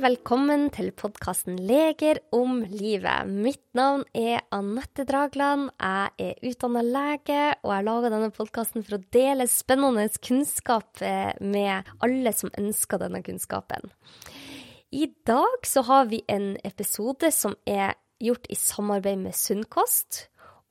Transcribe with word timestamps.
velkommen 0.00 0.70
til 0.72 0.94
podkasten 0.96 1.58
Leger 1.68 2.22
om 2.32 2.62
livet. 2.64 3.28
Mitt 3.28 3.62
navn 3.76 4.06
er 4.16 4.40
Anette 4.54 5.04
Dragland. 5.04 5.68
Jeg 5.76 6.14
er 6.24 6.46
utdanna 6.48 6.80
lege, 6.86 7.40
og 7.60 7.74
jeg 7.74 7.84
lager 7.84 8.14
denne 8.14 8.30
podkasten 8.32 8.84
for 8.86 8.96
å 8.96 9.02
dele 9.12 9.44
spennende 9.50 10.06
kunnskap 10.24 11.02
eh, 11.04 11.34
med 11.44 11.90
alle 12.00 12.32
som 12.32 12.52
ønsker 12.56 13.02
denne 13.02 13.20
kunnskapen. 13.26 13.92
I 14.96 15.10
dag 15.28 15.68
så 15.68 15.84
har 15.90 16.08
vi 16.08 16.22
en 16.32 16.54
episode 16.64 17.28
som 17.34 17.58
er 17.68 17.92
gjort 18.24 18.48
i 18.48 18.56
samarbeid 18.56 19.20
med 19.26 19.36
Sunnkost. 19.36 20.22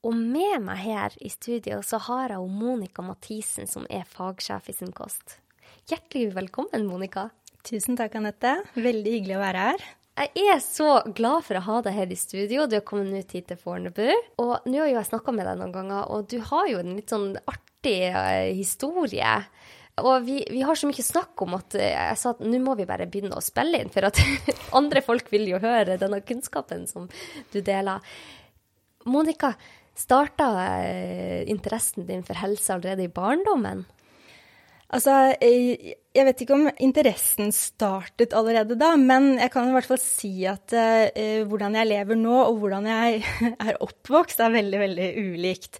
Og 0.02 0.16
med 0.18 0.66
meg 0.66 0.82
her 0.88 1.20
i 1.22 1.30
studio 1.30 1.84
så 1.86 2.02
har 2.08 2.34
jeg 2.34 2.50
Monica 2.50 3.06
Mathisen, 3.06 3.70
som 3.70 3.86
er 3.94 4.10
fagsjef 4.10 4.72
i 4.74 4.78
Sunnkost. 4.80 5.38
Hjertelig 5.90 6.34
velkommen, 6.36 6.84
Monica. 6.90 7.30
Tusen 7.68 7.98
takk, 8.00 8.16
Anette. 8.20 8.60
Veldig 8.80 9.16
hyggelig 9.18 9.36
å 9.38 9.42
være 9.42 9.64
her. 9.70 9.88
Jeg 10.20 10.48
er 10.52 10.60
så 10.60 10.98
glad 11.16 11.46
for 11.48 11.56
å 11.56 11.64
ha 11.64 11.78
deg 11.86 11.96
her 11.96 12.12
i 12.12 12.18
studio. 12.20 12.66
Du 12.68 12.76
har 12.76 12.86
kommet 12.88 13.14
ut 13.16 13.36
hit 13.36 13.48
til 13.48 13.60
Fornebu. 13.60 14.08
Og 14.44 14.68
nå 14.68 14.82
har 14.82 14.90
jo 14.90 14.98
jeg 14.98 15.08
snakka 15.08 15.32
med 15.36 15.48
deg 15.48 15.60
noen 15.62 15.76
ganger, 15.76 16.10
og 16.12 16.28
du 16.32 16.40
har 16.44 16.68
jo 16.68 16.82
en 16.82 16.96
litt 16.98 17.14
sånn 17.14 17.30
artig 17.48 18.00
uh, 18.12 18.50
historie. 18.52 19.38
Og 20.00 20.26
vi, 20.28 20.42
vi, 20.52 20.64
har 20.68 20.80
så 20.80 20.90
mye 20.90 21.06
snakk 21.06 21.40
om 21.46 21.56
at 21.56 21.78
uh, 21.80 21.86
jeg 21.86 22.20
sa 22.20 22.34
at 22.36 22.44
nå 22.44 22.60
må 22.64 22.76
vi 22.80 22.88
bare 22.90 23.08
begynne 23.12 23.40
å 23.40 23.44
spille 23.44 23.80
inn, 23.80 23.94
for 23.94 24.10
at 24.10 24.20
andre 24.80 25.04
folk 25.06 25.32
vil 25.32 25.48
jo 25.54 25.62
høre 25.64 26.00
denne 26.02 26.20
kunnskapen 26.28 26.84
som 26.92 27.08
du 27.54 27.62
deler. 27.64 28.04
Monica, 29.08 29.54
starta 30.00 30.52
uh, 30.60 31.40
interessen 31.48 32.08
din 32.12 32.28
for 32.28 32.40
helse 32.44 32.76
allerede 32.76 33.08
i 33.08 33.14
barndommen? 33.14 33.86
Altså, 34.90 35.14
jeg 35.38 36.26
vet 36.26 36.40
ikke 36.42 36.56
om 36.56 36.64
interessen 36.82 37.52
startet 37.54 38.34
allerede 38.34 38.74
da, 38.80 38.96
men 38.98 39.36
jeg 39.38 39.52
kan 39.54 39.70
i 39.70 39.76
hvert 39.76 39.86
fall 39.86 40.02
si 40.02 40.32
at 40.50 40.74
uh, 40.74 41.44
hvordan 41.46 41.78
jeg 41.78 41.90
lever 41.92 42.18
nå, 42.18 42.38
og 42.48 42.58
hvordan 42.64 42.90
jeg 42.90 43.20
er 43.68 43.78
oppvokst, 43.86 44.42
er 44.42 44.56
veldig, 44.56 44.80
veldig 44.82 45.10
ulikt. 45.28 45.78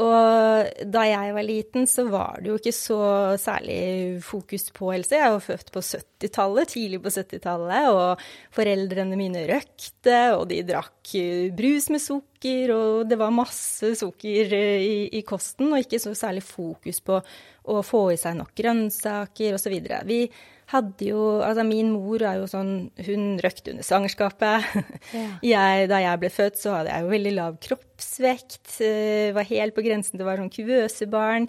Og 0.00 0.70
da 0.88 1.02
jeg 1.04 1.32
var 1.36 1.44
liten, 1.44 1.84
så 1.90 2.06
var 2.08 2.40
det 2.40 2.48
jo 2.48 2.56
ikke 2.56 2.72
så 2.72 3.00
særlig 3.40 4.22
fokus 4.24 4.70
på 4.72 4.88
helse. 4.94 5.18
Jeg 5.20 5.34
var 5.34 5.44
født 5.44 5.72
på 5.74 5.82
70-tallet, 5.84 6.72
tidlig 6.72 7.00
på 7.04 7.12
70-tallet, 7.12 7.90
og 7.92 8.22
foreldrene 8.56 9.18
mine 9.20 9.44
røkte, 9.50 10.20
og 10.38 10.46
de 10.48 10.62
drakk 10.64 11.12
brus 11.58 11.90
med 11.92 12.00
sukker, 12.00 12.72
og 12.72 13.10
det 13.10 13.20
var 13.20 13.36
masse 13.36 13.92
sukker 14.00 14.56
i, 14.56 14.96
i 15.12 15.22
kosten, 15.28 15.74
og 15.74 15.84
ikke 15.84 16.00
så 16.00 16.14
særlig 16.16 16.46
fokus 16.46 17.02
på 17.04 17.20
å 17.68 17.84
få 17.84 18.06
i 18.14 18.20
seg 18.20 18.40
nok 18.40 18.56
grønnsaker 18.56 19.60
osv. 19.60 19.76
Vi 20.08 20.24
hadde 20.72 21.08
jo 21.10 21.20
Altså, 21.42 21.64
min 21.68 21.92
mor 21.92 22.22
er 22.24 22.40
jo 22.40 22.48
sånn 22.50 22.72
Hun 23.06 23.26
røkte 23.42 23.74
under 23.74 23.86
svangerskapet. 23.86 24.68
Ja. 25.12 25.28
Jeg, 25.44 25.88
da 25.90 25.98
jeg 26.00 26.20
ble 26.22 26.30
født, 26.32 26.56
så 26.60 26.76
hadde 26.78 26.92
jeg 26.92 27.04
jo 27.04 27.10
veldig 27.10 27.32
lav 27.36 27.56
kroppsvekt. 27.62 28.78
Eh, 28.86 29.34
var 29.36 29.48
helt 29.48 29.74
på 29.76 29.84
grensen 29.84 30.16
til 30.16 30.24
å 30.24 30.28
være 30.30 30.44
sånn 30.44 30.54
kuvøsebarn. 30.54 31.48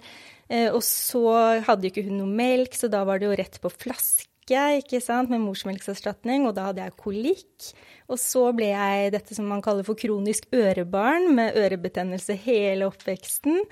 Eh, 0.52 0.68
og 0.68 0.82
så 0.84 1.22
hadde 1.64 1.88
jo 1.88 1.94
ikke 1.94 2.04
hun 2.10 2.18
noe 2.20 2.28
melk, 2.28 2.76
så 2.76 2.90
da 2.92 3.04
var 3.08 3.22
det 3.22 3.30
jo 3.30 3.38
rett 3.38 3.56
på 3.62 3.72
flaske 3.72 4.33
ikke 4.50 5.00
sant, 5.00 5.30
med 5.32 5.40
morsmelkserstatning, 5.40 6.44
og 6.44 6.54
da 6.56 6.68
hadde 6.68 6.84
jeg 6.84 6.96
kolikk. 7.00 7.68
Og 8.12 8.18
så 8.20 8.50
ble 8.52 8.68
jeg 8.68 9.12
dette 9.14 9.32
som 9.36 9.46
man 9.48 9.62
kaller 9.64 9.86
for 9.86 9.96
kronisk 9.96 10.50
ørebarn, 10.52 11.30
med 11.34 11.56
ørebetennelse 11.56 12.36
hele 12.44 12.90
oppveksten. 12.90 13.62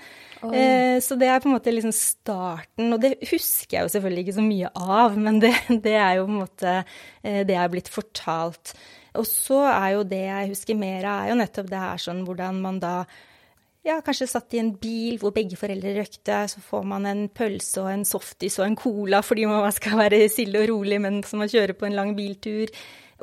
Eh, 0.49 0.97
så 1.03 1.17
det 1.19 1.29
er 1.29 1.43
på 1.43 1.51
en 1.51 1.55
måte 1.55 1.73
liksom 1.73 1.93
starten, 1.93 2.89
og 2.89 3.01
det 3.03 3.19
husker 3.29 3.77
jeg 3.77 3.85
jo 3.85 3.93
selvfølgelig 3.93 4.25
ikke 4.25 4.39
så 4.39 4.47
mye 4.47 4.73
av, 4.73 5.19
men 5.21 5.37
det, 5.43 5.53
det 5.85 5.93
er 5.93 6.17
jo 6.17 6.25
på 6.25 6.33
en 6.33 6.41
måte 6.41 6.73
eh, 6.79 7.43
det 7.45 7.53
jeg 7.53 7.61
er 7.61 7.73
blitt 7.75 7.93
fortalt. 7.93 8.73
Og 9.13 9.29
så 9.29 9.61
er 9.69 9.91
jo 9.93 10.07
det 10.09 10.23
jeg 10.25 10.49
husker 10.55 10.79
mer 10.79 11.05
av, 11.05 11.21
er 11.21 11.33
jo 11.33 11.37
nettopp 11.43 11.69
det 11.69 11.83
her 11.85 12.01
sånn 12.01 12.25
hvordan 12.25 12.63
man 12.63 12.81
da 12.81 12.95
ja, 13.83 13.99
kanskje 14.03 14.29
satt 14.31 14.55
i 14.55 14.61
en 14.61 14.73
bil 14.79 15.19
hvor 15.21 15.33
begge 15.35 15.57
foreldre 15.59 15.93
røykte, 15.97 16.43
så 16.51 16.63
får 16.63 16.83
man 16.87 17.07
en 17.09 17.23
pølse 17.35 17.81
og 17.83 17.91
en 17.91 18.05
softis 18.07 18.55
og 18.61 18.69
en 18.69 18.77
cola 18.79 19.19
fordi 19.25 19.47
man 19.49 19.71
skal 19.75 19.99
være 19.99 20.23
stille 20.31 20.63
og 20.63 20.69
rolig 20.71 21.01
mens 21.03 21.33
man 21.35 21.51
kjører 21.51 21.75
på 21.77 21.89
en 21.89 21.97
lang 21.97 22.13
biltur. 22.17 22.71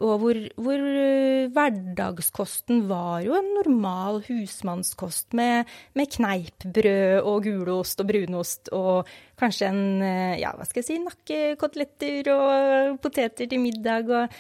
Og 0.01 0.21
hvor, 0.23 0.39
hvor 0.57 0.81
uh, 0.81 1.49
hverdagskosten 1.53 2.87
var 2.89 3.25
jo 3.25 3.35
en 3.37 3.49
normal 3.59 4.23
husmannskost 4.25 5.35
med, 5.37 5.69
med 5.99 6.09
kneippbrød 6.15 7.27
og 7.29 7.45
gulost 7.45 8.01
og 8.01 8.09
brunost 8.09 8.71
og 8.77 9.11
kanskje 9.41 9.69
en, 9.69 9.83
uh, 10.01 10.37
ja, 10.41 10.55
hva 10.57 10.69
skal 10.69 10.81
jeg 10.81 10.89
si, 10.89 10.99
nakkekoteletter 11.05 12.33
og 12.33 13.01
poteter 13.05 13.51
til 13.51 13.61
middag 13.61 14.09
og, 14.09 14.39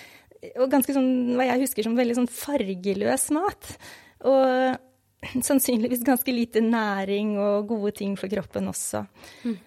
og 0.54 0.70
ganske 0.72 0.96
sånn, 0.96 1.34
hva 1.36 1.50
jeg 1.50 1.66
husker 1.66 1.88
som 1.88 1.98
veldig 1.98 2.20
sånn 2.22 2.32
fargeløs 2.32 3.28
mat. 3.36 3.74
Og 4.30 4.78
sannsynligvis 5.46 6.04
ganske 6.06 6.32
lite 6.34 6.62
næring 6.64 7.36
og 7.40 7.68
gode 7.70 7.92
ting 8.00 8.16
for 8.18 8.32
kroppen 8.32 8.70
også. 8.72 9.04
Mm. 9.44 9.58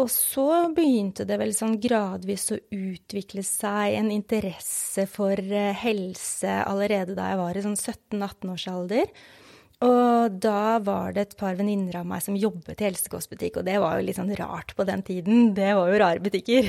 Og 0.00 0.08
så 0.08 0.46
begynte 0.72 1.26
det 1.28 1.36
vel 1.40 1.52
sånn 1.52 1.76
gradvis 1.80 2.46
å 2.54 2.60
utvikle 2.72 3.44
seg 3.44 3.98
en 3.98 4.08
interesse 4.14 5.04
for 5.10 5.36
eh, 5.36 5.76
helse 5.82 6.54
allerede 6.64 7.16
da 7.18 7.28
jeg 7.28 7.40
var 7.42 7.58
i 7.58 7.64
sånn 7.66 7.76
17-18 7.76 8.54
års 8.54 8.66
alder. 8.72 9.12
Og 9.82 10.38
da 10.42 10.78
var 10.84 11.14
det 11.14 11.26
et 11.26 11.36
par 11.38 11.56
venninner 11.58 11.98
av 12.00 12.06
meg 12.08 12.22
som 12.24 12.36
jobbet 12.38 12.80
i 12.80 12.88
helsekostbutikk, 12.88 13.60
og 13.60 13.66
det 13.66 13.78
var 13.82 13.98
jo 13.98 14.06
litt 14.06 14.18
sånn 14.18 14.32
rart 14.38 14.74
på 14.78 14.86
den 14.88 15.02
tiden. 15.06 15.50
Det 15.56 15.72
var 15.78 15.90
jo 15.90 16.00
rare 16.02 16.22
butikker. 16.22 16.68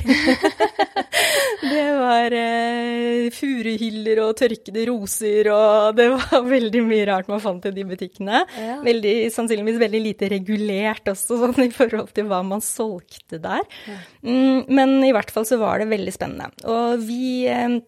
det 1.73 1.85
var 1.99 2.35
eh, 2.37 3.29
furuhyller 3.33 4.23
og 4.25 4.33
tørkede 4.41 4.87
roser, 4.89 5.51
og 5.53 5.99
det 5.99 6.09
var 6.15 6.47
veldig 6.55 6.83
mye 6.87 7.07
rart 7.11 7.31
man 7.31 7.43
fant 7.43 7.69
i 7.69 7.73
de 7.75 7.85
butikkene. 7.93 8.43
Ja. 8.57 8.79
Veldig, 8.85 9.15
sannsynligvis 9.35 9.81
veldig 9.83 10.03
lite 10.09 10.31
regulert 10.33 11.13
også, 11.13 11.39
sånn 11.43 11.67
i 11.67 11.71
forhold 11.73 12.13
til 12.15 12.29
hva 12.31 12.41
man 12.47 12.63
solgte 12.65 13.41
der. 13.43 13.63
Ja. 13.89 13.99
Mm, 14.25 14.69
men 14.73 14.99
i 15.05 15.13
hvert 15.15 15.33
fall 15.33 15.47
så 15.49 15.61
var 15.61 15.81
det 15.81 15.91
veldig 15.93 16.15
spennende. 16.15 16.51
Og 16.69 17.03
vi 17.05 17.45
eh, 17.51 17.81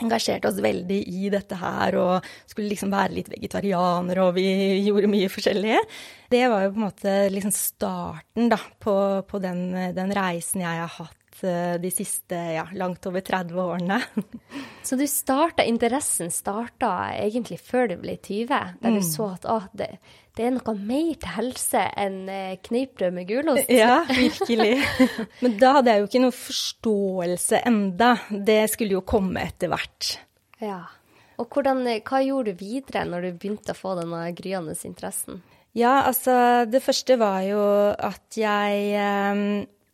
engasjerte 0.00 0.48
oss 0.48 0.60
veldig 0.62 0.98
i 1.08 1.30
dette 1.32 1.58
her 1.60 1.96
og 2.00 2.28
skulle 2.48 2.70
liksom 2.72 2.92
være 2.92 3.16
litt 3.18 3.30
vegetarianere, 3.32 4.24
og 4.24 4.36
vi 4.38 4.46
gjorde 4.86 5.10
mye 5.12 5.30
forskjellig. 5.32 5.80
Det 6.32 6.44
var 6.48 6.66
jo 6.66 6.74
på 6.74 6.80
en 6.80 6.86
måte 6.86 7.16
liksom 7.32 7.54
starten 7.54 8.52
da, 8.52 8.60
på, 8.82 8.94
på 9.28 9.42
den, 9.42 9.66
den, 9.96 10.14
reisen 10.16 10.64
jeg 10.64 10.84
har 10.84 10.94
hatt 10.96 11.18
de 11.42 11.90
siste 11.92 12.38
ja, 12.54 12.66
langt 12.78 13.06
over 13.10 13.24
30 13.24 13.58
årene. 13.58 14.00
Så 14.86 14.96
du 14.98 15.04
starta, 15.06 15.64
interessen 15.66 16.30
starta 16.34 17.12
egentlig 17.14 17.60
før 17.62 17.92
du 17.92 17.96
ble 18.02 18.16
20, 18.18 18.48
der 18.82 18.94
du 18.96 18.98
mm. 18.98 19.06
så 19.06 19.28
at 19.36 19.46
å, 19.46 19.60
det, 19.78 19.88
det 20.36 20.46
er 20.46 20.54
noe 20.54 20.72
mer 20.78 21.12
til 21.20 21.34
helse 21.36 21.82
enn 22.00 22.16
eh, 22.32 22.56
kneippbrød 22.64 23.14
med 23.14 23.28
gulost. 23.28 23.70
Ja, 23.70 24.00
virkelig. 24.24 24.80
Men 25.44 25.58
da 25.60 25.76
hadde 25.78 25.92
jeg 25.92 26.02
jo 26.02 26.08
ikke 26.08 26.24
noe 26.24 26.36
forståelse 26.36 27.62
enda. 27.68 28.14
Det 28.32 28.62
skulle 28.72 28.96
jo 28.96 29.04
komme 29.06 29.44
etter 29.44 29.70
hvert. 29.72 30.16
Ja. 30.62 30.80
Og 31.40 31.52
hvordan, 31.52 31.84
hva 32.06 32.22
gjorde 32.24 32.54
du 32.54 32.64
videre 32.64 33.04
når 33.08 33.26
du 33.26 33.42
begynte 33.42 33.74
å 33.74 33.78
få 33.78 33.94
denne 33.98 34.24
gryende 34.36 34.74
interessen? 34.88 35.42
Ja, 35.76 36.02
altså 36.04 36.64
det 36.68 36.82
første 36.84 37.16
var 37.20 37.40
jo 37.46 37.62
at 37.92 38.36
jeg 38.36 38.88
eh, 38.96 39.44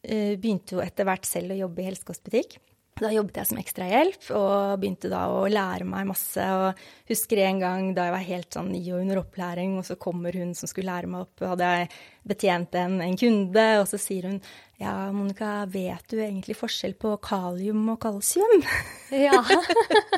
begynte 0.02 0.76
jo 0.76 0.82
etter 0.84 1.08
hvert 1.08 1.26
selv 1.26 1.54
å 1.54 1.60
jobbe 1.64 1.82
i 1.82 1.88
helsekostbutikk. 1.88 2.58
Da 2.98 3.10
jobbet 3.14 3.36
jeg 3.38 3.48
som 3.50 3.58
ekstrahjelp 3.60 4.28
og 4.34 4.80
begynte 4.82 5.10
da 5.10 5.24
å 5.30 5.44
lære 5.50 5.86
meg 5.86 6.08
masse. 6.08 6.42
Og 6.42 7.10
husker 7.10 7.44
en 7.44 7.60
gang 7.62 7.90
da 7.94 8.08
jeg 8.08 8.14
var 8.16 8.24
helt 8.26 8.56
sånn 8.56 8.72
ny 8.74 8.80
og 8.90 9.02
under 9.04 9.20
opplæring, 9.22 9.76
og 9.78 9.86
så 9.86 9.98
kommer 10.00 10.34
hun 10.34 10.54
som 10.58 10.70
skulle 10.70 10.90
lære 10.90 11.10
meg 11.10 11.26
opp, 11.26 11.44
hadde 11.52 11.68
jeg 11.68 11.90
betjent 12.28 12.74
en, 12.80 12.98
en 13.04 13.14
kunde, 13.18 13.66
og 13.80 13.86
så 13.88 14.00
sier 14.02 14.26
hun 14.28 14.40
ja, 14.78 14.92
Monica, 15.14 15.64
vet 15.70 16.04
du 16.10 16.20
egentlig 16.20 16.54
forskjell 16.58 16.92
på 17.00 17.16
kalium 17.22 17.86
og 17.94 18.00
kalsium? 18.02 18.62
Ja. 19.14 19.40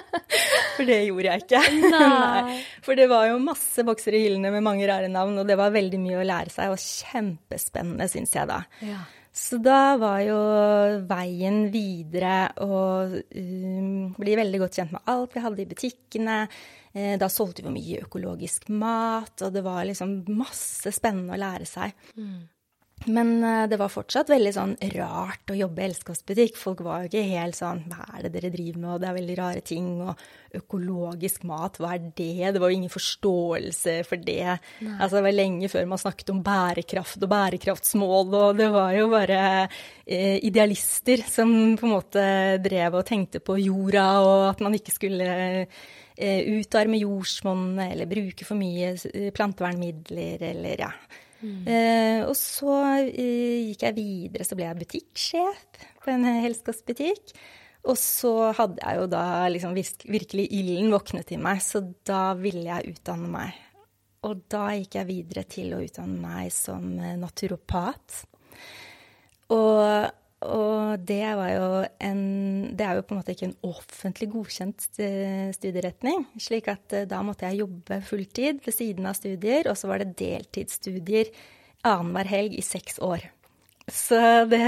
For 0.76 0.88
det 0.88 0.98
gjorde 1.06 1.30
jeg 1.30 1.44
ikke. 1.44 1.62
Nei. 1.84 2.10
Nei. 2.48 2.58
For 2.84 2.96
det 2.96 3.08
var 3.12 3.28
jo 3.30 3.38
masse 3.44 3.84
bokser 3.86 4.16
i 4.16 4.24
hyllene 4.24 4.52
med 4.52 4.64
mange 4.64 4.88
rare 4.88 5.08
navn, 5.12 5.38
og 5.40 5.48
det 5.48 5.56
var 5.60 5.72
veldig 5.76 6.00
mye 6.00 6.20
å 6.20 6.28
lære 6.28 6.52
seg, 6.52 6.72
og 6.72 6.80
kjempespennende, 6.80 8.08
syns 8.12 8.36
jeg 8.36 8.48
da. 8.48 8.62
Ja. 8.84 9.00
Så 9.32 9.60
da 9.62 9.94
var 10.00 10.20
jo 10.26 10.38
veien 11.06 11.68
videre 11.70 12.50
å 12.66 12.78
um, 13.06 14.08
bli 14.18 14.36
veldig 14.40 14.60
godt 14.62 14.80
kjent 14.80 14.94
med 14.96 15.12
alt 15.12 15.36
vi 15.36 15.42
hadde 15.44 15.62
i 15.62 15.68
butikkene. 15.70 16.38
Eh, 16.90 17.14
da 17.20 17.28
solgte 17.30 17.62
vi 17.62 17.74
mye 17.74 18.00
økologisk 18.02 18.66
mat, 18.74 19.36
og 19.46 19.52
det 19.54 19.62
var 19.62 19.84
liksom 19.86 20.16
masse 20.34 20.90
spennende 20.94 21.36
å 21.36 21.40
lære 21.40 21.68
seg. 21.68 21.94
Mm. 22.18 22.40
Men 23.08 23.44
eh, 23.44 23.66
det 23.70 23.78
var 23.80 23.92
fortsatt 23.92 24.28
veldig 24.28 24.50
sånn 24.52 24.74
rart 24.92 25.52
å 25.52 25.56
jobbe 25.56 25.80
i 25.80 25.86
elskovsbutikk. 25.88 26.58
Folk 26.60 26.82
var 26.84 27.04
jo 27.04 27.08
ikke 27.08 27.22
helt 27.30 27.56
sånn 27.56 27.80
Hva 27.88 28.04
er 28.18 28.26
det 28.26 28.32
dere 28.34 28.50
driver 28.52 28.82
med, 28.82 28.90
og 28.92 29.00
det 29.00 29.08
er 29.08 29.16
veldig 29.16 29.36
rare 29.38 29.62
ting, 29.64 29.86
og 30.04 30.58
økologisk 30.60 31.46
mat, 31.48 31.78
hva 31.80 31.94
er 31.94 32.10
det? 32.18 32.50
Det 32.52 32.60
var 32.60 32.72
jo 32.72 32.80
ingen 32.80 32.92
forståelse 32.92 33.94
for 34.08 34.26
det. 34.26 34.58
Nei. 34.84 34.96
Altså, 34.98 35.16
det 35.16 35.24
var 35.28 35.36
lenge 35.38 35.70
før 35.72 35.88
man 35.92 36.02
snakket 36.02 36.34
om 36.34 36.42
bærekraft 36.44 37.24
og 37.24 37.32
bærekraftsmål, 37.32 38.36
og 38.42 38.60
det 38.60 38.68
var 38.74 38.92
jo 38.98 39.08
bare 39.14 39.40
eh, 39.64 40.36
idealister 40.50 41.24
som 41.30 41.54
på 41.80 41.88
en 41.88 41.96
måte 41.96 42.26
drev 42.60 43.00
og 43.00 43.08
tenkte 43.08 43.40
på 43.44 43.56
jorda, 43.62 44.06
og 44.26 44.44
at 44.50 44.62
man 44.66 44.76
ikke 44.76 44.98
skulle 44.98 45.32
eh, 45.64 46.52
utarme 46.60 47.00
jordsmonnet 47.00 47.94
eller 47.94 48.10
bruke 48.10 48.44
for 48.44 48.60
mye 48.60 48.92
plantevernmidler 49.32 50.48
eller 50.52 50.88
ja 50.88 50.92
Mm. 51.40 51.62
Eh, 51.68 52.20
og 52.26 52.34
så 52.36 52.74
eh, 53.08 53.70
gikk 53.70 53.86
jeg 53.86 53.96
videre, 53.96 54.46
så 54.46 54.58
ble 54.58 54.68
jeg 54.68 54.80
butikksjef 54.82 55.88
på 56.04 56.12
en 56.12 56.28
helskostbutikk. 56.44 57.34
Og 57.88 57.96
så 57.96 58.50
hadde 58.58 58.82
jeg 58.82 59.00
jo 59.00 59.06
da 59.08 59.24
liksom 59.48 59.72
virkelig 59.72 60.46
ilden 60.52 60.90
våknet 60.92 61.32
i 61.32 61.40
meg, 61.40 61.62
så 61.64 61.80
da 62.06 62.34
ville 62.36 62.66
jeg 62.66 62.94
utdanne 62.96 63.30
meg. 63.32 63.56
Og 64.28 64.42
da 64.52 64.66
gikk 64.76 64.98
jeg 64.98 65.08
videre 65.08 65.46
til 65.48 65.72
å 65.72 65.80
utdanne 65.80 66.20
meg 66.20 66.52
som 66.52 66.92
eh, 67.00 67.16
naturopat. 67.20 68.24
Og 69.56 69.80
og 70.40 71.02
det 71.04 71.20
en 71.20 72.20
Det 72.76 72.86
er 72.86 72.94
jo 72.96 73.02
på 73.02 73.14
en 73.14 73.20
måte 73.20 73.34
ikke 73.34 73.50
en 73.50 73.58
offentlig 73.62 74.30
godkjent 74.32 74.86
studieretning. 75.52 76.24
Slik 76.40 76.68
at 76.68 76.92
eh, 76.92 77.08
da 77.08 77.20
måtte 77.22 77.44
jeg 77.44 77.60
jobbe 77.60 78.00
fulltid 78.00 78.64
ved 78.64 78.72
siden 78.72 79.06
av 79.06 79.18
studier, 79.18 79.68
og 79.68 79.76
så 79.76 79.90
var 79.90 80.00
det 80.00 80.16
deltidsstudier 80.16 81.28
annenhver 81.84 82.28
helg 82.28 82.56
i 82.56 82.64
seks 82.64 82.98
år. 83.04 83.28
Så 83.92 84.20
det, 84.50 84.60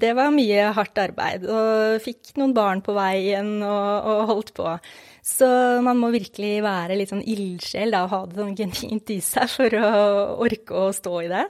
det, 0.00 0.12
var 0.16 0.34
mye 0.34 0.68
hardt 0.76 1.00
arbeid. 1.02 1.48
Og 1.50 1.98
fikk 2.04 2.34
noen 2.40 2.54
barn 2.56 2.84
på 2.84 2.94
veien 2.96 3.56
og, 3.62 4.08
og 4.10 4.22
holdt 4.30 4.54
på. 4.56 4.68
Så 5.24 5.46
man 5.80 5.96
må 5.96 6.10
virkelig 6.12 6.58
være 6.60 6.98
litt 6.98 7.08
sånn 7.08 7.22
ildsjel 7.24 7.94
og 7.96 8.10
ha 8.12 8.18
det 8.28 8.36
sånn 8.36 8.56
genuint 8.58 9.12
i 9.14 9.16
seg 9.24 9.48
for 9.48 9.76
å 9.78 9.86
orke 10.44 10.76
å 10.76 10.90
stå 10.92 11.14
i 11.24 11.30
det. 11.32 11.46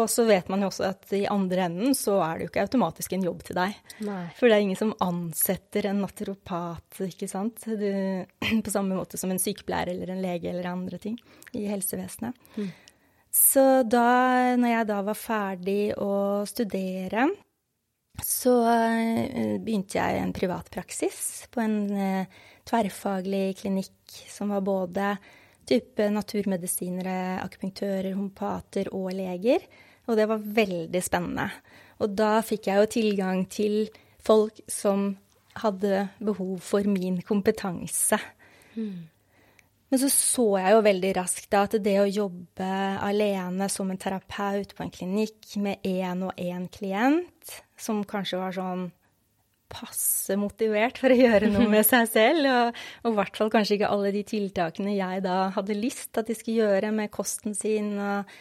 Og 0.00 0.06
så 0.08 0.24
vet 0.28 0.48
man 0.48 0.64
jo 0.64 0.70
også 0.70 0.86
at 0.88 1.12
i 1.12 1.26
andre 1.28 1.66
enden 1.66 1.92
så 1.98 2.16
er 2.24 2.38
det 2.38 2.46
jo 2.46 2.52
ikke 2.54 2.64
automatisk 2.64 3.12
en 3.12 3.28
jobb 3.28 3.44
til 3.44 3.60
deg. 3.60 3.76
Nei. 4.08 4.22
For 4.38 4.48
det 4.48 4.56
er 4.56 4.64
ingen 4.64 4.80
som 4.80 4.96
ansetter 5.04 5.90
en 5.90 6.00
naturopat, 6.06 7.02
ikke 7.04 7.28
sant. 7.28 7.68
Du, 7.68 7.88
på 8.64 8.72
samme 8.72 8.96
måte 8.96 9.20
som 9.20 9.34
en 9.34 9.42
sykepleier 9.42 9.92
eller 9.92 10.14
en 10.14 10.24
lege 10.24 10.48
eller 10.54 10.72
andre 10.72 11.00
ting 11.02 11.20
i 11.52 11.68
helsevesenet. 11.68 12.32
Mm. 12.56 12.72
Så 13.38 13.64
da, 13.86 14.56
når 14.58 14.72
jeg 14.72 14.88
da 14.88 14.98
var 15.06 15.18
ferdig 15.18 15.82
å 16.02 16.44
studere, 16.48 17.28
så 18.18 18.54
uh, 18.66 19.58
begynte 19.62 20.00
jeg 20.00 20.22
en 20.22 20.34
privatpraksis 20.34 21.20
på 21.54 21.62
en 21.62 21.76
uh, 21.94 22.40
tverrfaglig 22.66 23.60
klinikk 23.60 24.16
som 24.28 24.50
var 24.52 24.64
både 24.66 25.12
type 25.68 26.08
naturmedisinere, 26.10 27.38
akupunktører, 27.44 28.10
homopater 28.16 28.90
og 28.96 29.12
leger. 29.16 29.64
Og 30.08 30.16
det 30.18 30.26
var 30.30 30.42
veldig 30.42 31.02
spennende. 31.04 31.46
Og 32.02 32.14
da 32.16 32.38
fikk 32.44 32.70
jeg 32.70 32.80
jo 32.80 32.90
tilgang 32.90 33.44
til 33.52 33.78
folk 34.24 34.62
som 34.70 35.12
hadde 35.58 36.08
behov 36.24 36.58
for 36.64 36.86
min 36.88 37.20
kompetanse. 37.26 38.18
Mm. 38.74 39.08
Men 39.88 40.00
så 40.02 40.10
så 40.12 40.46
jeg 40.60 40.74
jo 40.74 40.84
veldig 40.84 41.10
raskt 41.16 41.48
da 41.52 41.62
at 41.64 41.78
det 41.80 41.96
å 42.02 42.08
jobbe 42.08 42.68
alene 43.00 43.70
som 43.72 43.88
en 43.88 44.00
terapeut 44.00 44.74
på 44.76 44.84
en 44.84 44.92
klinikk 44.92 45.54
med 45.64 45.84
én 45.86 46.26
og 46.26 46.36
én 46.36 46.66
klient, 46.72 47.54
som 47.80 48.02
kanskje 48.04 48.40
var 48.42 48.56
sånn 48.56 48.88
passe 49.68 50.36
motivert 50.40 51.00
for 51.00 51.12
å 51.12 51.16
gjøre 51.16 51.50
noe 51.52 51.68
med 51.70 51.86
seg 51.86 52.08
selv. 52.16 52.48
Og, 52.48 52.82
og 53.04 53.10
i 53.12 53.18
hvert 53.20 53.40
fall 53.40 53.52
kanskje 53.52 53.78
ikke 53.78 53.92
alle 53.94 54.12
de 54.14 54.24
tiltakene 54.28 54.96
jeg 54.96 55.24
da 55.24 55.38
hadde 55.56 55.78
lyst 55.78 56.20
at 56.20 56.28
de 56.28 56.36
skulle 56.36 56.68
gjøre 56.68 56.92
med 56.96 57.12
kosten 57.14 57.56
sin 57.56 57.94
og 57.96 58.38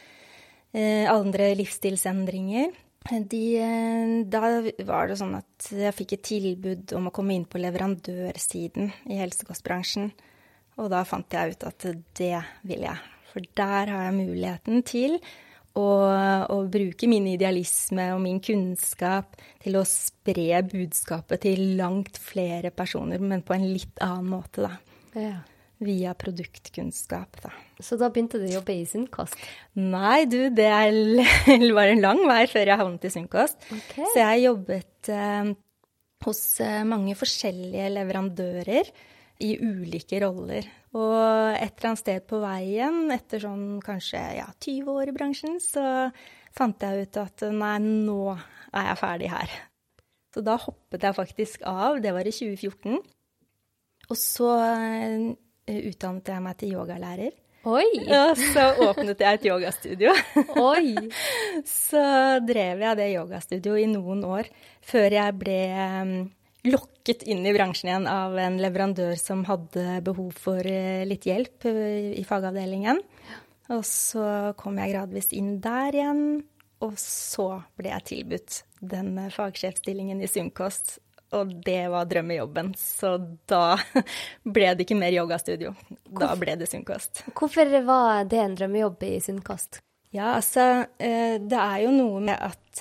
eh, 0.76 1.08
andre 1.12 1.54
livsstilsendringer. 1.60 2.76
De, 3.08 3.44
eh, 3.64 4.16
da 4.28 4.42
var 4.88 5.08
det 5.08 5.20
sånn 5.20 5.38
at 5.40 5.72
jeg 5.72 5.96
fikk 5.96 6.18
et 6.18 6.28
tilbud 6.28 6.96
om 6.98 7.08
å 7.08 7.14
komme 7.16 7.38
inn 7.38 7.48
på 7.48 7.62
leverandørsiden 7.64 8.92
i 9.12 9.22
helsekostbransjen. 9.22 10.12
Og 10.78 10.90
da 10.94 11.04
fant 11.08 11.34
jeg 11.34 11.56
ut 11.56 11.68
at 11.68 11.90
det 12.18 12.38
vil 12.70 12.86
jeg. 12.86 13.14
For 13.32 13.46
der 13.58 13.92
har 13.94 14.08
jeg 14.08 14.18
muligheten 14.18 14.84
til 14.88 15.18
å, 15.78 15.90
å 16.54 16.58
bruke 16.72 17.10
min 17.10 17.28
idealisme 17.30 18.10
og 18.16 18.22
min 18.24 18.40
kunnskap 18.44 19.38
til 19.64 19.78
å 19.78 19.86
spre 19.88 20.64
budskapet 20.70 21.46
til 21.46 21.78
langt 21.80 22.18
flere 22.22 22.72
personer, 22.74 23.22
men 23.22 23.46
på 23.46 23.58
en 23.58 23.68
litt 23.70 24.02
annen 24.04 24.32
måte, 24.32 24.66
da. 24.66 24.74
Ja. 25.18 25.38
Via 25.78 26.16
produktkunnskap, 26.18 27.38
da. 27.44 27.52
Så 27.78 28.00
da 28.02 28.10
begynte 28.10 28.40
du 28.42 28.48
å 28.48 28.56
jobbe 28.56 28.74
i 28.74 28.88
Sunnkost? 28.90 29.38
Nei, 29.78 30.26
du, 30.26 30.40
det 30.58 30.72
var 31.78 31.94
en 31.94 32.02
lang 32.02 32.24
vei 32.26 32.42
før 32.50 32.74
jeg 32.74 32.82
havnet 32.82 33.06
i 33.06 33.14
Sunnkost. 33.14 33.60
Okay. 33.68 34.08
Så 34.08 34.24
jeg 34.24 34.48
jobbet 34.48 35.12
eh, 35.14 35.52
hos 36.26 36.42
eh, 36.66 36.82
mange 36.90 37.14
forskjellige 37.20 37.92
leverandører 38.00 38.90
i 39.44 39.54
ulike 39.62 40.20
roller. 40.24 40.68
Og 40.98 41.16
et 41.58 41.70
eller 41.70 41.90
annet 41.92 42.02
sted 42.02 42.28
på 42.30 42.40
veien, 42.42 43.06
etter 43.14 43.44
sånn 43.44 43.80
kanskje 43.86 44.22
ja, 44.40 44.48
20 44.64 44.94
år 44.94 45.12
i 45.12 45.16
bransjen, 45.16 45.60
så 45.62 46.10
fant 46.58 46.82
jeg 46.82 47.08
ut 47.08 47.20
at 47.22 47.46
nei, 47.54 47.76
nå 47.84 48.22
er 48.34 48.92
jeg 48.92 49.02
ferdig 49.02 49.32
her. 49.34 49.58
Så 50.34 50.44
da 50.46 50.58
hoppet 50.62 51.06
jeg 51.06 51.18
faktisk 51.18 51.66
av. 51.70 52.00
Det 52.02 52.14
var 52.14 52.28
i 52.28 52.34
2014. 52.34 52.98
Og 54.08 54.18
så 54.20 54.54
uh, 54.54 55.28
utdannet 55.68 56.32
jeg 56.32 56.44
meg 56.46 56.58
til 56.60 56.74
yogalærer. 56.78 57.36
Oi! 57.68 57.88
Og 58.06 58.40
så 58.40 58.68
åpnet 58.86 59.20
jeg 59.20 59.40
et 59.40 59.48
yogastudio. 59.50 60.14
Oi! 60.72 61.10
så 61.68 62.04
drev 62.46 62.84
jeg 62.86 63.00
det 63.00 63.08
yogastudioet 63.16 63.84
i 63.84 63.90
noen 63.92 64.24
år 64.28 64.48
før 64.86 65.18
jeg 65.18 65.36
ble 65.42 65.58
um, 65.76 66.14
lokket 66.70 66.97
inn 67.08 67.46
i 67.46 67.54
bransjen 67.56 67.90
igjen 67.90 68.08
av 68.12 68.36
en 68.42 68.58
leverandør 68.62 69.16
som 69.20 69.46
hadde 69.48 70.02
behov 70.06 70.36
for 70.36 70.68
eh, 70.68 71.06
litt 71.08 71.28
hjelp 71.28 71.68
eh, 71.70 72.12
i 72.20 72.24
fagavdelingen. 72.28 73.02
Og 73.74 73.84
så 73.88 74.54
kom 74.60 74.80
jeg 74.80 74.94
gradvis 74.94 75.32
inn 75.36 75.58
der 75.64 75.96
igjen, 75.96 76.22
og 76.84 76.94
så 77.02 77.50
ble 77.80 77.92
jeg 77.92 78.08
tilbudt 78.12 78.62
den 78.80 79.16
eh, 79.22 79.32
fagsjefstillingen 79.34 80.22
i 80.24 80.30
Sunnkost. 80.32 80.98
Og 81.36 81.52
det 81.66 81.90
var 81.92 82.08
drømmejobben, 82.08 82.72
så 82.80 83.18
da 83.52 83.76
ble 84.56 84.70
det 84.76 84.86
ikke 84.86 85.00
mer 85.00 85.16
yogastudio. 85.16 85.74
Da 86.08 86.32
ble 86.40 86.56
det 86.60 86.70
Sunnkost. 86.72 87.26
Hvorfor 87.36 87.72
var 87.88 88.24
det 88.32 88.44
en 88.44 88.56
drømmejobb 88.60 89.04
i 89.10 89.18
Sunnkost? 89.24 89.82
Ja, 90.16 90.38
altså, 90.38 90.86
det 90.98 91.60
er 91.60 91.82
jo 91.84 91.92
noe 91.92 92.22
med 92.24 92.40
at 92.40 92.80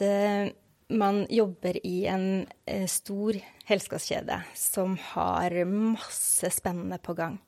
man 0.89 1.25
jobber 1.31 1.79
i 1.87 2.07
en 2.07 2.47
eh, 2.67 2.87
stor 2.87 3.39
helsekostkjede 3.67 4.39
som 4.55 4.97
har 5.13 5.57
masse 5.67 6.51
spennende 6.55 6.99
på 7.03 7.17
gang. 7.19 7.39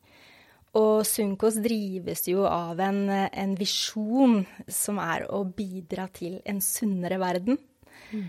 Og 0.78 1.06
Sunkos 1.08 1.56
drives 1.64 2.26
jo 2.28 2.44
av 2.46 2.80
en, 2.84 3.06
en 3.08 3.54
visjon 3.58 4.42
som 4.68 4.98
er 5.00 5.24
å 5.32 5.42
bidra 5.46 6.08
til 6.12 6.40
en 6.44 6.60
sunnere 6.62 7.18
verden. 7.22 7.56
Mm. 8.12 8.26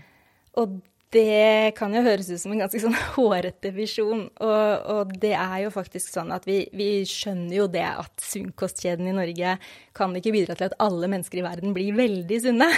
Og 0.62 0.80
det 1.10 1.74
kan 1.74 1.90
jo 1.94 2.04
høres 2.04 2.28
ut 2.30 2.38
som 2.38 2.52
en 2.54 2.60
ganske 2.62 2.80
sånn 2.82 2.94
hårete 3.16 3.72
visjon. 3.74 4.28
Og, 4.30 4.90
og, 4.94 5.14
det 5.22 5.32
er 5.34 5.64
jo 5.64 5.72
faktisk 5.74 6.12
sånn 6.14 6.30
at 6.34 6.46
vi, 6.46 6.62
vi 6.76 7.02
skjønner 7.08 7.56
jo 7.56 7.66
det 7.70 7.86
at 7.88 8.22
sunnkostkjeden 8.22 9.08
i 9.10 9.14
Norge 9.16 9.56
kan 9.96 10.14
ikke 10.16 10.34
bidra 10.36 10.54
til 10.58 10.68
at 10.68 10.76
alle 10.82 11.10
mennesker 11.10 11.40
i 11.40 11.46
verden 11.46 11.74
blir 11.74 11.96
veldig 11.98 12.38
sunne. 12.44 12.68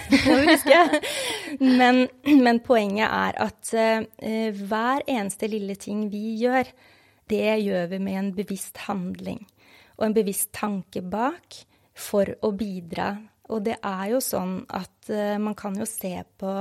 men, 1.80 2.06
men, 2.24 2.62
poenget 2.64 3.08
er 3.08 3.40
at 3.44 3.74
uh, 3.76 4.54
hver 4.62 5.04
eneste 5.04 5.50
lille 5.52 5.76
ting 5.80 6.06
vi 6.12 6.38
gjør, 6.40 6.70
det 7.28 7.58
gjør 7.66 7.90
vi 7.92 7.98
med 8.00 8.20
en 8.20 8.30
bevisst 8.36 8.80
handling. 8.86 9.42
Og 9.98 10.08
en 10.08 10.16
bevisst 10.16 10.54
tanke 10.56 11.04
bak 11.04 11.60
for 11.92 12.32
å 12.40 12.54
bidra. 12.56 13.12
Og 13.52 13.60
det 13.66 13.76
er 13.76 14.06
jo 14.14 14.22
sånn 14.24 14.62
at 14.72 15.12
uh, 15.12 15.36
man 15.36 15.58
kan 15.58 15.76
jo 15.76 15.84
se 15.88 16.14
på 16.40 16.54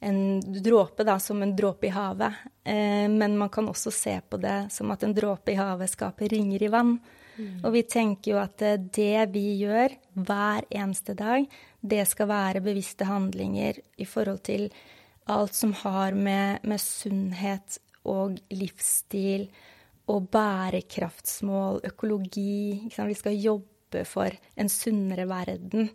en 0.00 0.40
dråpe 0.62 1.04
da, 1.04 1.18
som 1.18 1.42
en 1.42 1.54
dråpe 1.56 1.88
i 1.88 1.94
havet. 1.94 2.34
Eh, 2.64 3.08
men 3.08 3.38
man 3.38 3.48
kan 3.52 3.68
også 3.68 3.90
se 3.90 4.18
på 4.28 4.40
det 4.40 4.66
som 4.70 4.90
at 4.92 5.04
en 5.06 5.14
dråpe 5.16 5.54
i 5.54 5.60
havet 5.60 5.90
skaper 5.92 6.28
ringer 6.32 6.62
i 6.62 6.72
vann. 6.72 6.98
Mm. 7.36 7.64
Og 7.64 7.72
vi 7.74 7.82
tenker 7.88 8.32
jo 8.32 8.40
at 8.40 8.62
eh, 8.64 8.78
det 8.80 9.28
vi 9.32 9.46
gjør 9.62 9.94
hver 10.16 10.68
eneste 10.70 11.16
dag, 11.16 11.48
det 11.80 12.04
skal 12.08 12.30
være 12.30 12.64
bevisste 12.64 13.08
handlinger 13.08 13.80
i 13.96 14.08
forhold 14.08 14.44
til 14.48 14.68
alt 15.32 15.56
som 15.56 15.72
har 15.82 16.14
med, 16.14 16.62
med 16.62 16.80
sunnhet 16.80 17.80
og 18.06 18.36
livsstil 18.54 19.48
og 20.06 20.28
bærekraftsmål, 20.30 21.80
økologi 21.88 22.86
Vi 22.86 23.14
skal 23.18 23.40
jobbe 23.42 24.04
for 24.06 24.30
en 24.54 24.68
sunnere 24.70 25.26
verden 25.26 25.90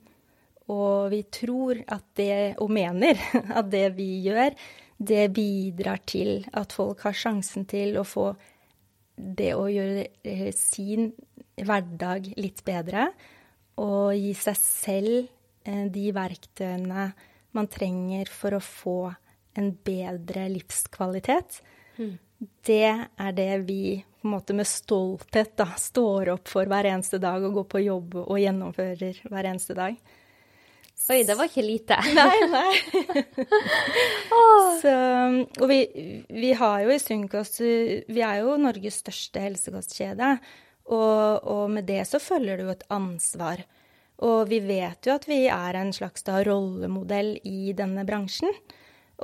Og 0.72 1.12
vi 1.12 1.22
tror 1.34 1.82
at 1.92 2.06
det, 2.20 2.56
og 2.63 2.72
mener 2.74 3.20
at 3.60 3.68
det 3.72 3.90
vi 3.98 4.10
gjør, 4.28 4.56
det 5.01 5.32
bidrar 5.34 6.01
til 6.06 6.46
at 6.54 6.74
folk 6.75 7.01
har 7.08 7.18
sjansen 7.18 7.66
til 7.70 7.98
å 7.98 8.06
få 8.06 8.32
det 9.18 9.51
å 9.58 9.66
gjøre 9.70 10.06
eh, 10.24 10.50
sin 10.56 11.12
hverdag 11.62 12.32
litt 12.38 12.62
bedre. 12.66 13.10
Og 13.82 14.13
gi 14.18 14.34
seg 14.38 14.60
selv 14.60 15.18
eh, 15.66 15.88
de 15.94 16.08
verktøyene 16.16 17.10
man 17.58 17.68
trenger 17.72 18.30
for 18.32 18.56
å 18.56 18.63
få 18.63 19.00
en 19.60 19.74
bedre 19.84 20.46
livskvalitet. 20.54 21.60
Mm. 21.98 22.16
Det 22.66 22.88
er 22.88 23.36
det 23.38 23.51
vi 23.68 24.00
på 24.22 24.30
en 24.30 24.36
måte 24.36 24.54
med 24.54 24.70
stolthet 24.70 25.56
da, 25.58 25.68
står 25.78 26.32
opp 26.36 26.50
for 26.50 26.70
hver 26.70 26.88
eneste 26.92 27.18
dag 27.22 27.44
og 27.44 27.58
går 27.58 27.68
på 27.74 27.82
jobb 27.84 28.18
og 28.22 28.38
gjennomfører 28.40 29.24
hver 29.28 29.50
eneste 29.50 29.75
dag. 29.78 29.98
Oi, 31.10 31.24
det 31.27 31.36
var 31.36 31.50
ikke 31.50 31.63
lite. 31.65 31.98
Nei, 32.20 32.38
nei. 32.51 33.24
Så, 34.81 34.91
og 35.60 35.67
vi, 35.70 35.79
vi, 36.29 36.51
har 36.58 36.86
jo 36.86 36.93
i 36.93 37.00
Sunkost 37.01 37.60
Vi 37.62 38.22
er 38.24 38.41
jo 38.41 38.55
Norges 38.62 39.01
største 39.01 39.43
helsekostkjede. 39.43 40.36
Og, 40.91 41.48
og, 41.48 41.65
med 41.74 41.88
det 41.89 42.03
så 42.10 42.22
følger 42.22 42.60
det 42.60 42.67
jo 42.67 42.74
et 42.74 42.86
ansvar. 42.93 43.63
Og 44.24 44.46
vi 44.50 44.62
vet 44.63 45.08
jo 45.08 45.15
at 45.17 45.27
vi 45.29 45.43
er 45.51 45.79
en 45.79 45.91
slags 45.96 46.24
da, 46.27 46.39
rollemodell 46.46 47.36
i 47.50 47.74
denne 47.77 48.05
bransjen. 48.08 48.53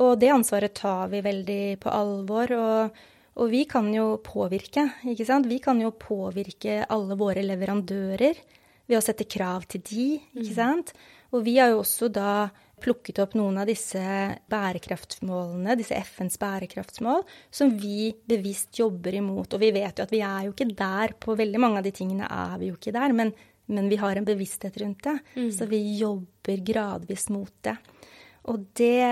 Og 0.01 0.17
det 0.21 0.33
ansvaret 0.33 0.75
tar 0.77 1.11
vi 1.13 1.23
veldig 1.25 1.61
på 1.83 1.93
alvor. 1.93 2.53
Og, 2.57 3.01
og 3.37 3.51
vi 3.53 3.63
kan 3.69 3.89
jo 3.93 4.15
påvirke, 4.25 4.89
ikke 5.07 5.27
sant. 5.29 5.49
Vi 5.49 5.61
kan 5.63 5.79
jo 5.81 5.93
påvirke 5.95 6.81
alle 6.89 7.17
våre 7.19 7.45
leverandører 7.45 8.41
ved 8.87 8.97
å 8.97 9.03
sette 9.03 9.27
krav 9.29 9.67
til 9.69 9.83
de, 9.87 10.09
ikke 10.33 10.51
mm. 10.51 10.57
sant. 10.57 10.93
Mm. 10.93 11.13
Og 11.35 11.43
vi 11.45 11.57
har 11.59 11.73
jo 11.73 11.81
også 11.81 12.09
da 12.13 12.47
plukket 12.81 13.19
opp 13.23 13.33
noen 13.37 13.57
av 13.61 13.67
disse 13.69 14.01
bærekraftsmålene, 14.51 15.75
disse 15.79 15.97
FNs 15.97 16.37
bærekraftsmål, 16.41 17.23
som 17.49 17.73
vi 17.79 18.11
bevisst 18.29 18.77
jobber 18.77 19.17
imot. 19.17 19.55
Og 19.55 19.63
vi 19.63 19.71
vet 19.75 19.97
jo 19.97 20.05
at 20.05 20.13
vi 20.13 20.21
er 20.25 20.47
jo 20.47 20.53
ikke 20.53 20.69
der 20.77 21.15
på 21.19 21.37
veldig 21.39 21.61
mange 21.61 21.81
av 21.81 21.87
de 21.87 21.93
tingene 21.95 22.29
er 22.29 22.57
vi 22.61 22.71
jo 22.71 22.77
ikke 22.77 22.93
der, 22.95 23.15
men, 23.17 23.33
men 23.73 23.89
vi 23.89 23.99
har 24.01 24.19
en 24.19 24.27
bevissthet 24.27 24.77
rundt 24.83 25.03
det. 25.09 25.17
Mm. 25.35 25.51
Så 25.57 25.69
vi 25.69 25.81
jobber 25.97 26.63
gradvis 26.69 27.27
mot 27.33 27.53
det. 27.65 27.77
Og 28.47 28.63
det, 28.79 29.03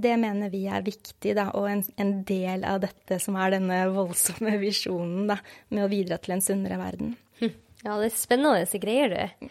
det 0.00 0.14
mener 0.16 0.48
vi 0.52 0.62
er 0.70 0.84
viktig, 0.84 1.34
da, 1.36 1.50
og 1.58 1.66
en, 1.68 1.82
en, 2.00 2.12
del 2.24 2.62
av 2.64 2.80
dette 2.86 3.18
som 3.20 3.36
er 3.36 3.52
denne 3.58 3.82
voldsomme 3.92 4.54
visjonen 4.62 5.26
da, 5.28 5.36
med 5.74 5.84
å 5.84 5.90
bidra 5.92 6.16
til 6.22 6.38
en 6.38 6.44
sunnere 6.44 6.78
verden. 6.80 7.12
Hm. 7.42 7.52
Ja, 7.82 7.98
det 8.00 8.08
er 8.08 8.14
spennende 8.16 8.80
greier, 8.80 9.12
du. 9.12 9.50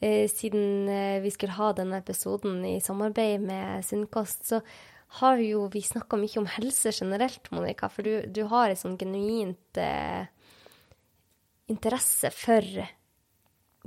Eh, 0.00 0.28
siden 0.32 0.88
eh, 0.88 1.20
vi 1.20 1.30
skulle 1.30 1.52
ha 1.52 1.74
denne 1.76 1.98
episoden 2.00 2.62
i 2.64 2.78
samarbeid 2.80 3.42
med 3.44 3.84
Sunnkost, 3.84 4.46
så 4.48 4.60
har 5.20 5.42
jo 5.44 5.66
vi 5.68 5.82
snakka 5.84 6.16
mye 6.16 6.40
om 6.40 6.48
helse 6.48 6.92
generelt, 6.94 7.50
Monica. 7.52 7.90
For 7.92 8.06
du, 8.06 8.24
du 8.32 8.44
har 8.48 8.70
et 8.70 8.80
sånn 8.80 8.96
genuint 9.00 9.80
eh, 9.80 10.24
interesse 11.68 12.32
for 12.32 12.64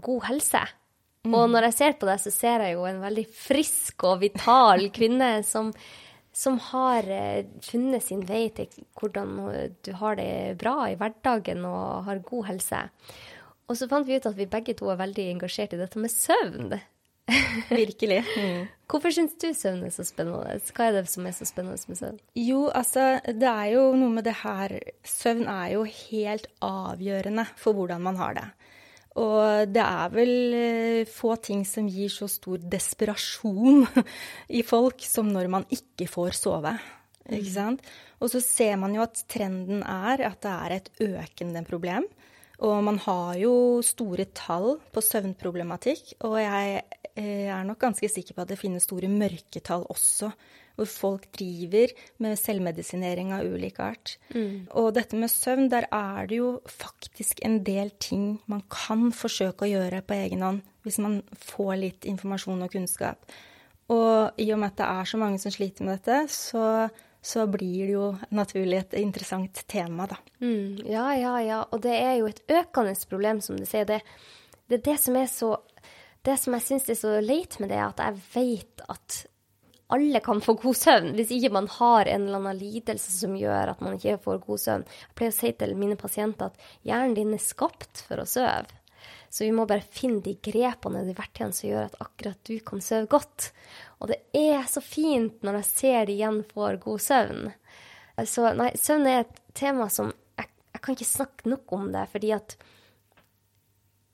god 0.04 0.24
helse. 0.30 0.64
Mm. 1.24 1.34
Og 1.34 1.50
når 1.50 1.70
jeg 1.70 1.78
ser 1.80 1.98
på 1.98 2.10
deg, 2.12 2.22
så 2.22 2.34
ser 2.36 2.68
jeg 2.68 2.78
jo 2.78 2.86
en 2.86 3.02
veldig 3.02 3.26
frisk 3.34 4.06
og 4.12 4.20
vital 4.22 4.86
kvinne 4.98 5.34
som, 5.48 5.74
som 6.30 6.60
har 6.70 7.10
eh, 7.10 7.46
funnet 7.66 8.06
sin 8.06 8.22
vei 8.28 8.50
til 8.54 8.84
hvordan 9.00 9.38
du 9.82 9.96
har 9.98 10.20
det 10.20 10.60
bra 10.62 10.92
i 10.92 10.98
hverdagen 11.00 11.66
og 11.70 12.12
har 12.12 12.28
god 12.28 12.52
helse. 12.52 12.88
Og 13.70 13.80
så 13.80 13.88
fant 13.92 14.08
vi 14.08 14.18
ut 14.20 14.28
at 14.28 14.38
vi 14.38 14.50
begge 14.50 14.76
to 14.78 14.90
er 14.92 15.00
veldig 15.00 15.30
engasjert 15.36 15.76
i 15.76 15.80
dette 15.80 16.02
med 16.02 16.12
søvn. 16.12 16.74
Virkelig. 17.72 18.20
Mm. 18.36 18.66
Hvorfor 18.92 19.14
syns 19.16 19.38
du 19.40 19.48
søvn 19.56 19.86
er 19.88 19.94
så 19.96 20.04
spennende? 20.08 20.58
Hva 20.76 20.90
er 20.90 20.98
det 20.98 21.06
som 21.12 21.28
er 21.28 21.36
så 21.38 21.48
spennende 21.48 21.80
med 21.88 22.00
søvn? 22.00 22.20
Jo, 22.40 22.66
altså, 22.76 23.22
det 23.28 23.48
er 23.50 23.70
jo 23.78 23.86
noe 24.00 24.12
med 24.18 24.28
det 24.28 24.36
her 24.44 24.76
Søvn 25.08 25.48
er 25.48 25.74
jo 25.78 25.86
helt 25.88 26.50
avgjørende 26.64 27.48
for 27.60 27.78
hvordan 27.78 28.04
man 28.04 28.20
har 28.20 28.38
det. 28.40 28.48
Og 29.22 29.70
det 29.70 29.84
er 29.84 30.14
vel 30.14 30.56
eh, 30.58 31.10
få 31.10 31.36
ting 31.38 31.62
som 31.70 31.86
gir 31.86 32.10
så 32.10 32.26
stor 32.32 32.58
desperasjon 32.58 33.86
i 34.60 34.64
folk 34.66 35.06
som 35.06 35.30
når 35.30 35.52
man 35.54 35.68
ikke 35.74 36.10
får 36.10 36.40
sove. 36.40 36.74
Ikke 37.30 37.46
mm. 37.46 37.54
sant? 37.54 37.94
Og 38.24 38.32
så 38.34 38.42
ser 38.44 38.76
man 38.82 38.96
jo 38.96 39.04
at 39.06 39.22
trenden 39.32 39.84
er 39.86 40.26
at 40.28 40.42
det 40.44 40.54
er 40.54 40.76
et 40.80 40.90
økende 41.06 41.64
problem. 41.68 42.08
Og 42.64 42.80
man 42.86 43.00
har 43.04 43.36
jo 43.42 43.54
store 43.84 44.26
tall 44.36 44.78
på 44.94 45.04
søvnproblematikk, 45.04 46.16
og 46.24 46.38
jeg 46.40 46.84
eh, 47.16 47.50
er 47.52 47.64
nok 47.68 47.82
ganske 47.82 48.08
sikker 48.10 48.38
på 48.38 48.46
at 48.46 48.54
det 48.54 48.60
finnes 48.62 48.88
store 48.88 49.10
mørketall 49.12 49.84
også, 49.92 50.32
hvor 50.80 50.90
folk 50.90 51.28
driver 51.36 51.92
med 52.24 52.40
selvmedisinering 52.40 53.34
av 53.36 53.46
ulik 53.46 53.82
art. 53.84 54.16
Mm. 54.34 54.72
Og 54.80 54.94
dette 54.96 55.20
med 55.20 55.30
søvn, 55.30 55.68
der 55.70 55.86
er 55.92 56.30
det 56.30 56.40
jo 56.40 56.56
faktisk 56.66 57.44
en 57.46 57.60
del 57.68 57.92
ting 58.02 58.40
man 58.50 58.64
kan 58.72 59.12
forsøke 59.14 59.68
å 59.68 59.74
gjøre 59.74 60.02
på 60.08 60.18
egen 60.24 60.46
hånd, 60.46 60.64
hvis 60.88 61.02
man 61.04 61.20
får 61.38 61.76
litt 61.82 62.08
informasjon 62.10 62.64
og 62.66 62.74
kunnskap. 62.74 63.28
Og 63.94 64.40
i 64.40 64.48
og 64.56 64.62
med 64.64 64.72
at 64.72 64.80
det 64.80 64.88
er 64.88 65.12
så 65.12 65.20
mange 65.20 65.42
som 65.44 65.54
sliter 65.54 65.86
med 65.86 66.00
dette, 66.00 66.24
så 66.32 66.88
så 67.24 67.46
blir 67.48 67.88
det 67.88 67.94
jo 67.94 68.08
naturlig 68.36 68.82
et 68.82 68.96
interessant 69.00 69.64
tema, 69.72 70.08
da. 70.12 70.18
Mm, 70.44 70.82
ja, 70.92 71.06
ja, 71.16 71.34
ja. 71.42 71.60
Og 71.72 71.80
det 71.86 71.94
er 71.96 72.18
jo 72.20 72.28
et 72.28 72.42
økende 72.52 72.96
problem, 73.10 73.40
som 73.42 73.56
du 73.60 73.64
sier. 73.68 73.88
Det, 73.88 74.02
det 74.68 74.82
er 74.82 74.88
det 74.92 74.98
som 75.06 75.20
er 75.20 75.30
så 75.32 75.56
Det 76.24 76.38
som 76.40 76.54
jeg 76.56 76.64
syns 76.64 76.86
er 76.88 76.96
så 76.96 77.10
leit 77.20 77.58
med 77.60 77.68
det, 77.68 77.76
er 77.76 77.90
at 77.90 78.00
jeg 78.00 78.20
vet 78.32 78.84
at 78.88 79.16
alle 79.92 80.22
kan 80.24 80.40
få 80.42 80.54
god 80.56 80.78
søvn, 80.80 81.10
hvis 81.18 81.34
ikke 81.36 81.52
man 81.52 81.68
har 81.68 82.08
en 82.08 82.30
eller 82.30 82.40
annen 82.40 82.62
lidelse 82.62 83.12
som 83.12 83.36
gjør 83.36 83.74
at 83.74 83.82
man 83.84 83.98
ikke 83.98 84.22
får 84.24 84.40
god 84.46 84.62
søvn. 84.64 84.86
Jeg 84.88 85.18
pleier 85.20 85.34
å 85.34 85.36
si 85.36 85.52
til 85.60 85.76
mine 85.76 85.98
pasienter 86.00 86.48
at 86.48 86.64
hjernen 86.88 87.18
din 87.18 87.36
er 87.36 87.44
skapt 87.44 88.06
for 88.08 88.24
å 88.24 88.28
sove. 88.30 88.72
Så 89.34 89.48
vi 89.48 89.54
må 89.56 89.66
bare 89.66 89.82
finne 89.82 90.22
de 90.22 90.36
grepene 90.46 91.02
de 91.08 91.16
verktøyene 91.18 91.56
som 91.58 91.66
gjør 91.66 91.88
at 91.88 92.02
akkurat 92.06 92.42
du 92.46 92.54
kan 92.62 92.84
sove 92.86 93.10
godt. 93.10 93.48
Og 93.98 94.12
det 94.12 94.20
er 94.38 94.68
så 94.70 94.84
fint 94.86 95.42
når 95.42 95.58
jeg 95.58 95.70
ser 95.72 96.06
de 96.06 96.18
igjen 96.20 96.44
får 96.52 96.78
god 96.84 97.02
søvn. 97.02 97.48
Så 98.30 98.52
nei, 98.54 98.70
søvn 98.78 99.10
er 99.10 99.24
et 99.24 99.40
tema 99.58 99.88
som 99.90 100.12
jeg, 100.38 100.52
jeg 100.76 100.84
kan 100.86 100.98
ikke 100.98 101.10
snakke 101.10 101.50
nok 101.50 101.74
om 101.74 101.88
det, 101.96 102.06
fordi 102.14 102.34
at 102.36 102.56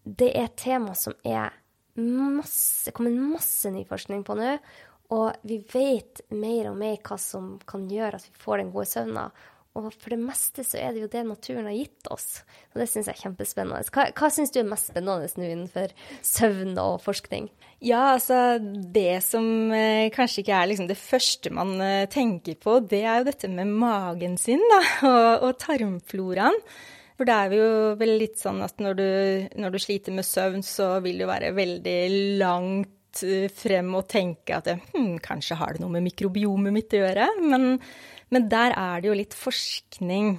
det 0.07 0.29
er 0.31 0.47
et 0.47 0.55
tema 0.61 0.95
som 0.95 1.17
er 1.27 1.51
masse, 1.99 2.93
kommet 2.95 3.19
masse 3.19 3.67
ny 3.75 3.83
forskning 3.89 4.23
på 4.23 4.39
nå. 4.39 4.55
Og 5.19 5.35
vi 5.49 5.59
vet 5.73 6.23
mer 6.31 6.71
og 6.71 6.79
mer 6.79 6.95
hva 7.03 7.17
som 7.19 7.57
kan 7.67 7.89
gjøre 7.91 8.21
at 8.21 8.27
vi 8.29 8.39
får 8.39 8.61
den 8.61 8.71
gode 8.71 8.87
søvna. 8.87 9.27
Og 9.79 9.93
for 9.95 10.11
det 10.11 10.19
meste 10.21 10.65
så 10.67 10.79
er 10.81 10.93
det 10.93 11.05
jo 11.05 11.11
det 11.11 11.23
naturen 11.27 11.69
har 11.69 11.77
gitt 11.77 12.09
oss. 12.11 12.41
Og 12.73 12.81
det 12.81 12.89
syns 12.91 13.07
jeg 13.07 13.15
er 13.15 13.23
kjempespennende. 13.23 13.93
Hva, 13.95 14.09
hva 14.17 14.29
syns 14.33 14.51
du 14.53 14.59
er 14.61 14.67
mest 14.67 14.91
spennende 14.91 15.29
nå 15.39 15.47
innenfor 15.47 15.95
søvn 16.25 16.75
og 16.81 16.99
forskning? 17.05 17.47
Ja, 17.79 18.17
altså 18.17 18.59
det 18.59 19.21
som 19.23 19.71
eh, 19.71 20.09
kanskje 20.11 20.43
ikke 20.43 20.57
er 20.57 20.67
liksom 20.67 20.89
det 20.89 20.99
første 20.99 21.51
man 21.55 21.77
eh, 21.79 22.09
tenker 22.11 22.57
på, 22.59 22.81
det 22.83 23.05
er 23.05 23.21
jo 23.21 23.29
dette 23.29 23.51
med 23.53 23.71
magen 23.71 24.35
sin, 24.41 24.63
da, 24.73 24.81
og, 25.13 25.47
og 25.47 25.59
tarmfloraen. 25.63 26.59
For 27.19 27.27
det 27.27 27.35
er 27.35 27.55
jo 27.55 27.71
vel 27.99 28.13
litt 28.21 28.39
sånn 28.39 28.61
at 28.63 28.77
når 28.79 28.95
du, 28.95 29.09
når 29.59 29.73
du 29.73 29.81
sliter 29.83 30.15
med 30.15 30.27
søvn, 30.27 30.61
så 30.63 30.97
vil 31.03 31.19
jo 31.19 31.27
være 31.27 31.51
veldig 31.55 31.97
langt 32.39 33.23
eh, 33.27 33.47
frem 33.51 33.95
og 33.99 34.07
tenke 34.11 34.59
at 34.59 34.69
hm, 34.93 35.17
kanskje 35.23 35.57
har 35.59 35.75
det 35.75 35.83
noe 35.83 35.95
med 35.97 36.07
mikrobiomet 36.07 36.75
mitt 36.75 36.95
å 36.95 37.01
gjøre. 37.03 37.27
Men 37.43 37.73
men 38.33 38.47
der 38.51 38.75
er 38.77 39.01
det 39.01 39.09
jo 39.09 39.17
litt 39.17 39.35
forskning. 39.37 40.37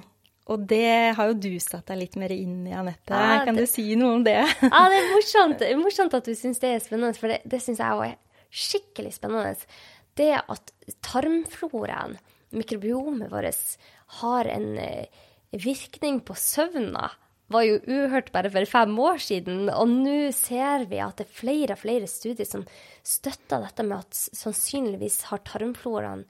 Og 0.51 0.65
det 0.67 1.13
har 1.15 1.29
jo 1.29 1.37
du 1.37 1.51
satt 1.63 1.87
deg 1.91 2.01
litt 2.01 2.17
mer 2.19 2.33
inn 2.33 2.65
i, 2.67 2.73
Anette. 2.75 3.13
Ja, 3.15 3.43
kan 3.47 3.55
du 3.55 3.63
si 3.69 3.85
noe 3.99 4.17
om 4.17 4.25
det? 4.25 4.39
ja, 4.41 4.81
det 4.91 4.99
er 4.99 5.09
morsomt, 5.13 5.63
morsomt 5.79 6.17
at 6.17 6.27
du 6.27 6.33
syns 6.35 6.59
det 6.63 6.75
er 6.75 6.83
spennende, 6.83 7.15
for 7.19 7.31
det, 7.31 7.39
det 7.47 7.61
syns 7.63 7.79
jeg 7.83 7.97
òg 7.99 8.05
er 8.09 8.19
skikkelig 8.51 9.15
spennende. 9.15 9.55
Det 10.19 10.33
at 10.41 10.73
tarmfloraen, 11.05 12.17
mikrobiomet 12.51 13.31
vårt, 13.31 13.77
har 14.19 14.49
en 14.51 14.69
eh, 14.81 15.21
virkning 15.55 16.19
på 16.27 16.35
søvna, 16.35 17.07
var 17.51 17.65
jo 17.67 17.79
uhørt 17.83 18.31
bare 18.31 18.51
for 18.51 18.67
fem 18.69 18.93
år 19.03 19.21
siden. 19.23 19.65
Og 19.71 19.87
nå 19.91 20.17
ser 20.35 20.87
vi 20.91 21.01
at 21.03 21.19
det 21.19 21.27
er 21.27 21.39
flere 21.39 21.75
og 21.75 21.81
flere 21.83 22.09
studier 22.09 22.47
som 22.47 22.63
støtter 23.03 23.63
dette 23.65 23.85
med 23.87 23.99
at 23.99 24.19
sannsynligvis 24.39 25.21
har 25.31 25.43
tarmfloraen 25.47 26.25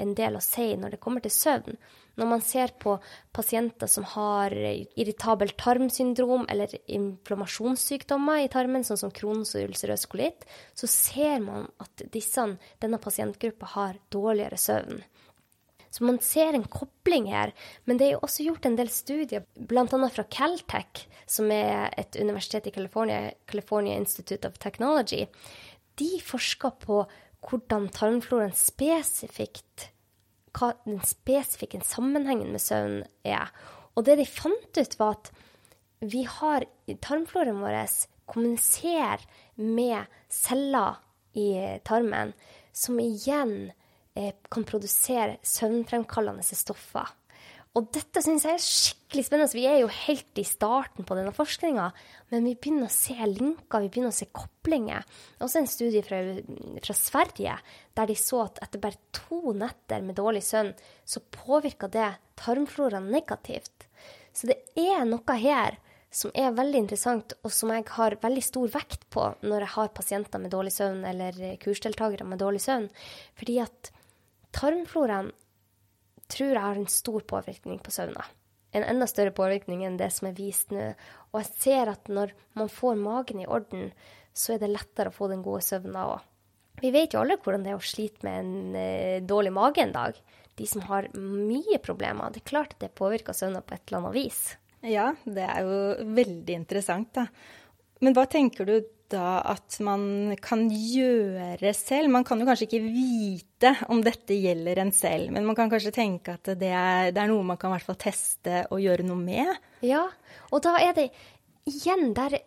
en 0.00 0.14
del 0.16 0.38
å 0.38 0.44
si 0.44 0.72
når 0.78 0.94
det 0.94 1.02
kommer 1.02 1.24
til 1.24 1.34
søvn. 1.34 1.76
Når 2.20 2.28
man 2.28 2.42
ser 2.44 2.74
på 2.80 2.98
pasienter 3.32 3.88
som 3.88 4.04
har 4.12 4.52
irritabelt 4.52 5.56
tarmsyndrom 5.60 6.44
eller 6.52 6.74
inflammasjonssykdommer 6.92 8.44
i 8.44 8.50
tarmen, 8.52 8.84
sånn 8.84 9.00
som 9.00 9.14
Crohns 9.14 9.54
og 9.56 9.70
ulcerøs 9.70 10.04
kolitt, 10.12 10.44
så 10.76 10.90
ser 10.90 11.40
man 11.44 11.70
at 11.80 12.04
disse, 12.12 12.44
denne 12.84 13.00
pasientgruppa 13.00 13.72
har 13.76 14.00
dårligere 14.12 14.60
søvn. 14.60 15.00
Så 15.92 16.04
man 16.08 16.18
ser 16.24 16.56
en 16.56 16.64
kobling 16.64 17.26
her. 17.28 17.52
Men 17.84 17.98
det 18.00 18.06
er 18.06 18.14
jo 18.14 18.22
også 18.24 18.46
gjort 18.46 18.64
en 18.64 18.78
del 18.78 18.88
studier, 18.92 19.44
bl.a. 19.56 19.84
fra 19.84 20.24
Caltech, 20.24 21.02
som 21.28 21.52
er 21.52 21.92
et 22.00 22.16
universitet 22.16 22.68
i 22.68 22.72
California, 22.72 23.34
California 23.48 23.98
Institute 24.00 24.48
of 24.48 24.56
Technology. 24.60 25.26
de 26.00 26.20
forsker 26.24 26.70
på 26.80 27.02
hvordan 27.42 27.88
tarmfloraen 27.94 28.54
spesifikt 28.56 29.88
Hva 30.52 30.74
den 30.84 31.00
spesifikke 31.06 31.80
sammenhengen 31.86 32.52
med 32.52 32.60
søvn 32.60 32.98
er. 33.24 33.48
Og 33.96 34.04
det 34.04 34.18
de 34.20 34.26
fant 34.28 34.76
ut, 34.78 34.98
var 35.00 35.16
at 35.16 35.30
vi 36.02 36.24
har 36.28 36.66
Tarmfloraen 37.00 37.62
vår 37.62 37.78
kommuniserer 38.28 39.22
med 39.54 40.10
celler 40.28 40.98
i 41.38 41.78
tarmen, 41.86 42.34
som 42.72 42.98
igjen 43.00 43.70
eh, 44.14 44.34
kan 44.50 44.66
produsere 44.68 45.38
søvnfremkallende 45.46 46.44
stoffer. 46.44 47.08
Og 47.72 47.86
dette 47.88 48.20
syns 48.20 48.44
jeg 48.44 48.58
er 48.58 48.64
skikkelig 48.64 49.22
spennende. 49.24 49.56
Vi 49.56 49.64
er 49.64 49.78
jo 49.80 49.88
helt 49.88 50.40
i 50.40 50.44
starten 50.44 51.06
på 51.08 51.16
denne 51.16 51.32
forskninga, 51.32 51.86
men 52.28 52.44
vi 52.44 52.52
begynner 52.52 52.90
å 52.90 52.92
se 52.92 53.16
linker, 53.16 53.80
vi 53.80 53.88
begynner 53.88 54.12
å 54.12 54.16
se 54.16 54.28
koblinger. 54.28 55.06
Er 55.38 55.46
også 55.46 55.62
en 55.62 55.70
studie 55.72 56.02
fra, 56.04 56.18
fra, 56.84 56.96
Sverige 56.98 57.56
der 57.96 58.10
de 58.10 58.16
så 58.20 58.42
at 58.44 58.60
etter 58.66 58.82
bare 58.82 59.00
to 59.16 59.54
netter 59.56 60.04
med 60.04 60.18
dårlig 60.20 60.44
søvn, 60.44 60.74
så 61.08 61.24
påvirka 61.32 61.88
det 61.92 62.10
tarmfloraen 62.42 63.08
negativt. 63.12 63.88
Så 64.36 64.52
det 64.52 64.60
er 64.76 65.06
noe 65.08 65.40
her 65.40 65.80
som 66.12 66.32
er 66.36 66.52
veldig 66.52 66.82
interessant, 66.84 67.32
og 67.40 67.54
som 67.56 67.72
jeg 67.72 67.86
har 67.94 68.20
veldig 68.20 68.44
stor 68.44 68.68
vekt 68.74 69.08
på 69.12 69.30
når 69.48 69.64
jeg 69.64 69.74
har 69.78 69.94
pasienter 69.96 70.42
med 70.44 70.52
dårlig 70.52 70.74
søvn, 70.76 71.06
eller 71.08 71.56
kursdeltakere 71.62 72.28
med 72.28 72.42
dårlig 72.42 72.60
søvn. 72.66 72.90
Fordi 73.40 73.62
at 73.64 73.94
tarmfloraen 74.52 75.32
tror 76.32 76.52
jeg 76.52 76.64
har 76.64 76.80
en 76.80 76.90
stor 76.90 77.24
påvirkning 77.28 77.80
på 77.82 77.94
søvna. 77.94 78.24
En 78.72 78.86
enda 78.88 79.06
større 79.08 79.34
påvirkning 79.36 79.84
enn 79.84 79.98
det 80.00 80.08
som 80.14 80.30
er 80.30 80.36
vist 80.36 80.72
nå. 80.72 80.92
Og 81.32 81.42
jeg 81.42 81.50
ser 81.60 81.92
at 81.92 82.08
når 82.08 82.32
man 82.58 82.72
får 82.72 83.00
magen 83.00 83.42
i 83.42 83.48
orden, 83.48 83.90
så 84.32 84.54
er 84.54 84.62
det 84.62 84.72
lettere 84.72 85.12
å 85.12 85.16
få 85.16 85.28
den 85.28 85.44
gode 85.44 85.64
søvna 85.66 86.06
òg. 86.14 86.28
Vi 86.80 86.90
vet 86.90 87.12
jo 87.12 87.20
alle 87.20 87.36
hvordan 87.38 87.66
det 87.66 87.74
er 87.74 87.78
å 87.78 87.84
slite 87.84 88.24
med 88.26 88.38
en 88.40 88.78
eh, 88.80 89.18
dårlig 89.28 89.52
mage 89.54 89.84
en 89.84 89.92
dag. 89.94 90.16
De 90.56 90.66
som 90.68 90.84
har 90.88 91.10
mye 91.16 91.78
problemer. 91.84 92.32
Det 92.32 92.42
er 92.42 92.48
klart 92.48 92.74
at 92.76 92.86
det 92.86 92.94
påvirker 92.98 93.36
søvna 93.36 93.60
på 93.64 93.76
et 93.76 93.84
eller 93.86 94.00
annet 94.00 94.16
vis. 94.16 94.40
Ja, 94.88 95.12
det 95.24 95.44
er 95.46 95.68
jo 95.68 96.08
veldig 96.16 96.56
interessant, 96.56 97.12
da. 97.14 97.28
Men 98.02 98.16
hva 98.16 98.24
tenker 98.26 98.66
du 98.66 98.74
da 99.12 99.40
at 99.52 99.76
man 99.84 100.34
kan 100.42 100.64
gjøre 100.70 101.72
selv? 101.76 102.10
Man 102.12 102.24
kan 102.26 102.40
jo 102.40 102.46
kanskje 102.48 102.68
ikke 102.68 102.82
vite 102.86 103.74
om 103.92 104.02
dette 104.04 104.36
gjelder 104.36 104.82
en 104.82 104.92
selv, 104.96 105.32
men 105.34 105.46
man 105.48 105.58
kan 105.58 105.70
kanskje 105.72 105.94
tenke 105.94 106.36
at 106.38 106.52
det 106.58 106.72
er, 106.72 107.12
det 107.14 107.22
er 107.22 107.30
noe 107.30 107.44
man 107.46 107.60
kan 107.60 107.70
i 107.72 107.76
hvert 107.76 107.90
fall 107.90 108.00
teste 108.00 108.64
og 108.70 108.82
gjøre 108.82 109.06
noe 109.06 109.20
med? 109.20 109.52
Ja, 109.86 110.06
og 110.50 110.64
da 110.64 110.76
er 110.82 110.96
det 110.98 111.10
igjen 111.68 112.10
der 112.16 112.40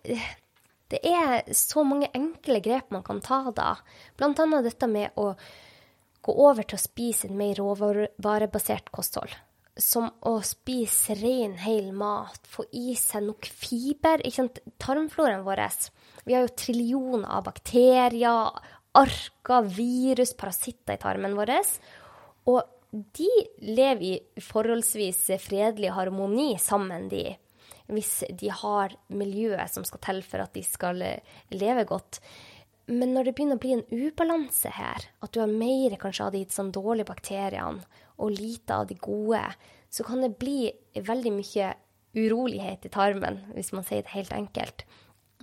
Det 0.92 1.00
er 1.08 1.48
så 1.56 1.82
mange 1.88 2.12
enkle 2.14 2.60
grep 2.62 2.92
man 2.94 3.04
kan 3.04 3.22
ta 3.24 3.40
da. 3.56 3.72
Blant 4.20 4.40
annet 4.44 4.68
dette 4.68 4.90
med 4.90 5.16
å 5.18 5.32
gå 6.26 6.36
over 6.46 6.66
til 6.66 6.78
å 6.78 6.84
spise 6.84 7.30
en 7.30 7.38
mer 7.40 7.58
råvarebasert 7.58 8.92
kosthold 8.94 9.34
som 9.78 10.08
å 10.24 10.38
spise 10.46 11.16
ren, 11.20 11.56
hel 11.60 11.92
mat, 11.96 12.40
få 12.48 12.66
i 12.76 12.96
seg 13.00 13.26
nok 13.28 13.48
fiber. 13.50 14.24
Ikke 14.24 14.44
sant? 14.44 14.62
Tarmfloraen 14.82 15.44
vår 15.46 15.64
Vi 16.25 16.34
har 16.34 16.46
jo 16.46 16.55
trillioner 16.58 17.29
av 17.38 17.46
bakterier, 17.46 18.58
arker, 18.96 19.67
virus, 19.70 20.34
parasitter 20.38 20.98
i 20.98 21.01
tarmen 21.01 21.36
vår. 21.38 21.53
Og 22.50 22.62
de 22.91 23.29
lever 23.62 24.05
i 24.08 24.41
forholdsvis 24.41 25.27
fredelig 25.44 25.91
harmoni 25.94 26.55
sammen, 26.62 27.10
de. 27.12 27.27
Hvis 27.91 28.24
de 28.34 28.50
har 28.50 28.96
miljøet 29.13 29.74
som 29.74 29.86
skal 29.86 30.01
til 30.01 30.22
for 30.25 30.41
at 30.41 30.55
de 30.55 30.63
skal 30.65 31.03
leve 31.53 31.86
godt. 31.86 32.22
Men 32.89 33.13
når 33.13 33.27
det 33.27 33.36
begynner 33.38 33.58
å 33.58 33.62
bli 33.62 33.74
en 33.75 33.88
ubalanse 33.89 34.72
her, 34.74 35.08
at 35.22 35.34
du 35.34 35.41
har 35.41 35.51
mer 35.51 35.98
kanskje 36.01 36.27
av 36.27 36.36
de 36.36 36.44
sånn 36.53 36.74
dårlige 36.74 37.10
bakteriene 37.10 37.82
og 38.22 38.36
lite 38.38 38.77
av 38.77 38.89
de 38.89 38.98
gode, 39.01 39.41
så 39.89 40.05
kan 40.05 40.22
det 40.22 40.38
bli 40.39 40.70
veldig 40.96 41.34
mye 41.34 41.72
urolighet 42.15 42.86
i 42.88 42.94
tarmen, 42.94 43.41
hvis 43.55 43.74
man 43.75 43.86
sier 43.86 44.05
det 44.05 44.13
helt 44.13 44.34
enkelt. 44.34 44.86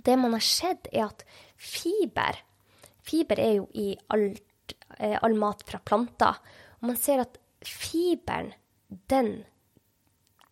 Det 0.03 0.17
man 0.19 0.35
har 0.35 0.43
sett, 0.43 0.89
er 0.91 1.07
at 1.09 1.23
fiber 1.55 2.41
Fiber 3.03 3.39
er 3.39 3.57
jo 3.57 3.67
i 3.75 3.93
alt, 4.15 4.75
eh, 4.97 5.17
all 5.21 5.35
mat 5.35 5.63
fra 5.67 5.79
planter. 5.83 6.39
Og 6.79 6.87
man 6.91 6.99
ser 6.99 7.23
at 7.23 7.37
fiberen, 7.63 8.53
den 9.09 9.43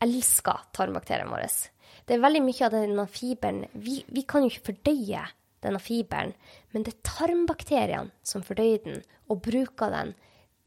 elsker 0.02 0.66
tarmbakteriene 0.74 1.32
våre. 1.32 1.48
Det 2.08 2.16
er 2.16 2.24
veldig 2.24 2.42
mye 2.44 2.66
av 2.66 2.74
denne 2.74 3.06
fiberen 3.12 3.66
vi, 3.74 4.02
vi 4.08 4.24
kan 4.28 4.44
jo 4.44 4.50
ikke 4.50 4.72
fordøye 4.72 5.24
denne 5.62 5.80
fiberen, 5.80 6.34
men 6.74 6.84
det 6.84 6.96
er 6.96 7.06
tarmbakteriene 7.06 8.26
som 8.26 8.44
fordøyer 8.44 8.82
den 8.84 9.04
og 9.30 9.44
bruker 9.46 9.94
den 9.94 10.16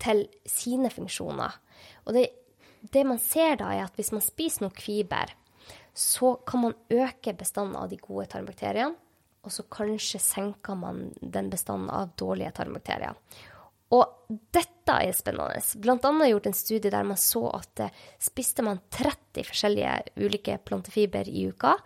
til 0.01 0.25
sine 0.47 0.91
funksjoner. 0.93 1.57
Og 2.07 2.15
det, 2.15 2.29
det, 2.93 3.03
man 3.09 3.19
ser 3.19 3.59
da, 3.59 3.73
er 3.75 3.89
at 3.89 3.99
hvis 3.99 4.13
man 4.15 4.23
spiser 4.23 4.69
nok 4.69 4.79
fiber, 4.81 5.35
så 5.95 6.35
kan 6.47 6.61
man 6.67 6.77
øke 6.91 7.35
bestanden 7.39 7.79
av 7.79 7.89
de 7.89 7.99
gode 8.03 8.27
tarmbakteriene, 8.33 8.97
og 9.45 9.53
så 9.53 9.63
kanskje 9.71 10.19
senker 10.23 10.77
man 10.79 11.11
den 11.21 11.51
bestanden 11.53 11.91
av 11.93 12.15
dårlige 12.19 12.55
tarmbakterier. 12.57 13.15
Og 13.95 14.31
dette 14.57 14.97
er 15.05 15.13
spennende. 15.15 15.61
Blant 15.85 16.07
annet 16.09 16.31
gjort 16.33 16.49
en 16.49 16.57
studie 16.57 16.91
der 16.91 17.07
man 17.07 17.21
så 17.21 17.45
at 17.53 17.85
eh, 17.85 18.01
spiste 18.23 18.65
man 18.67 18.81
30 18.91 19.45
forskjellige 19.47 19.93
ulike 20.25 20.57
plantefiber 20.67 21.29
i 21.31 21.47
uka, 21.53 21.77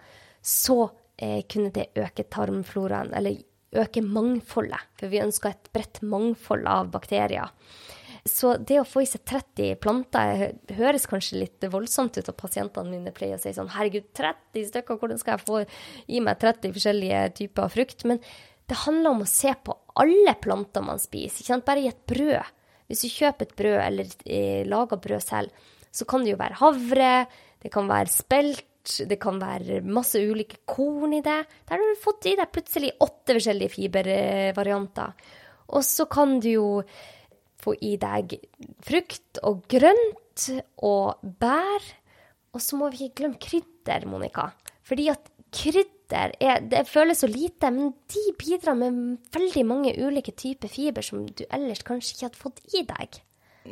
så 0.40 0.78
eh, 1.16 1.42
kunne 1.50 1.74
det 1.74 1.90
øke 1.98 2.24
tarmfloraen, 2.30 3.12
eller 3.18 3.42
øke 3.76 4.00
mangfoldet. 4.06 4.94
For 4.96 5.12
vi 5.12 5.20
ønsker 5.20 5.52
et 5.52 5.70
bredt 5.74 6.00
mangfold 6.06 6.70
av 6.70 6.88
bakterier. 6.94 7.52
Så 8.28 8.54
det 8.60 8.80
å 8.80 8.86
få 8.86 9.02
i 9.02 9.08
seg 9.08 9.24
30 9.28 9.78
planter 9.82 10.58
høres 10.78 11.08
kanskje 11.10 11.40
litt 11.42 11.66
voldsomt 11.72 12.18
ut, 12.18 12.28
og 12.30 12.38
pasientene 12.38 12.92
mine 12.92 13.14
pleier 13.16 13.38
å 13.38 13.42
si 13.42 13.54
sånn 13.56 13.72
Herregud, 13.74 14.10
30 14.16 14.68
stykker, 14.70 15.00
hvordan 15.00 15.20
skal 15.20 15.36
jeg 15.36 15.46
få 15.46 15.62
i 16.12 16.22
meg 16.24 16.40
30 16.42 16.76
forskjellige 16.76 17.24
typer 17.40 17.66
av 17.66 17.74
frukt? 17.74 18.06
Men 18.08 18.22
det 18.68 18.82
handler 18.84 19.14
om 19.14 19.24
å 19.24 19.30
se 19.30 19.52
på 19.64 19.76
alle 19.98 20.36
planter 20.42 20.84
man 20.84 21.00
spiser, 21.02 21.40
ikke 21.42 21.54
sant? 21.54 21.66
bare 21.66 21.84
i 21.84 21.90
et 21.90 22.00
brød. 22.08 22.54
Hvis 22.88 23.04
du 23.04 23.12
kjøper 23.12 23.48
et 23.48 23.58
brød 23.58 23.78
eller 23.84 24.16
eh, 24.24 24.62
lager 24.68 25.00
brød 25.04 25.24
selv, 25.24 25.66
så 25.92 26.06
kan 26.08 26.24
det 26.24 26.34
jo 26.34 26.40
være 26.40 26.60
havre, 26.60 27.12
det 27.62 27.72
kan 27.72 27.88
være 27.88 28.12
spelt, 28.12 28.64
det 29.08 29.18
kan 29.20 29.40
være 29.40 29.82
masse 29.84 30.20
ulike 30.20 30.62
korn 30.68 31.16
i 31.18 31.24
det. 31.24 31.40
Der 31.68 31.76
har 31.76 31.84
du 31.84 32.00
fått 32.00 32.28
i 32.30 32.36
deg 32.38 32.52
plutselig 32.54 32.94
åtte 33.04 33.36
forskjellige 33.36 33.74
fibervarianter. 33.74 35.28
Og 35.76 35.84
så 35.84 36.06
kan 36.08 36.38
du 36.40 36.48
jo 36.48 36.68
få 37.62 37.74
i 37.84 37.96
deg 38.00 38.38
frukt 38.86 39.40
og 39.46 39.64
grønt 39.70 40.48
og 40.84 41.24
bær. 41.40 41.88
Og 42.54 42.62
så 42.64 42.78
må 42.78 42.88
vi 42.92 43.06
ikke 43.08 43.22
glemme 43.22 43.42
krydder, 43.42 44.06
Monica. 44.08 44.50
Fordi 44.86 45.08
at 45.12 45.30
krydder 45.54 46.34
er, 46.40 46.60
det 46.64 46.86
føles 46.88 47.22
så 47.22 47.28
lite, 47.30 47.70
men 47.74 47.92
de 48.12 48.24
bidrar 48.40 48.78
med 48.78 49.18
veldig 49.34 49.64
mange 49.68 49.94
ulike 50.00 50.32
typer 50.32 50.70
fiber 50.72 51.04
som 51.04 51.26
du 51.26 51.44
ellers 51.50 51.84
kanskje 51.86 52.14
ikke 52.14 52.28
hadde 52.28 52.42
fått 52.42 52.62
i 52.72 52.84
deg. 52.88 53.20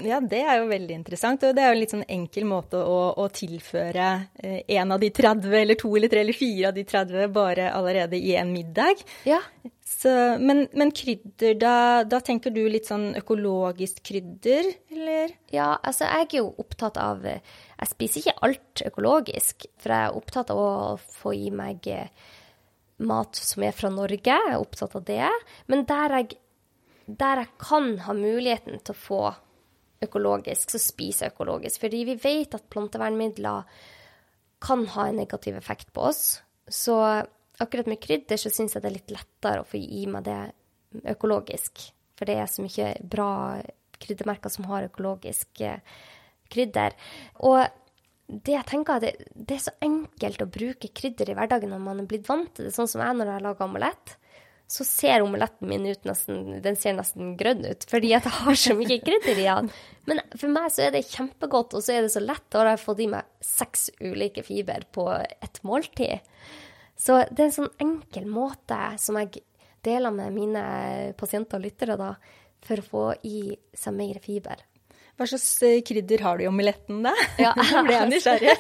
Ja, 0.04 0.18
det 0.20 0.42
er 0.42 0.60
jo 0.60 0.68
veldig 0.70 0.96
interessant. 0.96 1.44
Og 1.46 1.54
det 1.56 1.62
er 1.62 1.70
jo 1.70 1.76
en 1.76 1.80
litt 1.80 1.94
sånn 1.94 2.06
enkel 2.16 2.46
måte 2.48 2.80
å, 2.80 2.98
å 3.16 3.28
tilføre 3.32 4.08
eh, 4.42 4.60
en 4.76 4.92
av 4.92 5.00
de 5.02 5.10
30, 5.14 5.48
eller 5.60 5.78
to 5.80 5.92
eller 5.96 6.12
tre 6.12 6.22
eller 6.24 6.36
fire 6.36 6.70
av 6.70 6.76
de 6.76 6.84
30 6.88 7.32
bare 7.34 7.70
allerede 7.72 8.18
i 8.18 8.34
en 8.38 8.52
middag. 8.52 9.02
Ja. 9.28 9.40
Så, 9.86 10.10
men, 10.42 10.66
men, 10.76 10.90
krydder, 10.96 11.54
da, 11.62 11.76
da, 12.04 12.18
tenker 12.24 12.50
du 12.52 12.64
litt 12.68 12.88
sånn 12.90 13.12
økologisk 13.16 14.02
krydder, 14.08 14.66
eller? 14.92 15.36
Ja, 15.54 15.76
altså 15.78 16.08
jeg 16.10 16.26
er 16.26 16.40
jo 16.40 16.48
opptatt 16.58 16.98
av 17.00 17.22
Jeg 17.24 17.90
spiser 17.92 18.24
ikke 18.24 18.48
alt 18.48 18.82
økologisk, 18.88 19.68
for 19.78 19.94
jeg 19.94 20.08
er 20.10 20.18
opptatt 20.18 20.50
av 20.52 20.60
å 20.60 20.72
få 20.98 21.36
i 21.38 21.52
meg 21.54 21.86
eh, 21.92 22.10
mat 22.98 23.38
som 23.38 23.64
er 23.64 23.76
fra 23.76 23.92
Norge. 23.92 24.20
Jeg 24.26 24.52
er 24.52 24.58
opptatt 24.58 24.98
av 24.98 25.06
det. 25.06 25.30
Men 25.70 25.86
der 25.88 26.18
jeg, 26.18 26.38
der 27.06 27.44
jeg 27.44 27.52
kan 27.62 27.92
ha 28.08 28.16
muligheten 28.16 28.82
til 28.82 28.96
å 28.96 29.02
få 29.06 29.22
økologisk, 30.04 30.72
så 30.72 30.80
spiser 30.82 31.26
jeg 31.26 31.34
økologisk. 31.34 31.80
Fordi 31.84 32.02
vi 32.08 32.18
vet 32.20 32.56
at 32.56 32.68
plantevernmidler 32.72 33.78
kan 34.66 34.84
ha 34.94 35.08
en 35.08 35.20
negativ 35.20 35.56
effekt 35.56 35.92
på 35.96 36.08
oss. 36.10 36.40
Så 36.68 36.96
akkurat 37.62 37.88
med 37.88 38.00
krydder 38.02 38.40
så 38.40 38.52
syns 38.52 38.76
jeg 38.76 38.84
det 38.84 38.90
er 38.90 38.98
litt 38.98 39.14
lettere 39.14 39.62
å 39.62 39.68
få 39.68 39.80
gi 39.80 40.04
meg 40.10 40.26
det 40.26 40.40
økologisk. 41.12 41.88
For 42.16 42.28
det 42.28 42.38
er 42.40 42.50
så 42.50 42.64
mye 42.64 42.92
bra 43.04 43.30
kryddermerker 44.00 44.52
som 44.52 44.68
har 44.70 44.88
økologisk 44.88 45.60
eh, 45.64 45.80
krydder. 46.52 46.96
Og 47.48 47.62
det 48.26 48.56
jeg 48.56 48.68
tenker, 48.68 49.00
det, 49.00 49.12
det 49.32 49.58
er 49.58 49.64
så 49.68 49.74
enkelt 49.84 50.42
å 50.42 50.50
bruke 50.50 50.90
krydder 50.96 51.30
i 51.30 51.36
hverdagen 51.38 51.70
når 51.72 51.82
man 51.82 52.02
er 52.02 52.08
blitt 52.10 52.28
vant 52.28 52.50
til 52.56 52.66
det, 52.66 52.74
sånn 52.74 52.90
som 52.90 53.04
jeg 53.04 53.18
når 53.18 53.32
jeg 53.32 53.44
lager 53.46 53.68
omelett. 53.68 54.16
Så 54.66 54.82
ser 54.82 55.22
omeletten 55.22 55.68
min 55.70 55.84
ut 55.86 56.08
nesten 56.08 56.56
Den 56.64 56.74
ser 56.74 56.96
nesten 56.96 57.36
grønn 57.38 57.62
ut, 57.62 57.84
fordi 57.86 58.10
jeg 58.10 58.32
har 58.38 58.56
så 58.58 58.74
mye 58.74 58.98
krydder 58.98 59.38
i 59.38 59.46
den. 59.46 59.70
Men 60.10 60.22
for 60.34 60.50
meg 60.50 60.72
så 60.74 60.88
er 60.88 60.96
det 60.96 61.04
kjempegodt, 61.06 61.76
og 61.78 61.84
så 61.86 61.94
er 61.94 62.06
det 62.06 62.14
så 62.14 62.22
lett. 62.24 62.42
Da 62.50 62.64
har 62.64 62.72
jeg 62.72 62.82
fått 62.82 63.02
i 63.04 63.10
meg 63.12 63.28
seks 63.46 63.88
ulike 64.02 64.42
fiber 64.46 64.88
på 64.94 65.06
et 65.14 65.60
måltid. 65.66 66.26
Så 66.98 67.20
det 67.30 67.44
er 67.44 67.48
en 67.50 67.58
sånn 67.60 67.74
enkel 67.82 68.26
måte 68.30 68.78
som 68.98 69.18
jeg 69.20 69.44
deler 69.86 70.14
med 70.14 70.34
mine 70.34 70.64
pasienter 71.18 71.60
og 71.60 71.66
lyttere, 71.68 71.98
da, 72.00 72.14
for 72.66 72.82
å 72.82 72.86
få 72.90 73.04
i 73.28 73.52
seg 73.76 73.94
mer 73.94 74.18
fiber. 74.24 74.64
Hva 75.16 75.24
slags 75.30 75.62
eh, 75.64 75.80
krydder 75.86 76.24
har 76.26 76.36
du 76.36 76.44
i 76.44 76.50
omeletten, 76.50 77.00
da? 77.06 77.14
Ja. 77.44 77.54
Nå 77.72 77.86
ble 77.86 77.96
jeg 77.96 78.12
nysgjerrig. 78.12 78.56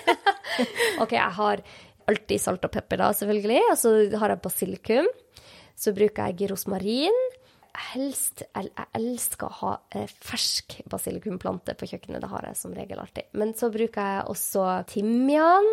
OK, 1.02 1.16
jeg 1.18 1.36
har 1.40 1.62
alltid 2.06 2.40
salt 2.40 2.64
og 2.64 2.72
pepper, 2.72 3.02
da, 3.02 3.10
selvfølgelig. 3.16 3.62
Og 3.72 3.78
så 3.80 3.94
har 4.20 4.32
jeg 4.32 4.44
basilikum. 4.44 5.10
Så 5.76 5.92
bruker 5.96 6.32
jeg 6.32 6.50
rosmarin. 6.50 7.22
Helst 7.92 8.40
Jeg 8.46 8.70
elsker 8.96 9.50
å 9.50 9.56
ha 9.60 9.72
eh, 9.92 10.08
fersk 10.08 10.78
basilikumplante 10.88 11.76
på 11.76 11.88
kjøkkenet. 11.90 12.22
Det 12.24 12.32
har 12.32 12.48
jeg 12.48 12.58
som 12.58 12.74
regel 12.76 13.02
alltid. 13.02 13.28
Men 13.36 13.52
så 13.58 13.68
bruker 13.72 14.12
jeg 14.14 14.28
også 14.32 14.68
timian. 14.88 15.68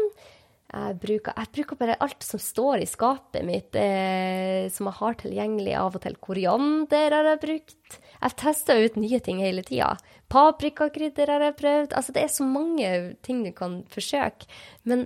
Jeg 0.74 0.96
bruker, 0.98 1.36
jeg 1.38 1.52
bruker 1.54 1.78
bare 1.78 2.00
alt 2.02 2.26
som 2.26 2.42
står 2.42 2.82
i 2.82 2.88
skapet 2.90 3.46
mitt, 3.46 3.76
eh, 3.78 4.66
som 4.74 4.90
jeg 4.90 4.98
har 5.00 5.18
tilgjengelig. 5.22 5.76
Av 5.78 5.96
og 5.96 6.02
til 6.02 6.18
koriander 6.18 7.14
har 7.14 7.30
jeg 7.30 7.42
brukt. 7.44 8.00
Jeg 8.24 8.38
tester 8.42 8.82
ut 8.82 8.98
nye 8.98 9.20
ting 9.24 9.40
hele 9.44 9.64
tida. 9.68 9.94
Paprikakrydder 10.34 11.30
har 11.30 11.46
jeg 11.46 11.60
prøvd. 11.60 11.94
Altså, 11.94 12.16
det 12.16 12.24
er 12.24 12.34
så 12.34 12.48
mange 12.48 12.90
ting 13.22 13.44
du 13.46 13.52
kan 13.56 13.84
forsøke. 13.94 14.50
Men 14.90 15.06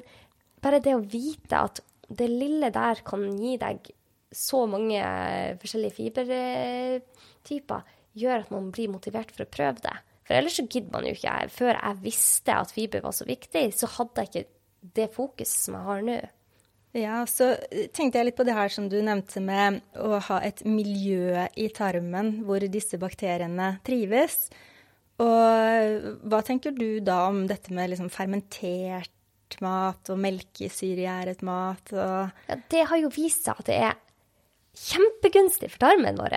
bare 0.64 0.80
det 0.82 0.96
å 0.96 1.04
vite 1.04 1.60
at 1.60 1.84
det 2.08 2.30
lille 2.32 2.72
der 2.72 3.04
kan 3.06 3.28
gi 3.36 3.58
deg 3.60 3.92
så 4.34 4.66
mange 4.70 5.00
forskjellige 5.62 5.96
fibertyper, 5.98 7.82
gjør 8.18 8.44
at 8.44 8.52
man 8.54 8.72
blir 8.74 8.92
motivert 8.92 9.32
for 9.34 9.46
å 9.46 9.52
prøve 9.52 9.84
det. 9.86 9.96
For 10.28 10.36
ellers 10.36 10.58
så 10.60 10.66
gidder 10.68 10.92
man 10.92 11.06
jo 11.08 11.16
ikke. 11.16 11.36
Før 11.54 11.74
jeg 11.78 12.02
visste 12.04 12.56
at 12.58 12.74
fiber 12.76 13.04
var 13.06 13.16
så 13.16 13.28
viktig, 13.28 13.64
så 13.78 13.90
hadde 13.98 14.24
jeg 14.24 14.32
ikke 14.32 14.48
det 14.98 15.08
fokuset 15.16 15.62
som 15.62 15.78
jeg 15.78 15.88
har 15.88 16.04
nå. 16.08 16.18
Ja, 16.98 17.18
så 17.30 17.52
tenkte 17.94 18.18
jeg 18.18 18.30
litt 18.30 18.38
på 18.40 18.46
det 18.48 18.56
her 18.58 18.72
som 18.74 18.88
du 18.90 18.98
nevnte 19.04 19.42
med 19.44 19.82
å 20.02 20.18
ha 20.30 20.40
et 20.46 20.64
miljø 20.66 21.46
i 21.60 21.68
tarmen 21.76 22.42
hvor 22.48 22.64
disse 22.74 22.98
bakteriene 23.00 23.76
trives. 23.86 24.48
Og 25.22 26.08
hva 26.30 26.42
tenker 26.46 26.74
du 26.78 27.00
da 27.06 27.24
om 27.30 27.46
dette 27.50 27.74
med 27.74 27.92
liksom 27.92 28.10
fermentert 28.14 29.14
mat 29.64 30.12
og 30.12 30.20
melkesyregjæret 30.20 31.44
mat 31.48 31.94
og 31.96 32.50
Ja, 32.50 32.58
det 32.72 32.84
har 32.90 33.00
jo 33.00 33.14
vist 33.14 33.48
seg 33.48 33.62
at 33.62 33.70
det 33.70 33.78
er 33.88 33.96
kjempegunstig 34.78 35.70
for 35.74 35.82
tarmen 35.82 36.20
vår. 36.20 36.36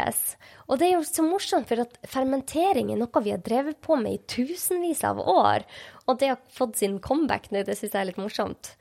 Og 0.70 0.78
det 0.80 0.88
er 0.88 0.94
jo 0.94 1.04
så 1.06 1.24
morsomt, 1.26 1.68
for 1.68 1.82
at 1.82 1.96
fermentering 2.08 2.92
er 2.92 3.00
noe 3.00 3.22
vi 3.24 3.34
har 3.34 3.42
drevet 3.44 3.80
på 3.84 3.98
med 4.00 4.16
i 4.16 4.22
tusenvis 4.30 5.02
av 5.06 5.20
år. 5.20 5.66
Og 6.06 6.18
det 6.20 6.32
har 6.32 6.40
fått 6.54 6.80
sin 6.80 6.98
comeback 7.02 7.50
nå, 7.50 7.64
det 7.66 7.76
syns 7.78 7.94
jeg 7.94 8.00
er 8.00 8.10
litt 8.10 8.20
morsomt. 8.22 8.72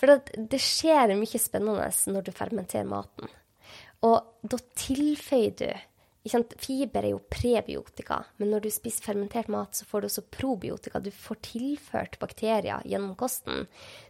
For 0.00 0.14
at 0.14 0.32
det 0.36 0.60
skjer 0.62 1.16
mye 1.18 1.42
spennende 1.42 1.90
når 2.14 2.28
du 2.28 2.32
fermenterer 2.36 2.88
maten. 2.88 3.32
Og 4.06 4.18
da 4.46 4.60
tilføyer 4.78 5.56
du? 5.58 5.70
Fiber 6.26 7.06
er 7.06 7.12
jo 7.12 7.20
prebiotika, 7.30 8.18
men 8.40 8.50
når 8.52 8.64
du 8.64 8.70
spiser 8.72 9.06
fermentert 9.06 9.48
mat, 9.52 9.76
så 9.78 9.86
får 9.88 10.02
du 10.02 10.08
også 10.08 10.24
probiotika. 10.34 11.00
Du 11.00 11.10
får 11.14 11.38
tilført 11.46 12.18
bakterier 12.20 12.82
gjennom 12.84 13.14
kosten 13.16 13.68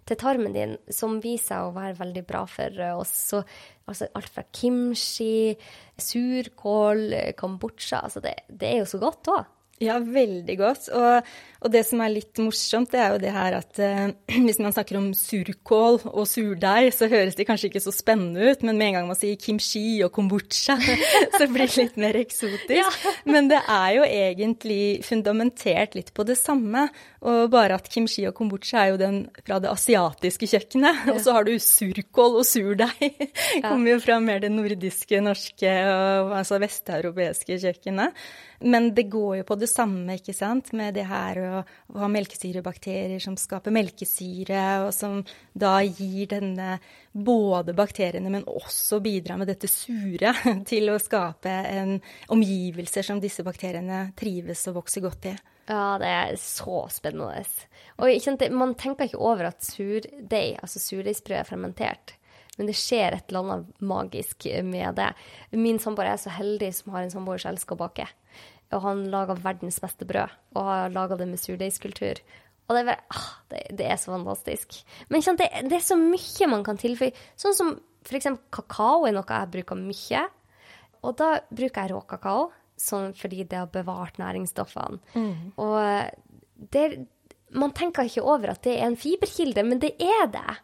til 0.09 0.19
tarmen 0.19 0.57
din, 0.57 0.75
som 0.91 1.21
viser 1.23 1.47
seg 1.53 1.69
å 1.69 1.77
være 1.77 1.99
veldig 2.01 2.25
bra 2.27 2.43
for 2.51 2.81
oss. 2.97 3.13
Så, 3.31 3.43
altså 3.87 4.09
alt 4.19 4.33
fra 4.35 4.47
kimchi, 4.51 5.55
surkål, 5.99 7.07
kambodsja 7.39 8.03
altså 8.09 8.25
det, 8.25 8.35
det 8.49 8.73
er 8.73 8.83
jo 8.83 8.91
så 8.91 9.03
godt 9.05 9.33
òg. 9.37 9.55
Ja, 9.83 9.99
veldig 10.03 10.57
godt. 10.59 10.89
Og, 10.95 11.29
og, 11.63 11.69
det 11.71 11.85
som 11.87 12.01
er 12.03 12.11
litt 12.11 12.39
morsomt, 12.43 12.91
det 12.91 12.99
er 12.99 13.13
jo 13.15 13.21
det 13.23 13.35
her 13.35 13.57
at 13.61 13.81
eh, 13.83 14.09
hvis 14.47 14.59
man 14.63 14.75
snakker 14.75 14.99
om 14.99 15.11
surkål 15.15 16.01
og 16.11 16.25
surdeig, 16.27 16.91
så 16.97 17.07
høres 17.11 17.39
det 17.39 17.47
kanskje 17.49 17.71
ikke 17.71 17.85
så 17.85 17.95
spennende 17.95 18.51
ut, 18.51 18.65
men 18.67 18.79
med 18.79 18.91
en 18.91 18.99
gang 18.99 19.11
man 19.11 19.19
sier 19.19 19.39
kimchi 19.39 20.01
og 20.07 20.11
kombucha, 20.17 20.79
så 21.39 21.47
blir 21.47 21.67
det 21.67 21.79
litt 21.79 22.01
mer 22.01 22.19
eksotisk. 22.19 22.75
Ja. 22.75 22.89
Men 23.29 23.51
det 23.53 23.61
er 23.63 23.93
jo 24.01 24.09
egentlig 24.09 24.83
fundamentert 25.07 25.95
litt 25.99 26.13
på 26.17 26.27
det 26.27 26.39
samme. 26.41 26.89
Og 27.19 27.49
bare 27.51 27.75
at 27.75 27.89
kimchi 27.91 28.23
og 28.29 28.37
kombucha 28.39 28.85
er 28.85 28.93
jo 28.93 28.99
den 29.01 29.17
fra 29.43 29.59
det 29.63 29.71
asiatiske 29.73 30.47
kjøkkenet, 30.51 31.07
ja. 31.07 31.13
og 31.15 31.23
så 31.23 31.39
har 31.39 31.47
du 31.47 31.55
surkål 31.63 32.41
og 32.43 32.47
surdeig. 32.47 33.31
Kommer 33.69 33.95
jo 33.95 34.03
fra 34.03 34.19
mer 34.23 34.43
det 34.43 34.53
nordiske, 34.55 35.23
norske 35.23 35.73
og 35.87 36.37
altså 36.43 36.59
vesteuropeiske 36.63 37.59
kjøkkenet. 37.63 38.29
Men 38.61 38.95
det 38.95 39.03
går 39.03 39.37
jo 39.37 39.45
på 39.47 39.57
det 39.59 39.69
samme, 39.71 40.17
ikke 40.19 40.35
sant, 40.35 40.73
med 40.77 40.97
det 40.99 41.05
her 41.07 41.39
å, 41.39 41.61
ha 41.99 42.09
melkesyrebakterier 42.11 43.23
som 43.23 43.37
skaper 43.39 43.75
melkesyre, 43.75 44.65
og 44.87 44.91
som 44.95 45.21
da 45.55 45.77
gir 45.85 46.27
denne 46.33 46.79
både 47.13 47.75
bakteriene, 47.79 48.33
men 48.35 48.49
også 48.51 48.99
bidrar 49.05 49.39
med 49.39 49.51
dette 49.53 49.71
sure 49.71 50.35
til 50.71 50.91
å 50.91 50.99
skape 51.03 51.55
en 51.71 51.99
omgivelser 52.35 53.07
som 53.07 53.23
disse 53.23 53.47
bakteriene 53.47 54.09
trives 54.19 54.67
og 54.71 54.83
vokser 54.83 55.07
godt 55.07 55.31
i. 55.31 55.37
Ja, 55.69 55.99
det 56.01 56.09
er 56.09 56.37
så 56.41 56.87
spennende. 56.91 57.45
Og 58.01 58.55
man 58.57 58.73
tenker 58.81 59.07
ikke 59.07 59.21
over 59.21 59.51
at 59.51 59.63
surdeig, 59.67 60.57
altså 60.63 60.81
surdeigsbrød, 60.81 61.43
er 61.43 61.49
fermentert. 61.49 62.18
Men 62.59 62.69
det 62.69 62.77
skjer 62.79 63.15
et 63.15 63.31
eller 63.31 63.55
annet 63.55 63.83
magisk 63.87 64.49
med 64.67 64.99
det. 64.99 65.13
Min 65.55 65.79
samboer 65.83 66.13
er 66.13 66.21
så 66.21 66.33
heldig 66.35 66.73
som 66.75 66.93
har 66.95 67.07
en 67.07 67.15
samboer 67.15 67.41
som 67.43 67.53
elsker 67.55 67.79
å 67.79 67.83
bake. 67.87 68.09
Og 68.75 68.85
han 68.85 69.07
lager 69.13 69.41
verdens 69.41 69.81
beste 69.81 70.05
brød, 70.09 70.35
og 70.59 70.67
har 70.69 70.93
laga 70.93 71.17
det 71.17 71.29
med 71.31 71.41
surdeigskultur. 71.41 72.21
Og 72.69 72.77
det 72.77 72.83
er, 72.83 72.89
bare, 72.91 73.05
ah, 73.17 73.29
det, 73.49 73.61
det 73.79 73.87
er, 73.89 73.97
så 73.97 74.13
fantastisk. 74.13 74.75
Men 75.09 75.25
det, 75.25 75.47
det, 75.71 75.79
er 75.79 75.85
så 75.87 75.97
mye 75.97 76.49
man 76.53 76.65
kan 76.67 76.81
tilføye. 76.81 77.15
Sånn 77.41 77.57
som 77.57 77.71
f.eks. 78.05 78.29
kakao 78.53 79.07
er 79.09 79.15
noe 79.17 79.25
jeg 79.25 79.53
bruker 79.55 79.79
mye. 79.81 80.27
Og 81.07 81.15
da 81.17 81.31
bruker 81.49 81.87
jeg 81.87 81.95
råkakao, 81.95 82.49
sånn 82.79 83.15
fordi 83.17 83.47
det 83.49 83.63
har 83.63 83.71
bevart 83.73 84.19
næringsstoffene. 84.21 85.01
Mm. 85.15 85.55
Og 85.65 86.69
det, 86.75 86.85
man 87.57 87.73
tenker 87.77 88.11
ikke 88.11 88.27
over 88.27 88.53
at 88.53 88.63
det 88.67 88.77
er 88.77 88.91
en 88.91 88.99
fiberkilde, 89.01 89.65
men 89.65 89.81
det 89.81 89.95
er 90.03 90.29
det. 90.35 90.59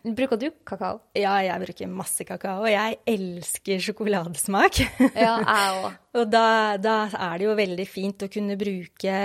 Bruker 0.00 0.38
du 0.40 0.46
kakao? 0.64 1.02
Ja, 1.12 1.34
jeg 1.44 1.60
bruker 1.60 1.88
masse 1.92 2.24
kakao. 2.24 2.64
Jeg 2.70 2.96
elsker 3.08 3.82
sjokoladesmak. 3.84 4.78
Ja, 5.12 5.34
jeg 5.42 5.74
også. 5.84 5.90
og 6.16 6.30
da, 6.32 6.44
da, 6.80 6.94
er 7.12 7.34
det 7.36 7.44
jo 7.44 7.56
veldig 7.58 7.86
fint 7.88 8.24
å 8.24 8.30
kunne 8.32 8.56
bruke 8.60 9.16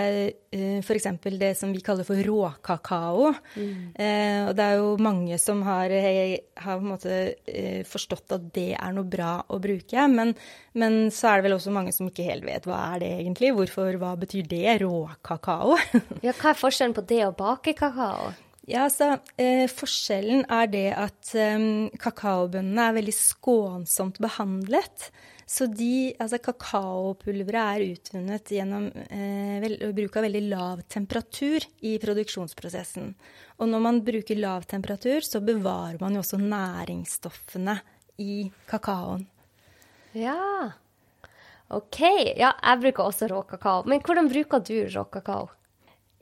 uh, 0.51 0.81
f.eks. 0.83 1.07
det 1.39 1.53
som 1.55 1.71
vi 1.71 1.79
kaller 1.85 2.07
for 2.07 2.19
råkakao. 2.27 3.31
Mm. 3.55 3.95
Uh, 3.95 4.41
og 4.49 4.51
det 4.59 4.67
er 4.67 4.77
jo 4.81 4.91
mange 4.99 5.39
som 5.39 5.63
har, 5.63 5.95
har 5.95 6.75
på 6.75 6.83
en 6.83 6.91
måte 6.91 7.19
uh, 7.31 7.81
forstått 7.87 8.35
at 8.35 8.51
det 8.57 8.73
er 8.75 8.95
noe 8.97 9.07
bra 9.07 9.37
å 9.47 9.61
bruke. 9.63 10.07
Men, 10.11 10.35
men, 10.75 11.05
så 11.07 11.31
er 11.31 11.39
det 11.39 11.47
vel 11.47 11.59
også 11.61 11.75
mange 11.75 11.95
som 11.95 12.11
ikke 12.11 12.27
helt 12.27 12.43
vet 12.47 12.67
hva 12.67 12.81
er 12.91 13.05
det 13.05 13.13
egentlig. 13.21 13.55
Hvorfor, 13.55 13.95
hva 14.01 14.11
betyr 14.19 14.43
det? 14.51 14.81
Råkakao? 14.83 15.79
ja, 16.25 16.35
hva 16.35 16.51
er 16.51 16.65
forskjellen 16.65 16.99
på 16.99 17.07
det 17.07 17.23
og 17.29 17.39
bake 17.39 17.79
kakao? 17.79 18.33
Ja, 18.65 18.87
altså 18.87 19.19
eh, 19.37 19.67
Forskjellen 19.69 20.45
er 20.49 20.69
det 20.73 20.87
at 20.97 21.31
eh, 21.37 21.65
kakaobønnene 22.01 22.89
er 22.89 22.97
veldig 22.97 23.13
skånsomt 23.13 24.17
behandlet. 24.23 25.09
Så 25.45 25.67
de, 25.69 26.15
altså 26.17 26.39
kakaopulveret 26.41 27.59
er 27.61 27.83
utvunnet 27.93 28.49
gjennom 28.49 28.87
eh, 29.05 29.59
vel, 29.61 29.75
bruk 29.93 30.17
av 30.17 30.25
veldig 30.25 30.41
lav 30.49 30.81
temperatur 30.89 31.67
i 31.85 31.91
produksjonsprosessen. 32.01 33.11
Og 33.61 33.69
når 33.69 33.83
man 33.85 34.01
bruker 34.07 34.41
lav 34.41 34.65
temperatur, 34.71 35.21
så 35.21 35.43
bevarer 35.45 36.01
man 36.01 36.17
jo 36.17 36.23
også 36.25 36.41
næringsstoffene 36.41 37.77
i 38.25 38.47
kakaoen. 38.71 39.27
Ja. 40.17 40.71
OK. 41.69 42.01
Ja, 42.39 42.55
jeg 42.55 42.81
bruker 42.81 43.11
også 43.11 43.29
rå 43.29 43.43
kakao. 43.45 43.85
Men 43.85 44.01
hvordan 44.01 44.31
bruker 44.31 44.65
du 44.65 44.79
rå 44.89 45.05
kakao? 45.13 45.51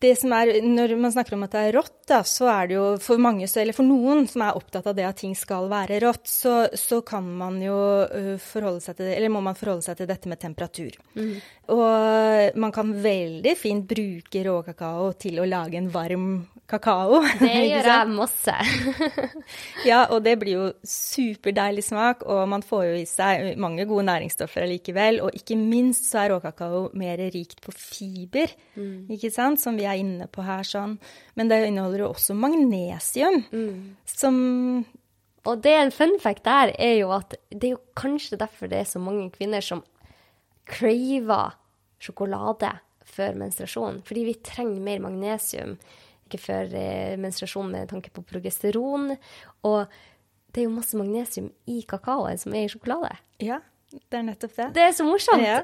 Det 0.03 0.13
som 0.19 0.33
er, 0.35 0.51
Når 0.63 0.95
man 0.99 1.13
snakker 1.13 1.37
om 1.37 1.45
at 1.47 1.55
det 1.55 1.63
er 1.67 1.75
rått, 1.77 1.95
da, 2.09 2.19
så 2.27 2.49
er 2.51 2.69
det 2.69 2.75
jo 2.77 2.85
for 3.03 3.21
mange, 3.21 3.47
eller 3.47 3.75
for 3.75 3.87
noen 3.87 4.27
som 4.29 4.43
er 4.45 4.59
opptatt 4.59 4.89
av 4.91 4.97
det 4.97 5.07
at 5.07 5.21
ting 5.23 5.35
skal 5.37 5.69
være 5.71 6.01
rått, 6.03 6.27
så, 6.29 6.55
så 6.77 7.01
kan 7.05 7.27
man 7.39 7.61
jo 7.63 7.77
forholde 8.43 8.83
seg 8.83 8.99
til 8.99 9.11
eller 9.13 9.31
må 9.33 9.43
man 9.45 9.57
forholde 9.57 9.85
seg 9.85 9.99
til 9.99 10.09
dette 10.09 10.29
med 10.31 10.41
temperatur. 10.41 10.97
Mm. 11.15 11.37
Og 11.71 12.57
man 12.59 12.73
kan 12.75 12.89
veldig 13.03 13.53
fint 13.55 13.85
bruke 13.87 14.41
råkakao 14.43 15.13
til 15.15 15.39
å 15.39 15.47
lage 15.47 15.79
en 15.79 15.87
varm 15.93 16.27
kakao. 16.67 17.21
Det 17.39 17.51
gjør 17.69 17.87
jeg 17.87 18.09
masse. 18.11 18.55
ja, 19.89 20.01
og 20.09 20.23
det 20.25 20.35
blir 20.41 20.57
jo 20.57 20.65
superdeilig 20.87 21.85
smak, 21.87 22.25
og 22.27 22.43
man 22.51 22.65
får 22.65 22.83
jo 22.89 22.97
i 22.99 23.05
seg 23.09 23.53
mange 23.61 23.85
gode 23.89 24.07
næringsstoffer 24.09 24.65
allikevel. 24.65 25.21
Og 25.23 25.37
ikke 25.39 25.57
minst 25.59 26.09
så 26.09 26.23
er 26.23 26.33
råkakao 26.33 26.89
mer 26.99 27.21
rikt 27.33 27.63
på 27.63 27.75
fiber, 27.75 28.51
mm. 28.75 29.13
ikke 29.15 29.31
sant, 29.33 29.61
som 29.63 29.79
vi 29.79 29.87
er 29.87 30.01
inne 30.01 30.27
på 30.31 30.43
her 30.43 30.67
sånn. 30.67 30.97
Men 31.39 31.51
det 31.51 31.63
inneholder 31.69 32.05
jo 32.05 32.11
også 32.11 32.35
magnesium, 32.37 33.43
mm. 33.51 33.79
som 34.17 34.35
Og 35.43 35.59
det 35.59 35.71
er 35.75 35.81
en 35.83 35.91
fun 35.91 36.13
fact 36.23 36.45
der 36.45 36.71
er 36.79 36.93
jo 37.01 37.09
at 37.11 37.33
det 37.51 37.67
er 37.67 37.73
jo 37.73 37.81
kanskje 37.99 38.37
derfor 38.39 38.69
det 38.71 38.77
er 38.79 38.87
så 38.87 38.99
mange 39.03 39.27
kvinner 39.33 39.59
som 39.59 39.81
craver 40.69 41.57
sjokolade 42.03 42.71
før 43.07 43.37
menstruasjon. 43.39 44.01
Fordi 44.07 44.25
vi 44.27 44.39
trenger 44.45 44.83
mer 44.83 45.03
magnesium 45.03 45.77
ikke 46.27 46.39
før 46.41 46.73
eh, 46.79 47.19
menstruasjon 47.19 47.69
med 47.71 47.91
tanke 47.91 48.11
på 48.13 48.23
progesteron. 48.27 49.13
Og 49.67 49.85
det 50.53 50.63
er 50.63 50.67
jo 50.67 50.75
masse 50.75 50.97
magnesium 50.97 51.51
i 51.69 51.81
kakaoen 51.89 52.39
som 52.39 52.55
er 52.55 52.67
i 52.67 52.71
sjokolade. 52.71 53.15
Ja, 53.43 53.59
det 53.93 54.17
er 54.17 54.23
nettopp 54.25 54.53
det. 54.57 54.65
Det 54.73 54.81
er 54.81 54.93
så 54.95 55.05
morsomt. 55.05 55.43
Ja. 55.45 55.59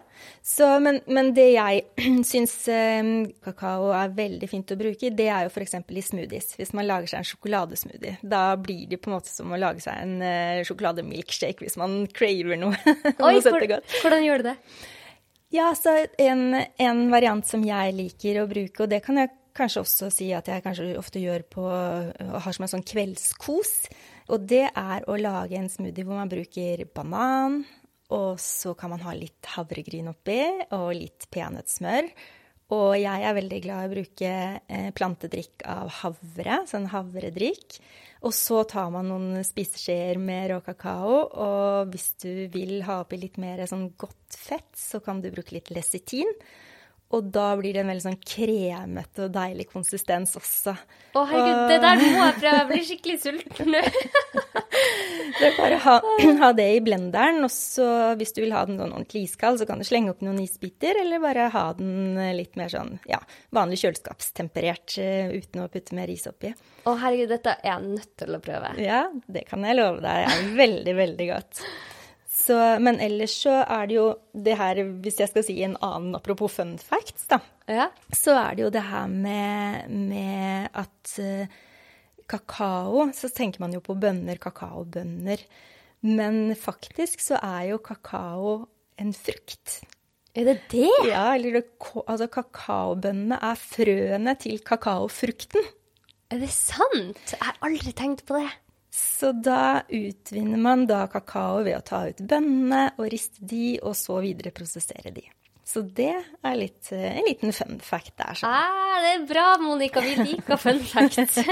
Så, 0.45 0.67
men, 0.83 0.99
men, 1.09 1.31
det 1.33 1.47
jeg 1.55 1.81
syns 2.31 2.53
eh, 2.69 3.01
kakao 3.45 3.89
er 3.95 4.13
veldig 4.17 4.49
fint 4.51 4.73
å 4.73 4.77
bruke, 4.77 5.09
det 5.15 5.27
er 5.33 5.47
jo 5.47 5.53
f.eks. 5.53 5.79
i 5.79 6.03
smoothies. 6.05 6.51
Hvis 6.59 6.73
man 6.77 6.85
lager 6.89 7.09
seg 7.09 7.23
en 7.23 7.29
sjokoladesmoothie. 7.31 8.19
Da 8.21 8.43
blir 8.61 8.85
det 8.91 9.01
på 9.01 9.09
en 9.09 9.17
måte 9.17 9.33
som 9.33 9.49
å 9.49 9.59
lage 9.59 9.81
seg 9.85 9.97
en 10.03 10.21
uh, 10.21 10.61
sjokolademilkshake 10.67 11.65
hvis 11.65 11.79
man 11.81 12.03
craver 12.13 12.59
noe. 12.61 12.77
Oi, 13.25 13.39
for, 13.45 13.65
hvordan 14.03 14.25
gjør 14.27 14.43
du 14.43 14.49
det? 14.51 14.55
Ja, 15.55 15.71
så 15.73 15.95
en, 16.21 16.45
en, 16.53 17.03
variant 17.09 17.47
som 17.47 17.63
jeg 17.65 17.97
liker 17.97 18.43
å 18.43 18.49
bruke, 18.49 18.85
og 18.85 18.91
det 18.91 19.01
kan 19.05 19.17
jeg 19.17 19.33
kanskje 19.57 19.81
også 19.81 20.11
si 20.13 20.29
at 20.37 20.47
jeg 20.47 20.61
kanskje 20.61 20.91
ofte 20.99 21.21
gjør 21.21 21.41
på 21.49 21.65
har 21.65 22.53
som 22.53 22.67
en 22.67 22.71
sånn 22.75 22.85
kveldskos, 22.85 23.73
og 24.29 24.45
det 24.45 24.67
er 24.69 25.07
å 25.09 25.17
lage 25.17 25.57
en 25.57 25.71
smoothie 25.71 26.05
hvor 26.05 26.21
man 26.21 26.29
bruker 26.29 26.85
banan, 26.93 27.63
og 28.09 28.41
så 28.41 28.73
kan 28.77 28.93
man 28.93 29.03
ha 29.05 29.13
litt 29.13 29.51
havregryn 29.53 30.09
oppi, 30.11 30.41
og 30.73 30.91
litt 30.97 31.29
peanøttsmør. 31.33 32.09
Og 32.73 32.93
jeg 32.99 33.25
er 33.25 33.33
veldig 33.33 33.59
glad 33.63 33.81
i 33.81 33.89
å 33.89 33.93
bruke 33.95 34.31
eh, 34.61 34.89
plantedrikk 34.93 35.63
av 35.69 35.89
havre, 36.03 36.59
sånn 36.69 36.85
havredrikk. 36.91 37.79
Og 38.25 38.33
så 38.35 38.61
tar 38.69 38.91
man 38.93 39.09
noen 39.09 39.45
spiseskjeer 39.47 40.19
med 40.21 40.51
rå 40.51 40.59
kakao, 40.65 41.21
og 41.29 41.93
hvis 41.93 42.11
du 42.21 42.31
vil 42.53 42.81
ha 42.85 42.99
oppi 43.05 43.17
litt 43.21 43.39
mer 43.41 43.63
sånn 43.69 43.87
godt 43.97 44.37
fett, 44.37 44.69
så 44.77 45.01
kan 45.01 45.23
du 45.23 45.31
bruke 45.33 45.55
litt 45.55 45.71
lesitin. 45.73 46.29
Og 47.09 47.31
da 47.33 47.47
blir 47.57 47.73
det 47.73 47.81
en 47.81 47.89
veldig 47.89 48.05
sånn 48.05 48.19
kremete 48.21 49.25
og 49.25 49.33
deilig 49.33 49.65
konsistens 49.71 50.35
også. 50.37 50.75
Å 51.17 51.23
herregud, 51.25 51.55
og... 51.55 51.71
det 51.71 51.79
der 51.85 52.03
må 52.03 52.09
jeg 52.11 52.35
prøve. 52.37 52.57
Jeg 52.59 52.69
blir 52.69 52.85
skikkelig 52.91 53.21
sulten 53.23 53.73
nå. 53.73 53.81
det 55.39 55.47
er 55.49 55.57
bare 55.57 55.77
å 55.77 55.81
ha, 55.83 55.95
ha, 56.43 56.49
det 56.55 56.67
i 56.75 56.79
blenderen, 56.83 57.43
og 57.45 57.51
så 57.53 57.87
hvis 58.19 58.33
du 58.35 58.41
vil 58.43 58.55
ha 58.55 58.63
den 58.67 58.79
sånn 58.79 58.93
ordentlig 58.93 59.25
iskald, 59.27 59.59
så 59.61 59.67
kan 59.69 59.81
du 59.81 59.87
slenge 59.87 60.13
opp 60.13 60.23
noen 60.25 60.41
isbiter, 60.43 60.99
eller 61.03 61.21
bare 61.23 61.49
ha 61.53 61.65
den 61.77 62.17
litt 62.37 62.57
mer 62.59 62.71
sånn 62.73 62.97
ja, 63.09 63.21
vanlig 63.55 63.81
kjøleskapstemperert 63.83 64.97
uh, 64.99 65.35
uten 65.35 65.63
å 65.63 65.69
putte 65.71 65.97
mer 65.97 66.11
is 66.11 66.27
oppi. 66.29 66.53
Å 66.87 66.95
herregud, 67.03 67.31
dette 67.31 67.55
er 67.59 67.71
jeg 67.73 67.93
nødt 67.99 68.11
til 68.23 68.35
å 68.35 68.41
prøve. 68.43 68.73
Ja, 68.83 69.05
det 69.27 69.45
kan 69.49 69.63
jeg 69.67 69.79
love 69.79 70.03
deg. 70.03 70.25
Det 70.25 70.35
er 70.39 70.51
veldig, 70.59 70.97
veldig 71.03 71.31
godt. 71.33 71.63
Så, 72.39 72.55
men 72.81 72.97
ellers 73.03 73.35
så 73.43 73.59
er 73.61 73.89
det 73.89 73.97
jo 73.97 74.05
det 74.33 74.55
her, 74.57 74.79
hvis 75.03 75.19
jeg 75.21 75.29
skal 75.31 75.43
si 75.45 75.57
en 75.65 75.75
annen 75.85 76.15
apropos 76.17 76.53
fun 76.55 76.77
facts, 76.81 77.27
da, 77.29 77.41
ja. 77.69 77.89
så 78.15 78.33
er 78.39 78.55
det 78.57 78.63
jo 78.63 78.71
det 78.73 78.85
her 78.87 79.09
med, 79.11 79.91
med 79.91 80.69
at 80.79 81.17
uh, 81.19 81.59
kakao 82.29 83.09
Så 83.15 83.31
tenker 83.33 83.63
man 83.63 83.73
jo 83.75 83.81
på 83.83 83.97
bønner, 83.99 84.39
kakaobønner. 84.41 85.41
Men 86.05 86.55
faktisk 86.55 87.23
så 87.23 87.39
er 87.43 87.71
jo 87.73 87.81
kakao 87.83 88.53
en 88.99 89.11
frukt. 89.15 89.81
Er 90.37 90.45
det 90.45 90.59
det? 90.71 90.87
Ja, 91.09 91.33
eller 91.35 91.63
altså 92.05 92.29
kakaobønnene 92.31 93.39
er 93.43 93.59
frøene 93.59 94.35
til 94.39 94.61
kakaofrukten. 94.63 95.65
Er 96.29 96.41
det 96.43 96.51
sant? 96.53 97.33
Jeg 97.33 97.41
har 97.41 97.57
aldri 97.65 97.93
tenkt 97.97 98.23
på 98.29 98.37
det. 98.37 98.49
Så 98.93 99.31
da 99.33 99.81
utvinner 99.85 100.61
man 100.61 100.85
da 100.89 101.03
kakao 101.11 101.63
ved 101.65 101.77
å 101.77 101.83
ta 101.85 102.03
ut 102.09 102.21
bønnene 102.21 102.89
og 102.97 103.09
riste 103.11 103.43
de, 103.45 103.77
og 103.81 103.97
så 103.97 104.19
videre 104.23 104.53
prosessere 104.55 105.13
de. 105.13 105.25
Så 105.69 105.83
det 105.85 106.15
er 106.17 106.55
litt, 106.57 106.87
en 106.95 107.25
liten 107.27 107.53
fun 107.53 107.77
fact 107.85 108.15
der. 108.17 108.39
Så. 108.39 108.49
Ah, 108.49 108.95
det 109.03 109.11
er 109.11 109.25
bra, 109.29 109.45
Monica. 109.61 110.01
Vi 110.01 110.15
liker 110.17 110.57
fun 110.57 110.79
facts. 110.81 111.37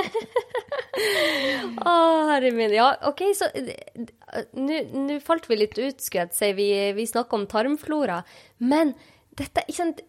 Å, 0.97 1.91
oh, 1.91 2.23
herre 2.31 2.49
min. 2.55 2.73
Ja, 2.73 2.87
OK, 3.05 3.21
så 3.37 3.51
Nå 4.57 5.19
falt 5.21 5.45
vi 5.51 5.59
litt 5.59 5.77
ut, 5.77 6.01
skulle 6.01 6.25
jeg 6.25 6.33
si. 6.33 6.49
Vi, 6.57 6.69
vi 6.97 7.05
snakker 7.09 7.37
om 7.37 7.45
tarmflora. 7.51 8.23
Men 8.65 8.95
dette, 9.37 9.67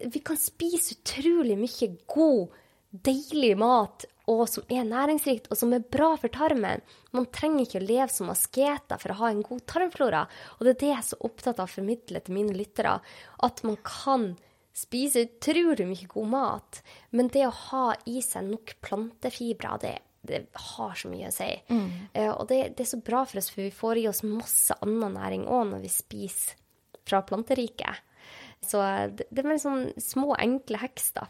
vi 0.09 0.23
kan 0.25 0.39
spise 0.41 0.97
utrolig 0.97 1.59
mye 1.59 1.91
god, 2.09 2.57
deilig 2.89 3.53
mat 3.61 4.07
og 4.29 4.43
som 4.49 4.65
er 4.69 4.85
næringsrikt, 4.85 5.47
og 5.49 5.57
som 5.57 5.73
er 5.73 5.85
bra 5.95 6.11
for 6.19 6.31
tarmen. 6.33 6.83
Man 7.15 7.29
trenger 7.33 7.65
ikke 7.65 7.79
å 7.81 7.87
leve 7.87 8.09
som 8.13 8.29
asketer 8.31 9.01
for 9.01 9.13
å 9.13 9.19
ha 9.23 9.31
en 9.33 9.41
god 9.45 9.63
tarmflora. 9.69 10.25
Og 10.57 10.67
det 10.67 10.75
er 10.75 10.81
det 10.83 10.91
jeg 10.91 10.99
er 10.99 11.07
så 11.07 11.21
opptatt 11.29 11.61
av 11.61 11.69
å 11.69 11.73
formidle 11.73 12.21
til 12.21 12.37
mine 12.37 12.53
lyttere. 12.57 12.99
At 13.45 13.63
man 13.65 13.79
kan 13.85 14.31
spise 14.79 15.25
utrolig 15.25 15.87
mye 15.87 16.11
god 16.11 16.29
mat, 16.31 16.83
men 17.15 17.31
det 17.33 17.47
å 17.47 17.55
ha 17.71 17.87
i 18.07 18.21
seg 18.23 18.45
nok 18.47 18.75
plantefibrer, 18.85 19.81
det, 19.81 19.95
det 20.21 20.43
har 20.75 20.93
så 20.95 21.11
mye 21.11 21.31
å 21.31 21.35
si. 21.35 21.49
Mm. 21.71 21.89
Uh, 22.13 22.33
og 22.35 22.45
det, 22.51 22.61
det, 22.77 22.85
er 22.85 22.91
så 22.93 23.01
bra 23.03 23.25
for 23.27 23.41
oss, 23.41 23.49
for 23.51 23.65
vi 23.65 23.73
får 23.75 24.03
i 24.03 24.07
oss 24.11 24.21
masse 24.27 24.77
annen 24.85 25.17
næring 25.17 25.47
òg 25.49 25.73
når 25.73 25.83
vi 25.83 25.91
spiser 25.93 26.55
fra 27.09 27.23
planteriket. 27.25 28.05
Så 28.61 28.81
det, 29.15 29.25
det 29.31 29.41
er 29.41 29.49
bare 29.49 29.61
sånn 29.61 29.85
små, 30.03 30.33
enkle 30.37 30.79
heks, 30.81 31.11
da. 31.17 31.27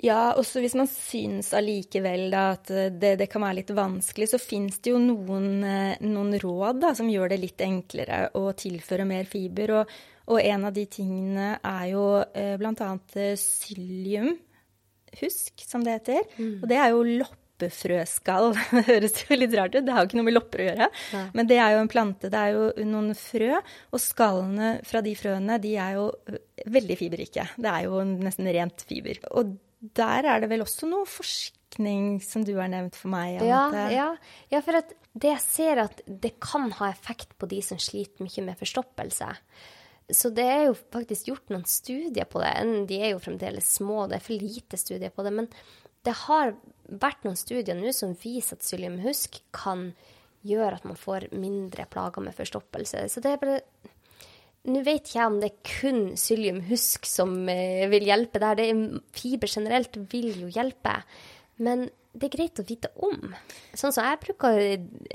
Ja, 0.00 0.32
også 0.38 0.62
hvis 0.62 0.76
man 0.78 0.88
syns 0.88 1.50
allikevel 1.56 2.32
at 2.36 2.70
det, 2.70 3.16
det, 3.20 3.26
kan 3.30 3.44
være 3.44 3.58
litt 3.60 3.72
vanskelig, 3.76 4.30
så 4.32 4.40
fins 4.40 4.78
det 4.80 4.94
jo 4.94 5.00
noen, 5.02 5.50
eh, 5.66 6.00
noen 6.06 6.38
råd 6.40 6.80
da, 6.80 6.94
som 6.96 7.10
gjør 7.10 7.34
det 7.34 7.40
litt 7.42 7.64
enklere 7.64 8.22
å 8.38 8.46
tilføre 8.56 9.04
mer 9.08 9.28
fiber. 9.28 9.74
Og, 9.80 9.92
og 10.32 10.40
en 10.40 10.64
av 10.70 10.72
de 10.76 10.86
tingene 10.88 11.52
er 11.58 11.84
jo 11.92 12.06
eh, 12.22 12.54
bl.a. 12.60 12.94
psyllium, 13.12 14.32
husk, 15.20 15.68
som 15.68 15.84
det 15.84 16.00
heter. 16.00 16.24
Mm. 16.38 16.56
Og 16.62 16.66
det 16.72 16.80
er 16.80 16.94
jo 16.94 17.06
loppefrøskall. 17.20 18.54
Det 18.78 18.86
høres 18.88 19.22
jo 19.26 19.36
litt 19.36 19.56
rart 19.58 19.74
ut, 19.76 19.84
det 19.84 19.92
har 19.92 20.06
jo 20.06 20.08
ikke 20.08 20.22
noe 20.22 20.30
med 20.30 20.38
lopper 20.38 20.62
å 20.62 20.68
gjøre. 20.70 20.92
Ja. 21.12 21.24
Men 21.36 21.50
det 21.50 21.58
er 21.60 21.74
jo 21.74 21.82
en 21.84 21.90
plante, 21.92 22.32
det 22.32 22.40
er 22.40 22.56
jo 22.56 22.88
noen 22.88 23.12
frø, 23.18 23.58
og 23.92 24.00
skallene 24.00 24.78
fra 24.88 25.04
de 25.04 25.12
frøene 25.18 25.60
de 25.60 25.76
er 25.76 25.98
jo 26.00 26.12
eh, 26.24 26.46
veldig 26.72 26.96
fiberrike. 27.02 27.50
Det 27.60 27.74
er 27.74 27.90
jo 27.90 28.06
nesten 28.08 28.48
rent 28.48 28.88
fiber. 28.88 29.20
Og 29.36 29.58
der 29.80 30.28
er 30.28 30.42
det 30.42 30.50
vel 30.50 30.64
også 30.64 30.88
noe 30.90 31.08
forskning 31.08 32.18
som 32.24 32.44
du 32.44 32.54
har 32.58 32.70
nevnt 32.72 32.98
for 32.98 33.12
meg? 33.12 33.40
Ja, 33.46 33.66
ja, 33.92 34.08
ja, 34.52 34.62
for 34.64 34.76
det 34.80 35.32
jeg 35.32 35.42
ser 35.44 35.82
at 35.86 36.02
det 36.06 36.36
kan 36.42 36.68
ha 36.78 36.90
effekt 36.92 37.32
på 37.40 37.48
de 37.50 37.60
som 37.64 37.80
sliter 37.80 38.24
mye 38.24 38.44
med 38.46 38.60
forstoppelse. 38.60 39.30
Så 40.10 40.30
det 40.34 40.44
er 40.44 40.64
jo 40.68 40.74
faktisk 40.74 41.30
gjort 41.30 41.52
noen 41.52 41.66
studier 41.70 42.26
på 42.28 42.42
det. 42.42 42.52
De 42.90 42.98
er 42.98 43.14
jo 43.14 43.22
fremdeles 43.22 43.68
små, 43.78 44.04
det 44.10 44.18
er 44.18 44.24
for 44.24 44.42
lite 44.42 44.78
studier 44.80 45.12
på 45.14 45.24
det. 45.26 45.32
Men 45.36 45.48
det 46.06 46.16
har 46.26 46.54
vært 46.90 47.26
noen 47.26 47.38
studier 47.38 47.78
nå 47.78 47.92
som 47.94 48.16
viser 48.18 48.58
at 48.58 48.64
psylliumhusk 48.64 49.38
kan 49.54 49.92
gjøre 50.46 50.80
at 50.80 50.86
man 50.88 50.98
får 50.98 51.28
mindre 51.36 51.86
plager 51.92 52.24
med 52.24 52.36
forstoppelse. 52.36 53.04
Så 53.12 53.22
det 53.22 53.34
er 53.34 53.42
bare 53.42 53.60
nå 54.68 54.82
vet 54.84 55.06
ikke 55.06 55.16
jeg 55.16 55.30
om 55.30 55.38
det 55.40 55.48
er 55.48 55.70
kun 55.70 56.00
psylliumhusk 56.18 57.06
som 57.08 57.32
eh, 57.48 57.86
vil 57.92 58.04
hjelpe 58.10 58.42
der. 58.42 58.58
Det 58.58 58.66
er, 58.68 58.82
fiber 59.16 59.48
generelt 59.48 59.96
vil 60.12 60.34
jo 60.42 60.50
hjelpe. 60.52 60.98
Men 61.64 61.86
det 62.12 62.26
er 62.26 62.34
greit 62.34 62.60
å 62.60 62.66
vite 62.66 62.90
om. 63.06 63.32
Sånn 63.78 63.94
som 63.94 64.04
jeg 64.04 64.20
bruker 64.24 64.60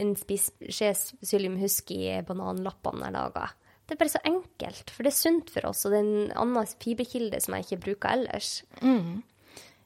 en 0.01 0.15
skje 0.15 0.89
psylliumhusk 0.95 1.93
i 1.93 2.17
bananlappene 2.25 3.09
jeg 3.09 3.15
lager. 3.17 3.53
Det 3.85 3.93
er 3.93 4.01
bare 4.01 4.15
så 4.15 4.23
enkelt, 4.25 4.89
for 4.89 5.05
det 5.05 5.11
er 5.11 5.19
sunt 5.19 5.51
for 5.53 5.69
oss, 5.69 5.83
og 5.85 5.93
det 5.93 5.99
er 5.99 6.07
en 6.07 6.35
annen 6.41 6.69
fiberkilde 6.81 7.37
som 7.43 7.53
jeg 7.53 7.67
ikke 7.67 7.83
bruker 7.83 8.15
ellers. 8.15 8.55
Mm. 8.81 9.19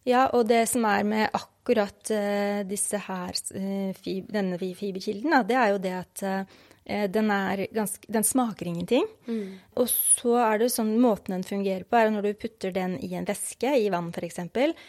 Ja, 0.08 0.30
og 0.32 0.48
det 0.48 0.62
som 0.72 0.86
er 0.88 1.04
med 1.04 1.36
akkurat 1.36 2.14
uh, 2.16 2.62
disse 2.70 3.02
her, 3.10 3.36
uh, 3.58 3.90
fib 4.00 4.30
denne 4.32 4.60
fiberkilden, 4.62 5.36
da, 5.36 5.42
det 5.44 5.58
er 5.60 5.74
jo 5.74 5.82
det 5.84 5.96
at 5.98 6.24
uh, 6.24 6.62
den, 6.90 7.32
ganske, 7.76 8.06
den, 8.10 8.26
smaker 8.26 8.70
ingenting. 8.72 9.06
Mm. 9.28 9.58
Og 9.78 9.90
så 9.92 10.38
er 10.42 10.62
det 10.62 10.72
sånn 10.74 10.96
måten 11.02 11.38
den 11.38 11.48
fungerer 11.48 11.86
på, 11.86 11.98
er 11.98 12.10
at 12.10 12.16
når 12.16 12.30
du 12.30 12.40
putter 12.42 12.74
den 12.76 12.98
i 13.06 13.14
en 13.18 13.28
væske, 13.30 13.74
i 13.78 13.92
vann 13.94 14.10
f.eks., 14.10 14.42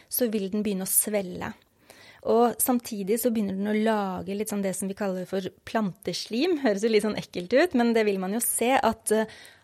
så 0.09 0.31
vil 0.33 0.49
den 0.53 0.65
begynne 0.67 0.89
å 0.89 0.91
svelle. 0.91 1.53
Og 2.29 2.59
samtidig 2.61 3.17
så 3.21 3.31
begynner 3.33 3.57
den 3.57 3.71
å 3.71 3.79
lage 3.87 4.35
litt 4.37 4.51
sånn 4.53 4.65
det 4.65 4.75
som 4.77 4.91
vi 4.91 4.97
kaller 4.99 5.25
for 5.29 5.47
planteslim. 5.69 6.59
Høres 6.65 6.85
jo 6.85 6.93
litt 6.93 7.07
sånn 7.07 7.19
ekkelt 7.21 7.55
ut, 7.57 7.77
men 7.79 7.95
det 7.97 8.05
vil 8.09 8.21
man 8.21 8.37
jo 8.37 8.43
se. 8.45 8.75
At, 8.77 9.13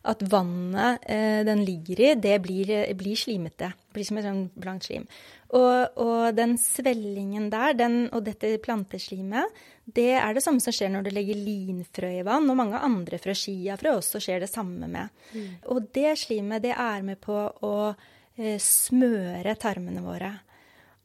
at 0.07 0.23
vannet 0.31 1.05
eh, 1.11 1.43
den 1.47 1.65
ligger 1.67 2.01
i, 2.01 2.13
det 2.21 2.37
blir, 2.45 2.73
blir 2.97 3.19
slimete. 3.19 3.73
Det 3.75 3.97
blir 3.97 4.09
som 4.09 4.21
et 4.21 4.29
sånn 4.29 4.45
blankt 4.57 4.89
slim. 4.89 5.09
Og, 5.55 5.99
og, 6.03 6.23
den 6.37 6.57
svellingen 6.61 7.51
der, 7.53 7.77
den, 7.79 8.07
og 8.11 8.25
dette 8.27 8.57
planteslimet, 8.65 9.65
det 9.87 10.17
er 10.19 10.35
det 10.35 10.43
samme 10.43 10.63
som 10.63 10.75
skjer 10.75 10.91
når 10.91 11.07
du 11.07 11.13
legger 11.15 11.39
linfrø 11.39 12.11
i 12.19 12.25
vann, 12.27 12.49
og 12.51 12.59
mange 12.59 12.81
andre 12.83 13.21
frø, 13.23 13.35
skiafrø, 13.39 13.95
også 14.01 14.21
skjer 14.23 14.43
det 14.43 14.51
samme 14.51 14.89
med. 14.91 15.15
Mm. 15.31 15.47
Og 15.71 15.87
det 15.95 16.17
slimet, 16.19 16.65
det 16.65 16.75
er 16.75 17.07
med 17.07 17.21
på 17.23 17.37
å 17.37 17.77
eh, 17.95 18.59
smøre 18.63 19.55
tarmene 19.63 20.03
våre. 20.03 20.33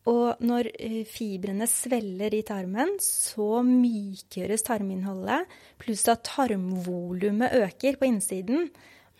Og 0.09 0.41
når 0.41 0.71
eh, 0.73 1.01
fibrene 1.05 1.67
sveller 1.69 2.33
i 2.33 2.41
tarmen, 2.47 2.95
så 3.05 3.61
mykgjøres 3.67 4.65
tarminnholdet, 4.65 5.45
pluss 5.81 6.07
at 6.09 6.25
tarmvolumet 6.25 7.53
øker 7.61 8.01
på 8.01 8.09
innsiden. 8.09 8.71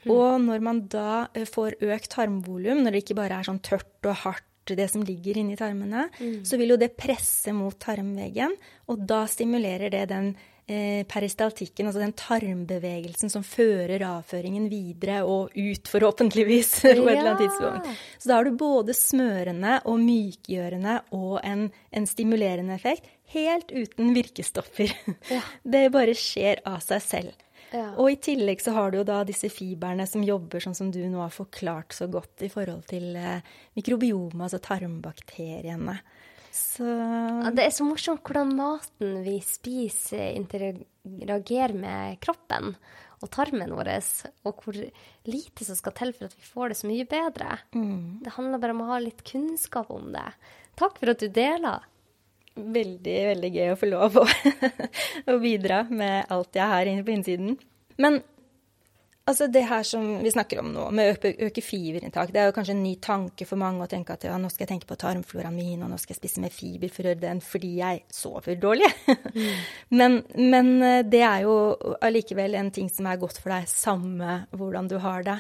Mm. 0.02 0.10
Og 0.10 0.40
når 0.42 0.66
man 0.66 0.86
da 0.90 1.28
eh, 1.38 1.46
får 1.46 1.78
økt 1.86 2.16
tarmvolum, 2.16 2.82
når 2.82 2.98
det 2.98 3.04
ikke 3.06 3.20
bare 3.22 3.38
er 3.38 3.52
sånn 3.52 3.62
tørt 3.62 4.10
og 4.10 4.24
hardt, 4.26 4.48
det 4.66 4.88
som 4.92 5.04
ligger 5.04 5.38
inni 5.42 5.58
tarmene, 5.58 6.08
mm. 6.20 6.46
så 6.46 6.58
vil 6.58 6.76
jo 6.76 6.80
det 6.82 6.94
presse 7.00 7.54
mot 7.56 7.78
tarmveggen, 7.82 8.56
og 8.92 9.06
da 9.10 9.24
stimulerer 9.30 9.92
det 9.94 10.06
den 10.12 10.32
eh, 10.72 11.04
peristaltikken, 11.10 11.90
altså 11.90 12.02
den 12.04 12.16
tarmbevegelsen 12.18 13.32
som 13.34 13.46
fører 13.46 14.04
avføringen 14.08 14.68
videre 14.72 15.22
og 15.28 15.56
ut, 15.56 15.92
forhåpentligvis, 15.92 16.74
på 16.82 16.92
et 16.92 17.02
eller 17.02 17.34
annet 17.34 17.44
tidspunkt. 17.46 18.04
Så 18.18 18.32
da 18.32 18.40
har 18.40 18.48
du 18.48 18.60
både 18.60 18.96
smørende 18.98 19.80
og 19.90 20.02
mykgjørende 20.04 21.00
og 21.18 21.40
en, 21.44 21.68
en 21.92 22.10
stimulerende 22.10 22.78
effekt, 22.78 23.10
helt 23.32 23.72
uten 23.72 24.14
virkestoffer. 24.18 24.92
Ja. 25.32 25.42
Det 25.74 25.88
bare 25.94 26.16
skjer 26.18 26.64
av 26.68 26.82
seg 26.84 27.04
selv. 27.06 27.48
Ja. 27.72 27.94
Og 27.96 28.12
i 28.12 28.18
tillegg 28.20 28.60
så 28.64 28.74
har 28.76 28.92
du 28.92 29.00
jo 29.00 29.08
da 29.08 29.22
disse 29.28 29.48
fiberne 29.52 30.04
som 30.10 30.26
jobber 30.28 30.64
sånn 30.64 30.76
som 30.76 30.90
du 30.92 31.00
nå 31.08 31.22
har 31.24 31.32
forklart 31.32 31.96
så 31.96 32.10
godt 32.12 32.44
i 32.44 32.50
forhold 32.52 32.84
til 32.90 33.16
eh, 33.16 33.46
mikrobiomet, 33.80 34.44
altså 34.48 34.60
tarmbakteriene. 34.64 35.96
Så 36.52 36.84
ja, 36.84 37.52
Det 37.56 37.64
er 37.64 37.72
så 37.72 37.88
morsomt 37.88 38.26
hvordan 38.28 38.52
maten 38.58 39.22
vi 39.24 39.38
spiser, 39.46 40.34
interagerer 40.36 41.76
med 41.80 42.20
kroppen 42.24 42.74
og 43.22 43.30
tarmen 43.32 43.72
vår, 43.72 43.92
og 44.50 44.64
hvor 44.66 44.78
lite 45.30 45.68
som 45.68 45.78
skal 45.78 45.96
til 45.96 46.12
for 46.18 46.28
at 46.28 46.36
vi 46.36 46.48
får 46.48 46.72
det 46.72 46.80
så 46.80 46.90
mye 46.90 47.08
bedre. 47.08 47.60
Mm. 47.78 48.20
Det 48.26 48.34
handler 48.36 48.64
bare 48.64 48.76
om 48.76 48.84
å 48.84 48.90
ha 48.90 49.00
litt 49.04 49.22
kunnskap 49.28 49.94
om 49.94 50.10
det. 50.16 50.28
Takk 50.80 50.98
for 50.98 51.14
at 51.14 51.22
du 51.22 51.30
deler. 51.32 51.86
Veldig, 52.56 53.18
veldig 53.32 53.52
gøy 53.56 53.72
å 53.72 53.80
få 53.80 53.88
lov 53.92 54.18
å, 54.20 54.26
å 55.32 55.38
bidra 55.42 55.86
med 55.90 56.32
alt 56.34 56.58
jeg 56.60 56.74
har 56.74 56.90
inne 56.92 57.06
på 57.08 57.16
innsiden. 57.16 57.56
Men 58.02 58.22
Altså 59.32 59.46
det 59.54 59.62
her 59.70 59.84
som 59.86 60.06
vi 60.24 60.32
snakker 60.34 60.60
om 60.64 60.72
nå, 60.74 60.88
med 60.98 61.08
å 61.08 61.12
øke, 61.14 61.30
øke 61.46 61.62
fiberinntak, 61.62 62.32
det 62.34 62.42
er 62.42 62.48
jo 62.50 62.56
kanskje 62.56 62.74
en 62.74 62.82
ny 62.82 62.96
tanke 63.06 63.46
for 63.46 63.62
mange 63.62 63.86
å 63.86 63.90
tenke 63.90 64.16
at 64.16 64.26
ja, 64.26 64.34
nå 64.42 64.50
skal 64.50 64.66
jeg 64.66 64.72
tenke 64.74 64.90
på 64.90 64.98
tarmfloraen 65.00 65.54
min, 65.54 65.84
og 65.86 65.92
nå 65.92 66.00
skal 66.02 66.16
jeg 66.16 66.20
spise 66.24 66.42
mer 66.42 66.56
fiber 66.56 66.90
for 66.90 67.06
å 67.06 67.12
gjøre 67.12 67.22
den 67.22 67.42
fordi 67.46 67.70
jeg 67.78 68.02
sover 68.12 68.58
dårlig. 68.60 68.90
Mm. 69.08 69.60
men, 70.00 70.18
men, 70.42 70.72
eh, 70.88 71.04
det 71.06 71.22
er 71.28 71.46
jo 71.46 71.54
allikevel 72.02 72.58
en 72.58 72.74
ting 72.74 72.90
som 72.90 73.12
er 73.12 73.22
godt 73.22 73.38
for 73.44 73.54
deg, 73.54 73.70
samme 73.70 74.40
hvordan 74.58 74.90
du 74.90 74.98
har 75.06 75.28
det. 75.30 75.38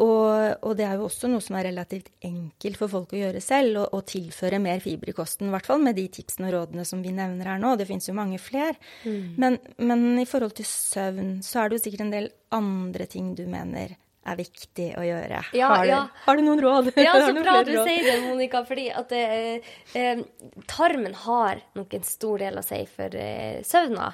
Og, 0.00 0.64
og, 0.64 0.74
det 0.78 0.86
er 0.86 0.96
jo 0.96 1.08
også 1.10 1.28
noe 1.28 1.42
som 1.44 1.58
er 1.58 1.66
relativt 1.68 2.08
enkelt 2.24 2.78
for 2.80 2.92
folk 2.92 3.12
å 3.12 3.20
gjøre 3.20 3.42
selv, 3.44 3.82
å 3.92 4.00
tilføre 4.06 4.60
mer 4.62 4.80
fiber 4.80 5.12
i 5.12 5.16
kosten. 5.16 5.50
I 5.50 5.54
hvert 5.54 5.68
fall 5.68 5.82
med 5.84 5.98
de 5.98 6.06
tipsene 6.12 6.48
og 6.48 6.54
rådene 6.56 6.86
som 6.88 7.02
vi 7.04 7.12
nevner 7.12 7.52
her 7.52 7.60
nå. 7.60 7.74
Det 7.76 7.88
fins 7.88 8.08
jo 8.08 8.16
mange 8.16 8.40
flere. 8.40 8.78
Mm. 9.04 9.34
Men, 9.40 9.58
men, 9.76 10.06
i 10.22 10.28
forhold 10.28 10.56
til 10.56 10.68
søvn, 10.68 11.34
så 11.44 11.62
er 11.62 11.68
det 11.68 11.80
jo 11.80 11.84
sikkert 11.88 12.06
en 12.06 12.14
del 12.14 12.30
andre 12.56 13.08
ting 13.10 13.34
du 13.36 13.44
mener 13.50 13.98
er 14.30 14.36
viktig 14.36 14.88
å 15.00 15.04
gjøre. 15.04 15.42
Ja, 15.56 15.68
har, 15.72 15.84
du, 15.84 15.90
ja. 15.92 16.00
har, 16.24 16.38
du, 16.38 16.44
noen 16.44 16.64
råd? 16.64 16.90
Ja, 17.00 17.14
så 17.26 17.34
bra 17.36 17.60
du 17.66 17.74
råd? 17.74 17.88
sier 17.88 18.08
det, 18.08 18.16
Monica. 18.24 18.64
Fordi 18.68 18.88
at 19.02 19.14
eh, 19.16 19.70
eh, 19.96 20.24
tarmen 20.70 21.16
har 21.26 21.62
nok 21.76 21.96
en 21.96 22.08
stor 22.08 22.40
del 22.40 22.60
å 22.60 22.64
si 22.64 22.82
for 22.88 23.16
eh, 23.20 23.60
søvna. 23.66 24.12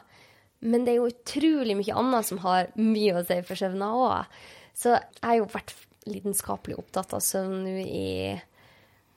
Men 0.66 0.86
det 0.86 0.94
er 0.94 1.00
jo 1.02 1.10
utrolig 1.10 1.76
mye 1.78 1.96
annet 2.00 2.26
som 2.26 2.40
har 2.42 2.70
mye 2.80 3.18
å 3.18 3.24
si 3.26 3.40
for 3.46 3.58
søvna 3.60 3.90
òg. 3.94 4.38
Så 4.76 4.92
jeg 4.92 5.24
har 5.24 5.38
jo 5.40 5.48
vært 5.50 5.72
lidenskapelig 6.06 6.76
opptatt 6.78 7.16
av 7.16 7.24
søvn 7.24 7.64
nå 7.64 7.76
i 7.82 8.36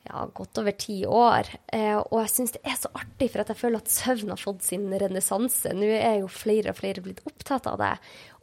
ja, 0.07 0.23
godt 0.33 0.61
over 0.61 0.75
ti 0.79 1.01
år. 1.05 1.49
Eh, 1.67 1.97
og 1.99 2.21
jeg 2.23 2.31
syns 2.33 2.55
det 2.55 2.61
er 2.63 2.77
så 2.79 2.91
artig, 2.95 3.29
for 3.29 3.43
jeg 3.43 3.59
føler 3.59 3.83
at 3.83 3.91
søvn 3.93 4.33
har 4.33 4.41
fått 4.41 4.63
sin 4.65 4.87
renessanse. 4.89 5.73
Nå 5.75 5.89
er 5.97 6.21
jo 6.21 6.31
flere 6.31 6.73
og 6.73 6.79
flere 6.79 7.03
blitt 7.05 7.21
opptatt 7.27 7.67
av 7.69 7.79
det. 7.81 7.91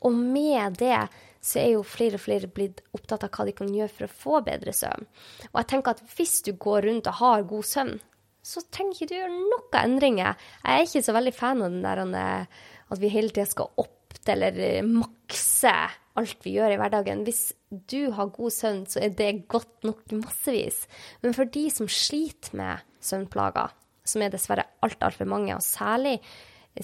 Og 0.07 0.15
med 0.15 0.79
det 0.83 1.07
så 1.47 1.63
er 1.63 1.73
jo 1.77 1.87
flere 1.87 2.19
og 2.19 2.25
flere 2.27 2.51
blitt 2.51 2.83
opptatt 2.97 3.25
av 3.27 3.33
hva 3.33 3.47
de 3.49 3.55
kan 3.57 3.73
gjøre 3.73 3.95
for 3.97 4.07
å 4.07 4.15
få 4.23 4.45
bedre 4.47 4.75
søvn. 4.77 5.09
Og 5.53 5.61
jeg 5.61 5.71
tenker 5.73 5.97
at 5.97 6.17
hvis 6.17 6.39
du 6.47 6.53
går 6.61 6.89
rundt 6.91 7.11
og 7.11 7.21
har 7.23 7.49
god 7.49 7.69
søvn, 7.73 7.99
så 8.47 8.63
trenger 8.71 8.95
ikke 8.95 9.11
du 9.11 9.17
gjøre 9.17 9.35
noen 9.35 9.79
endringer. 9.81 10.49
Jeg 10.63 10.73
er 10.73 10.87
ikke 10.87 11.07
så 11.09 11.15
veldig 11.17 11.35
fan 11.35 11.63
av 11.65 11.73
den 11.73 11.87
der 11.87 12.03
eh, 12.07 12.65
at 12.95 13.01
vi 13.03 13.11
hele 13.11 13.33
tida 13.33 13.49
skal 13.51 13.73
opp 13.83 13.93
eller 14.27 14.59
eh, 14.59 14.87
makse 14.87 15.73
alt 16.21 16.43
vi 16.45 16.57
gjør 16.57 16.75
i 16.75 16.81
hverdagen. 16.81 17.25
Hvis 17.27 17.51
du 17.91 18.11
har 18.17 18.33
god 18.35 18.55
søvn, 18.55 18.85
så 18.89 19.03
er 19.05 19.15
det 19.17 19.47
godt 19.53 19.87
nok 19.87 20.03
massevis. 20.17 20.85
Men 21.23 21.37
for 21.37 21.49
de 21.49 21.67
som 21.73 21.89
sliter 21.91 22.57
med 22.59 22.85
søvnplager, 23.05 23.75
som 24.07 24.23
er 24.23 24.35
dessverre 24.35 24.67
alt, 24.85 25.01
altfor 25.03 25.29
mange, 25.29 25.55
og 25.55 25.65
særlig 25.65 26.19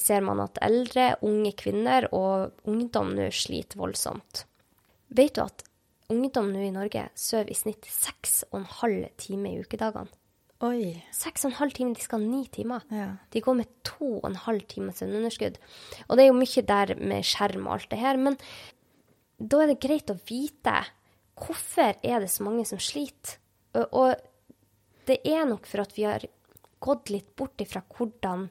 ser 0.01 0.25
man 0.25 0.41
at 0.45 0.61
eldre, 0.65 1.13
unge 1.27 1.53
kvinner 1.59 2.09
og 2.17 2.53
ungdom 2.69 3.13
nå 3.17 3.29
sliter 3.35 3.81
voldsomt. 3.81 4.47
Vet 5.13 5.37
du 5.37 5.45
at 5.45 5.65
ungdom 6.13 6.51
nå 6.53 6.65
i 6.67 6.73
Norge 6.75 7.07
sover 7.19 7.53
i 7.53 7.57
snitt 7.57 7.89
seks 7.89 8.43
og 8.51 8.63
en 8.63 8.69
halv 8.81 9.07
time 9.21 9.53
i 9.53 9.61
ukedagene? 9.61 10.13
Oi. 10.63 10.93
Seks 11.11 11.43
og 11.43 11.51
en 11.51 11.59
halv 11.59 11.75
time, 11.75 11.95
de 11.97 12.05
skal 12.05 12.23
ha 12.23 12.27
9 12.29 12.45
timer. 12.55 12.85
Ja. 12.95 13.09
De 13.35 13.41
går 13.43 13.57
med 13.59 13.71
to 13.83 14.21
og 14.21 14.29
en 14.29 14.39
halv 14.45 14.63
time 14.71 14.93
søvnunderskudd. 14.95 15.57
Og 16.07 16.15
det 16.15 16.23
er 16.23 16.31
jo 16.31 16.39
mye 16.39 16.63
der 16.69 16.93
med 17.01 17.27
skjerm 17.27 17.67
og 17.67 17.75
alt 17.75 17.89
det 17.91 17.99
her. 17.99 18.21
Men 18.21 18.39
da 19.43 19.63
er 19.63 19.73
det 19.73 19.81
greit 19.83 20.11
å 20.13 20.19
vite 20.29 20.77
hvorfor 21.43 21.97
er 22.05 22.23
det 22.23 22.31
så 22.31 22.45
mange 22.47 22.65
som 22.69 22.81
sliter. 22.83 23.39
Og 23.75 24.15
det 25.09 25.19
er 25.27 25.47
nok 25.49 25.67
for 25.67 25.83
at 25.83 25.97
vi 25.97 26.07
har 26.07 26.25
gått 26.83 27.11
litt 27.11 27.35
bort 27.39 27.61
ifra 27.63 27.83
hvordan 27.83 28.47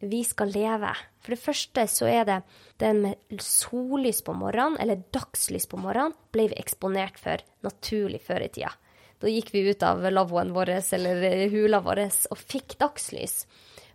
vi 0.00 0.22
skal 0.24 0.52
leve. 0.52 0.90
For 1.20 1.34
det 1.34 1.42
første 1.42 1.84
så 1.92 2.08
er 2.08 2.24
det 2.28 2.38
den 2.80 3.02
med 3.04 3.42
sollys 3.44 4.22
på 4.24 4.34
morgenen, 4.36 4.78
eller 4.80 5.02
dagslys 5.12 5.68
på 5.68 5.80
morgenen, 5.80 6.16
ble 6.32 6.48
vi 6.50 6.60
eksponert 6.60 7.20
for 7.20 7.42
naturlig 7.66 8.22
før 8.24 8.46
i 8.46 8.52
tida. 8.52 8.72
Da 9.20 9.28
gikk 9.28 9.52
vi 9.52 9.66
ut 9.68 9.82
av 9.84 10.00
lavvoen 10.08 10.54
vår 10.56 10.78
eller 10.96 11.50
hula 11.52 11.82
vår 11.84 12.06
og 12.32 12.40
fikk 12.40 12.78
dagslys. 12.80 13.42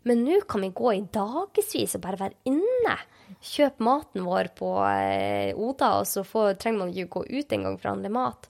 Men 0.06 0.22
nå 0.22 0.44
kan 0.46 0.62
vi 0.62 0.70
gå 0.70 0.92
i 0.94 1.06
dagevis 1.10 1.98
og 1.98 2.04
bare 2.04 2.22
være 2.28 2.52
inne. 2.52 2.98
Kjøpe 3.46 3.86
maten 3.86 4.26
vår 4.26 4.52
på 4.58 4.72
eh, 4.88 5.52
Oda, 5.58 6.00
og 6.02 6.10
så 6.10 6.24
får, 6.26 6.56
trenger 6.62 6.84
man 6.84 6.94
ikke 6.94 7.20
gå 7.20 7.24
ut 7.40 7.56
engang 7.56 7.78
for 7.80 7.90
å 7.90 7.96
handle 7.96 8.14
mat. 8.14 8.50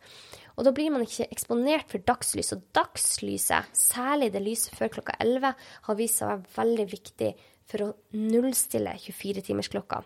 Og 0.55 0.63
da 0.67 0.71
blir 0.75 0.93
man 0.93 1.03
ikke 1.03 1.27
eksponert 1.33 1.91
for 1.91 2.03
dagslys. 2.07 2.53
Og 2.55 2.63
dagslyset, 2.75 3.75
særlig 3.75 4.31
det 4.33 4.43
lyset 4.45 4.75
før 4.77 4.93
klokka 4.97 5.17
11, 5.19 5.53
har 5.87 5.99
vist 5.99 6.21
seg 6.21 6.29
å 6.29 6.33
være 6.35 6.55
veldig 6.55 6.87
viktig 6.93 7.31
for 7.69 7.85
å 7.87 7.93
nullstille 8.15 8.95
24-timersklokka. 9.03 10.01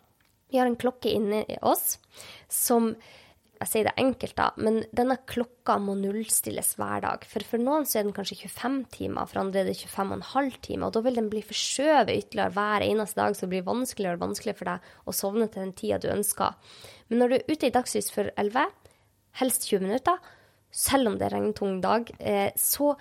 Vi 0.50 0.58
har 0.58 0.70
en 0.70 0.80
klokke 0.80 1.12
inni 1.14 1.44
oss 1.62 2.00
som 2.50 2.96
jeg 3.60 3.68
sier 3.68 3.88
det 3.90 3.96
enkelt, 4.00 4.36
da, 4.38 4.46
men 4.64 4.78
denne 4.96 5.18
klokka 5.28 5.76
må 5.84 5.98
nullstilles 6.00 6.78
hver 6.80 7.02
dag. 7.04 7.26
For 7.28 7.44
for 7.44 7.60
noen 7.60 7.84
så 7.84 8.00
er 8.00 8.06
den 8.08 8.16
kanskje 8.16 8.38
25 8.46 8.78
timer, 8.94 9.28
for 9.28 9.42
andre 9.42 9.66
er 9.66 9.68
det 9.68 9.76
25,5 9.82 10.54
timer. 10.64 10.86
Og 10.88 10.94
da 10.96 11.02
vil 11.04 11.20
den 11.20 11.28
bli 11.32 11.42
forskjøvet 11.44 12.14
ytterligere 12.14 12.56
hver 12.56 12.86
eneste 12.88 13.20
dag, 13.20 13.36
så 13.36 13.44
det 13.44 13.52
blir 13.52 13.66
vanskeligere 13.68 14.16
og 14.16 14.24
vanskeligere 14.24 14.60
for 14.62 14.72
deg 14.72 14.94
å 15.04 15.16
sovne 15.18 15.50
til 15.52 15.66
den 15.66 15.74
tida 15.76 16.00
du 16.00 16.08
ønsker. 16.14 16.56
Men 17.12 17.20
når 17.20 17.34
du 17.34 17.36
er 17.36 17.52
ute 17.52 17.68
i 17.68 17.76
dagslys 17.76 18.08
for 18.16 18.32
11, 18.40 18.70
helst 19.42 19.68
20 19.68 19.84
minutter, 19.90 20.32
selv 20.72 21.12
om 21.12 21.18
det 21.20 21.28
er 21.28 21.36
regntung 21.36 21.82
dag, 21.84 22.14
eh, 22.20 22.54
så 22.56 22.94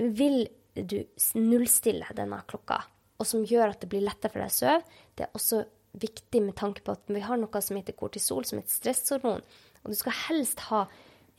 vil 0.00 0.46
du 0.80 0.96
nullstille 1.36 2.08
denne 2.16 2.40
klokka. 2.48 2.80
Og 3.20 3.28
som 3.28 3.44
gjør 3.44 3.74
at 3.74 3.84
det 3.84 3.90
blir 3.92 4.06
lettere 4.06 4.32
for 4.32 4.40
deg 4.40 4.48
å 4.48 4.56
sove. 4.56 4.80
Det 5.12 5.26
er 5.26 5.36
også 5.36 5.60
viktig 5.92 6.42
med 6.44 6.54
tanke 6.58 6.84
på 6.86 6.94
at 6.94 7.10
vi 7.10 7.22
har 7.24 7.40
noe 7.40 7.62
som 7.64 7.78
heter 7.78 7.96
kortisol, 7.98 8.44
som 8.46 8.60
er 8.60 8.66
et 8.66 8.72
stresshormon 8.72 9.42
og 9.82 9.92
du 9.92 9.96
skal 9.96 10.16
helst 10.26 10.66
ha 10.68 10.84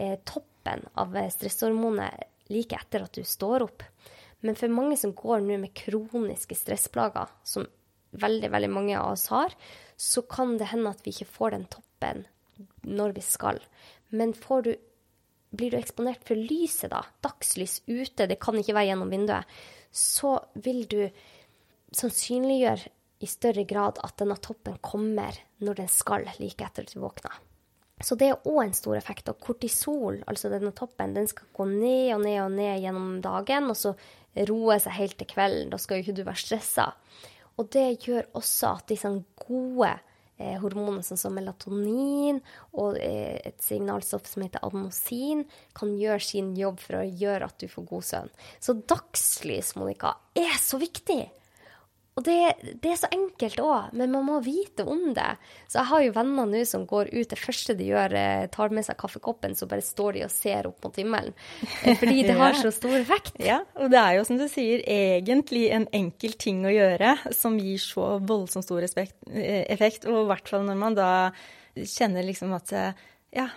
eh, 0.02 0.18
toppen 0.26 0.86
av 1.00 1.16
eh, 1.18 1.30
stresshormonet 1.34 2.28
like 2.52 2.78
etter 2.78 3.06
at 3.06 3.16
du 3.16 3.24
står 3.28 3.68
opp. 3.68 3.86
Men 4.42 4.58
for 4.58 4.74
mange 4.74 4.98
som 4.98 5.14
går 5.16 5.44
nå 5.46 5.60
med 5.62 5.76
kroniske 5.78 6.58
stressplager, 6.58 7.30
som 7.46 7.68
veldig, 8.22 8.50
veldig 8.52 8.70
mange 8.74 8.96
av 8.98 9.14
oss 9.14 9.28
har, 9.32 9.54
så 9.96 10.24
kan 10.28 10.58
det 10.60 10.72
hende 10.72 10.92
at 10.92 11.04
vi 11.06 11.14
ikke 11.14 11.30
får 11.30 11.54
den 11.56 11.68
toppen 11.72 12.26
når 12.84 13.14
vi 13.16 13.24
skal. 13.24 13.62
Men 14.10 14.34
du, 14.34 14.74
blir 15.54 15.72
du 15.72 15.78
eksponert 15.78 16.26
for 16.28 16.36
lyset, 16.36 16.90
da, 16.92 17.06
dagslys 17.24 17.82
ute, 17.88 18.28
det 18.28 18.42
kan 18.42 18.58
ikke 18.58 18.76
være 18.76 18.90
gjennom 18.90 19.14
vinduet, 19.14 19.62
så 19.92 20.40
vil 20.66 20.84
du 20.90 21.00
sannsynliggjøre 21.96 22.90
i 23.22 23.30
større 23.30 23.64
grad 23.70 24.02
at 24.04 24.18
denne 24.22 24.38
toppen 24.42 24.78
kommer 24.84 25.38
når 25.62 25.84
den 25.84 25.90
skal, 25.92 26.28
like 26.42 26.66
etter 26.66 26.88
at 26.88 26.94
du 26.94 27.02
våkner. 27.04 27.40
Så 28.02 28.18
det 28.18 28.32
er 28.32 28.48
òg 28.50 28.64
en 28.64 28.76
stor 28.76 28.98
effekt. 28.98 29.30
Og 29.30 29.40
kortisol, 29.42 30.22
altså 30.30 30.50
denne 30.52 30.74
toppen, 30.78 31.14
den 31.18 31.30
skal 31.30 31.50
gå 31.54 31.68
ned 31.70 32.16
og 32.16 32.24
ned 32.26 32.40
og 32.44 32.56
ned 32.56 32.82
gjennom 32.82 33.20
dagen, 33.24 33.70
og 33.70 33.78
så 33.78 33.94
roe 34.50 34.78
seg 34.82 34.98
helt 34.98 35.20
til 35.20 35.30
kvelden. 35.30 35.70
Da 35.72 35.80
skal 35.82 36.00
jo 36.00 36.08
ikke 36.08 36.18
du 36.18 36.24
være 36.26 36.42
stressa. 36.42 36.88
Og 37.60 37.68
det 37.74 37.88
gjør 38.08 38.32
også 38.40 38.72
at 38.80 38.88
disse 38.90 39.12
gode 39.44 39.92
eh, 39.92 40.56
hormonene 40.62 41.06
sånn 41.06 41.20
som 41.20 41.36
melatonin 41.36 42.40
og 42.72 42.98
eh, 42.98 43.38
et 43.52 43.60
signalstoff 43.62 44.26
som 44.30 44.46
heter 44.46 44.64
adenosin, 44.66 45.44
kan 45.78 45.94
gjøre 46.00 46.24
sin 46.26 46.56
jobb 46.58 46.82
for 46.82 47.02
å 47.02 47.06
gjøre 47.06 47.52
at 47.52 47.60
du 47.62 47.68
får 47.70 47.86
god 47.92 48.08
søvn. 48.08 48.34
Så 48.64 48.78
dagslys, 48.80 49.76
Monica, 49.78 50.16
er 50.34 50.58
så 50.62 50.82
viktig! 50.82 51.22
Og 52.20 52.26
det, 52.28 52.38
det, 52.84 52.92
er 52.92 52.98
så 53.00 53.08
enkelt 53.16 53.60
òg, 53.64 53.94
men 53.96 54.12
man 54.12 54.26
må 54.28 54.40
vite 54.44 54.84
om 54.84 55.14
det. 55.16 55.30
Så 55.72 55.80
jeg 55.80 55.90
har 55.94 56.02
jo 56.04 56.16
venner 56.18 56.50
nå 56.50 56.64
som 56.68 56.84
går 56.90 57.08
ut. 57.14 57.30
Det 57.32 57.40
første 57.40 57.76
de 57.80 57.88
gjør, 57.88 58.16
eh, 58.20 58.50
tar 58.52 58.74
med 58.76 58.84
seg 58.84 59.00
kaffekoppen, 59.00 59.56
så 59.56 59.68
bare 59.72 59.86
står 59.86 60.18
de 60.18 60.26
og 60.26 60.34
ser 60.34 60.68
opp 60.68 60.84
mot 60.84 61.00
himmelen. 61.00 61.38
Eh, 61.86 61.96
fordi 61.96 62.24
det 62.28 62.36
har 62.36 62.60
så 62.60 62.74
stor 62.76 62.98
effekt. 63.00 63.40
Ja, 63.40 63.62
og 63.80 63.94
det 63.94 64.02
er 64.02 64.18
jo 64.18 64.28
som 64.28 64.42
du 64.42 64.46
sier, 64.52 64.84
egentlig 64.84 65.70
en 65.72 65.88
enkel 65.96 66.36
ting 66.36 66.66
å 66.68 66.76
gjøre 66.76 67.16
som 67.38 67.56
gir 67.62 67.80
så 67.80 68.18
voldsomt 68.20 68.68
stor 68.68 68.84
eh, 68.84 69.64
effekt. 69.72 70.04
Og 70.12 70.26
i 70.26 70.30
hvert 70.34 70.52
fall 70.52 70.68
når 70.68 70.84
man 70.84 71.00
da 71.00 71.12
kjenner 71.80 72.28
liksom 72.28 72.52
at 72.58 72.76
ja, 73.32 73.48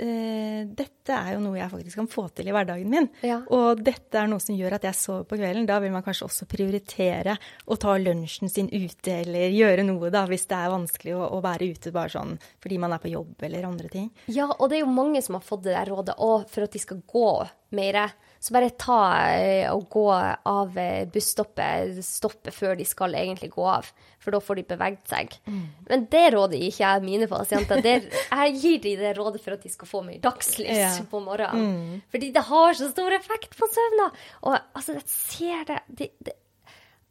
Uh, 0.00 0.64
dette 0.64 1.12
er 1.12 1.34
jo 1.34 1.42
noe 1.44 1.58
jeg 1.58 1.70
faktisk 1.72 2.00
kan 2.00 2.08
få 2.10 2.26
til 2.32 2.48
i 2.48 2.54
hverdagen 2.54 2.88
min. 2.92 3.08
Ja. 3.26 3.40
Og 3.52 3.82
dette 3.84 4.16
er 4.16 4.30
noe 4.30 4.40
som 4.42 4.56
gjør 4.56 4.78
at 4.78 4.86
jeg 4.88 4.96
sover 4.96 5.26
på 5.28 5.38
kvelden. 5.40 5.68
Da 5.68 5.76
vil 5.82 5.92
man 5.94 6.04
kanskje 6.06 6.28
også 6.28 6.48
prioritere 6.50 7.36
å 7.66 7.78
ta 7.80 7.96
lunsjen 8.00 8.52
sin 8.52 8.70
ute, 8.72 9.20
eller 9.20 9.52
gjøre 9.52 9.84
noe 9.86 10.12
da, 10.12 10.24
hvis 10.30 10.48
det 10.50 10.58
er 10.58 10.72
vanskelig 10.72 11.16
å, 11.18 11.26
å, 11.36 11.42
være 11.44 11.70
ute 11.70 11.92
bare 11.94 12.12
sånn 12.12 12.36
fordi 12.60 12.80
man 12.80 12.94
er 12.94 13.02
på 13.02 13.12
jobb 13.12 13.44
eller 13.46 13.68
andre 13.68 13.92
ting. 13.92 14.10
Ja, 14.32 14.48
og 14.50 14.70
det 14.70 14.80
er 14.80 14.84
jo 14.84 14.92
mange 14.94 15.22
som 15.24 15.36
har 15.38 15.44
fått 15.44 15.66
det 15.66 15.76
der 15.76 15.92
rådet 15.92 16.18
òg 16.20 16.48
for 16.50 16.66
at 16.66 16.74
de 16.74 16.82
skal 16.82 17.02
gå 17.08 17.30
mer. 17.76 18.02
Så 18.40 18.54
bare 18.56 18.70
ta 18.80 19.00
eh, 19.36 19.66
og 19.68 19.84
gå 19.92 20.06
av 20.08 20.78
eh, 20.80 21.04
busstoppet, 21.12 21.98
stoppet 22.04 22.56
før 22.56 22.78
de 22.78 22.86
skal 22.88 23.12
egentlig 23.18 23.50
gå 23.52 23.66
av. 23.68 23.90
For 24.20 24.32
da 24.32 24.40
får 24.40 24.60
de 24.60 24.64
beveget 24.72 25.12
seg. 25.12 25.34
Mm. 25.44 25.60
Men 25.90 26.06
det 26.12 26.24
rådet 26.32 26.60
gir 26.60 26.72
ikke 26.72 26.86
jeg 26.86 27.04
mine 27.04 27.28
pasienter. 27.28 27.82
Det, 27.84 27.94
jeg 28.08 28.56
gir 28.62 28.82
dem 28.84 29.02
det 29.04 29.12
rådet 29.18 29.44
for 29.44 29.56
at 29.56 29.64
de 29.64 29.72
skal 29.72 29.90
få 29.92 30.02
mer 30.06 30.20
dagslys 30.24 30.72
ja. 30.72 30.90
på 31.10 31.20
morgenen. 31.24 31.68
Mm. 31.68 32.02
Fordi 32.12 32.30
det 32.36 32.46
har 32.48 32.76
så 32.80 32.88
stor 32.92 33.16
effekt 33.16 33.56
på 33.60 33.68
søvna. 33.68 34.10
Og 34.48 34.56
altså, 34.56 34.96
jeg 34.96 35.06
ser 35.12 35.66
det, 35.68 35.80
det, 36.00 36.10
det 36.24 36.36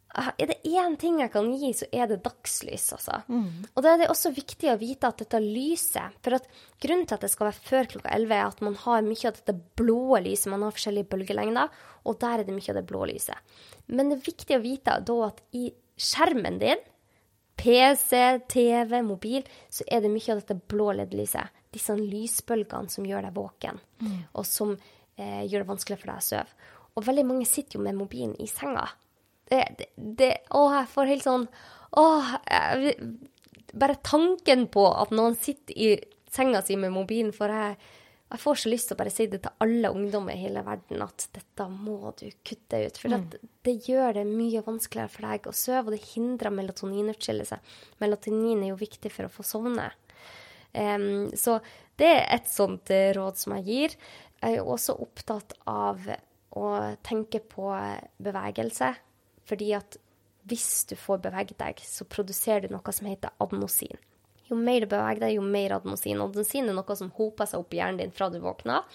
er 0.10 0.50
det 0.50 0.58
én 0.66 0.96
ting 0.98 1.20
jeg 1.22 1.30
kan 1.32 1.48
gi, 1.54 1.70
så 1.78 1.86
er 1.94 2.08
det 2.10 2.24
dagslys, 2.26 2.88
altså. 2.96 3.20
Mm. 3.30 3.66
Og 3.76 3.84
da 3.86 3.92
er 3.94 4.02
det 4.02 4.08
også 4.10 4.32
viktig 4.34 4.72
å 4.72 4.80
vite 4.82 5.10
at 5.10 5.22
dette 5.22 5.42
lyset 5.44 6.16
For 6.26 6.40
at 6.40 6.48
grunnen 6.82 7.06
til 7.06 7.18
at 7.20 7.26
det 7.26 7.30
skal 7.30 7.50
være 7.52 7.68
før 7.68 7.90
klokka 7.92 8.14
11, 8.16 8.34
er 8.34 8.48
at 8.48 8.64
man 8.66 8.78
har 8.82 9.06
mye 9.06 9.30
av 9.30 9.38
dette 9.38 9.56
blå 9.78 10.18
lyset. 10.26 10.50
Man 10.50 10.66
har 10.66 10.74
forskjellige 10.74 11.12
bølgelengder, 11.12 11.76
og 12.10 12.18
der 12.24 12.42
er 12.42 12.48
det 12.48 12.56
mye 12.56 12.74
av 12.74 12.80
det 12.80 12.88
blå 12.90 13.04
lyset. 13.12 13.60
Men 13.94 14.10
det 14.10 14.18
er 14.18 14.30
viktig 14.32 14.58
å 14.58 14.64
vite 14.64 14.96
da 15.06 15.18
at 15.28 15.44
i 15.58 15.68
skjermen 16.00 16.58
din, 16.62 16.82
PC, 17.60 18.16
TV, 18.50 19.02
mobil, 19.04 19.46
så 19.70 19.86
er 19.92 20.02
det 20.02 20.12
mye 20.14 20.32
av 20.34 20.42
dette 20.42 20.58
blå 20.72 20.94
LED-lyset. 20.96 21.54
Disse 21.76 21.94
lysbølgene 22.00 22.90
som 22.90 23.06
gjør 23.06 23.28
deg 23.28 23.36
våken, 23.36 23.78
mm. 24.02 24.18
og 24.40 24.48
som 24.48 24.72
eh, 24.74 25.44
gjør 25.44 25.66
det 25.66 25.70
vanskelig 25.70 26.00
for 26.00 26.14
deg 26.14 26.24
å 26.24 26.28
sove. 26.32 26.72
Og 26.98 27.06
veldig 27.06 27.28
mange 27.28 27.46
sitter 27.46 27.78
jo 27.78 27.84
med 27.86 28.00
mobilen 28.00 28.34
i 28.42 28.48
senga. 28.50 28.88
Det, 29.50 29.88
det, 29.96 30.32
Å, 30.54 30.64
jeg 30.76 30.90
får 30.92 31.10
helt 31.10 31.26
sånn 31.26 31.46
Å, 31.98 32.04
jeg, 32.46 32.96
bare 33.74 34.00
tanken 34.06 34.68
på 34.72 34.84
at 34.94 35.14
noen 35.16 35.38
sitter 35.38 35.78
i 35.78 35.90
senga 36.30 36.62
si 36.66 36.78
med 36.78 36.94
mobilen, 36.94 37.32
for 37.34 37.52
jeg, 37.54 37.78
jeg 38.30 38.42
får 38.44 38.60
så 38.62 38.70
lyst 38.70 38.90
til 38.90 38.98
å 38.98 39.00
bare 39.00 39.14
si 39.14 39.26
det 39.30 39.42
til 39.44 39.66
alle 39.66 39.92
ungdommer 39.94 40.36
i 40.36 40.44
hele 40.44 40.62
verden, 40.66 41.02
at 41.02 41.26
dette 41.34 41.66
må 41.72 42.14
du 42.20 42.28
kutte 42.46 42.82
ut. 42.84 43.00
For 43.02 43.14
mm. 43.14 43.28
det 43.66 43.76
gjør 43.88 44.20
det 44.20 44.26
mye 44.30 44.64
vanskeligere 44.66 45.14
for 45.14 45.30
deg 45.30 45.50
å 45.50 45.56
sove, 45.58 45.88
og 45.88 45.96
det 45.96 46.12
hindrer 46.12 46.54
melatoninutskillelse. 46.54 47.60
Melatonin 48.04 48.64
er 48.64 48.74
jo 48.74 48.80
viktig 48.80 49.12
for 49.14 49.26
å 49.26 49.34
få 49.34 49.46
sovne. 49.48 49.90
Um, 50.74 51.30
så 51.34 51.58
det 51.98 52.12
er 52.14 52.26
et 52.38 52.50
sånt 52.52 52.94
uh, 52.94 53.10
råd 53.18 53.42
som 53.42 53.58
jeg 53.58 53.66
gir. 53.66 54.00
Jeg 54.40 54.54
er 54.54 54.60
jo 54.62 54.70
også 54.76 55.00
opptatt 55.02 55.58
av 55.68 56.06
å 56.58 56.68
tenke 57.06 57.42
på 57.42 57.74
bevegelse. 58.22 58.94
Fordi 59.50 59.74
at 59.78 59.98
hvis 60.50 60.86
du 60.90 60.96
får 60.98 61.24
beveget 61.26 61.58
deg, 61.60 61.82
så 61.84 62.08
produserer 62.10 62.66
du 62.66 62.74
noe 62.74 62.94
som 62.96 63.10
heter 63.10 63.34
adnosin. 63.44 63.98
Jo 64.50 64.58
mer 64.58 64.82
du 64.82 64.90
beveger 64.90 65.22
deg, 65.22 65.36
jo 65.38 65.46
mer 65.46 65.76
adnosin. 65.78 66.22
Adnosin 66.24 66.70
er 66.72 66.78
noe 66.78 66.96
som 66.98 67.12
hoper 67.18 67.50
seg 67.50 67.62
opp 67.62 67.74
i 67.76 67.82
hjernen 67.82 68.02
din 68.02 68.14
fra 68.16 68.32
du 68.34 68.40
våkner, 68.42 68.88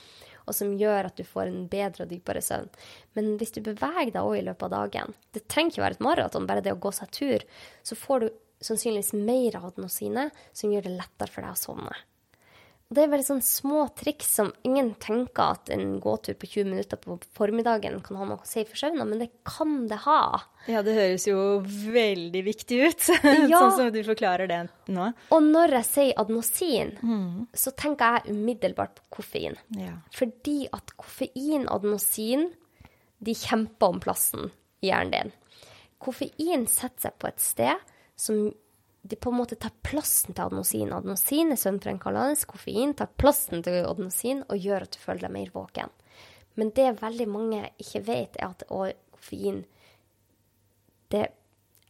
og 0.44 0.56
som 0.56 0.72
gjør 0.76 1.08
at 1.08 1.18
du 1.20 1.24
får 1.26 1.48
en 1.48 1.68
bedre 1.70 2.04
og 2.04 2.10
dypere 2.10 2.42
søvn. 2.44 2.72
Men 3.16 3.34
hvis 3.40 3.54
du 3.54 3.62
beveger 3.64 4.10
deg 4.16 4.22
òg 4.22 4.38
i 4.40 4.46
løpet 4.48 4.66
av 4.66 4.74
dagen, 4.74 5.14
det 5.36 5.44
trenger 5.46 5.76
ikke 5.76 5.84
være 5.84 5.98
et 5.98 6.08
maraton, 6.08 6.48
bare 6.48 6.64
det 6.64 6.74
å 6.74 6.80
gå 6.82 6.92
seg 6.94 7.12
tur, 7.14 7.46
så 7.86 7.98
får 7.98 8.24
du 8.24 8.28
sannsynligvis 8.64 9.14
mer 9.14 9.60
adnosinet, 9.60 10.34
som 10.56 10.72
gjør 10.72 10.88
det 10.88 10.96
lettere 10.98 11.30
for 11.30 11.46
deg 11.46 11.54
å 11.54 11.60
sovne. 11.60 11.94
Det 12.92 13.00
er 13.00 13.10
veldig 13.10 13.26
sånn 13.26 13.42
små 13.42 13.86
triks 13.96 14.28
som 14.36 14.50
ingen 14.66 14.90
tenker 15.00 15.56
at 15.56 15.70
en 15.72 15.96
gåtur 16.04 16.36
på 16.38 16.46
20 16.50 16.68
minutter 16.68 17.00
på 17.00 17.16
formiddagen 17.34 17.96
kan 18.04 18.18
ha 18.20 18.26
noe 18.28 18.44
å 18.44 18.48
si 18.48 18.62
for 18.68 18.78
søvna, 18.78 19.06
men 19.08 19.22
det 19.22 19.30
kan 19.48 19.86
det 19.90 20.02
ha. 20.04 20.42
Ja, 20.68 20.82
det 20.84 20.94
høres 20.98 21.24
jo 21.26 21.38
veldig 21.64 22.42
viktig 22.44 22.80
ut, 22.84 23.06
ja. 23.24 23.46
sånn 23.56 23.72
som 23.78 23.88
du 23.94 24.02
forklarer 24.06 24.50
det 24.50 24.60
nå. 24.92 25.08
Og 25.34 25.48
når 25.48 25.78
jeg 25.78 25.88
sier 25.88 26.20
adnosin, 26.20 26.92
mm. 27.00 27.30
så 27.56 27.72
tenker 27.72 28.18
jeg 28.18 28.36
umiddelbart 28.36 29.00
på 29.00 29.08
koffein. 29.18 29.56
Ja. 29.80 29.96
Fordi 30.14 30.58
at 30.76 30.92
koffein, 31.00 31.64
og 31.64 31.80
adnosin, 31.80 32.50
de 33.24 33.38
kjemper 33.38 33.96
om 33.96 34.04
plassen 34.04 34.52
i 34.84 34.92
hjernen 34.92 35.16
din. 35.16 35.34
Koffein 36.04 36.68
setter 36.68 37.08
seg 37.08 37.16
på 37.16 37.32
et 37.32 37.40
sted 37.40 37.90
som 38.20 38.50
de 39.04 39.16
på 39.20 39.30
en 39.30 39.36
måte 39.36 39.58
tar 39.60 39.74
plassen 39.84 40.32
til 40.32 40.46
adenosin. 40.46 40.92
Adenosin 40.96 41.52
er 41.52 41.60
søvnfremkallende, 41.60 42.40
koffein 42.48 42.94
tar 42.96 43.10
plassen 43.20 43.60
til 43.64 43.82
adenosin 43.84 44.40
og 44.48 44.64
gjør 44.64 44.86
at 44.86 44.96
du 44.96 45.00
føler 45.02 45.26
deg 45.26 45.34
mer 45.34 45.50
våken. 45.52 45.92
Men 46.56 46.70
det 46.76 46.86
veldig 47.02 47.26
mange 47.28 47.60
ikke 47.82 48.00
vet, 48.06 48.38
er 48.40 48.54
at 48.54 48.64
koffein 48.70 49.64
det, 51.12 51.28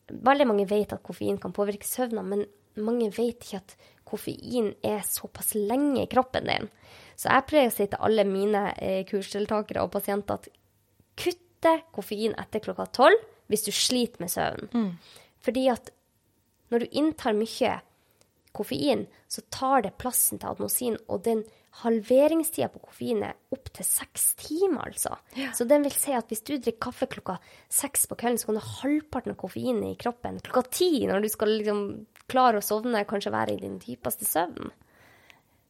Veldig 0.04 0.44
mange 0.44 0.66
vet 0.68 0.90
at 0.92 1.00
koffein 1.00 1.38
kan 1.40 1.54
påvirke 1.56 1.86
søvnen, 1.88 2.26
men 2.28 2.42
mange 2.84 3.06
vet 3.14 3.46
ikke 3.46 3.60
at 3.62 3.70
koffein 4.04 4.74
er 4.84 4.98
såpass 5.06 5.54
lenge 5.56 6.02
i 6.02 6.10
kroppen 6.10 6.50
din. 6.50 6.68
Så 7.16 7.30
jeg 7.30 7.46
prøver 7.48 7.70
å 7.70 7.72
si 7.72 7.86
til 7.88 8.04
alle 8.04 8.26
mine 8.28 8.66
eh, 8.74 9.00
kursdeltakere 9.08 9.86
og 9.86 9.94
pasienter 9.94 10.36
at 10.36 10.50
kutte 11.16 11.72
koffein 11.94 12.36
etter 12.36 12.60
klokka 12.66 12.84
tolv 12.92 13.22
hvis 13.48 13.64
du 13.64 13.72
sliter 13.72 14.20
med 14.20 14.34
søvn. 14.34 14.68
Mm. 14.74 14.90
Fordi 15.44 15.64
at 15.72 15.93
når 16.72 16.84
du 16.84 16.96
inntar 17.00 17.36
mye 17.36 17.74
koffein, 18.54 19.06
så 19.28 19.42
tar 19.50 19.82
det 19.84 19.96
plassen 19.98 20.38
til 20.38 20.52
atmosin, 20.52 20.96
og 21.10 21.24
den 21.26 21.42
halveringstida 21.82 22.68
på 22.70 22.84
koffein 22.84 23.24
er 23.26 23.34
opptil 23.54 23.86
seks 23.86 24.28
timer, 24.38 24.92
altså. 24.92 25.16
Ja. 25.34 25.50
Så 25.56 25.66
den 25.66 25.82
vil 25.86 25.96
si 25.96 26.14
at 26.14 26.30
hvis 26.30 26.44
du 26.46 26.54
drikker 26.54 26.78
kaffe 26.86 27.08
klokka 27.10 27.40
seks 27.72 28.06
på 28.10 28.18
kvelden, 28.20 28.38
så 28.38 28.50
kan 28.50 28.60
du 28.60 28.68
halvparten 28.68 29.34
av 29.34 29.40
koffeinet 29.42 29.90
i 29.90 29.98
kroppen 29.98 30.38
klokka 30.44 30.68
ti, 30.78 30.92
når 31.10 31.26
du 31.26 31.32
skal 31.32 31.56
liksom 31.58 31.84
klare 32.30 32.62
å 32.62 32.64
sovne, 32.64 33.02
kanskje 33.08 33.34
være 33.34 33.56
i 33.56 33.62
din 33.66 33.80
dypeste 33.82 34.28
søvn. 34.28 34.70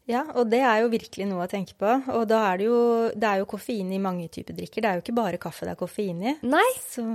Ja, 0.05 0.27
og 0.37 0.51
det 0.53 0.61
er 0.61 0.83
jo 0.83 0.91
virkelig 0.93 1.27
noe 1.31 1.47
å 1.47 1.49
tenke 1.49 1.73
på. 1.81 1.89
Og 2.13 2.27
da 2.29 2.43
er 2.51 2.61
det 2.61 2.67
jo, 2.69 2.81
det 3.17 3.29
er 3.29 3.41
jo 3.41 3.49
koffein 3.49 3.89
i 3.97 4.01
mange 4.03 4.29
typer 4.29 4.57
drikker. 4.59 4.85
Det 4.85 4.91
er 4.91 4.99
jo 4.99 5.05
ikke 5.07 5.17
bare 5.17 5.41
kaffe 5.41 5.65
det 5.65 5.73
er 5.73 5.81
koffein 5.81 6.21
i. 6.21 6.35
Nei. 6.45 6.67
Så 6.85 7.07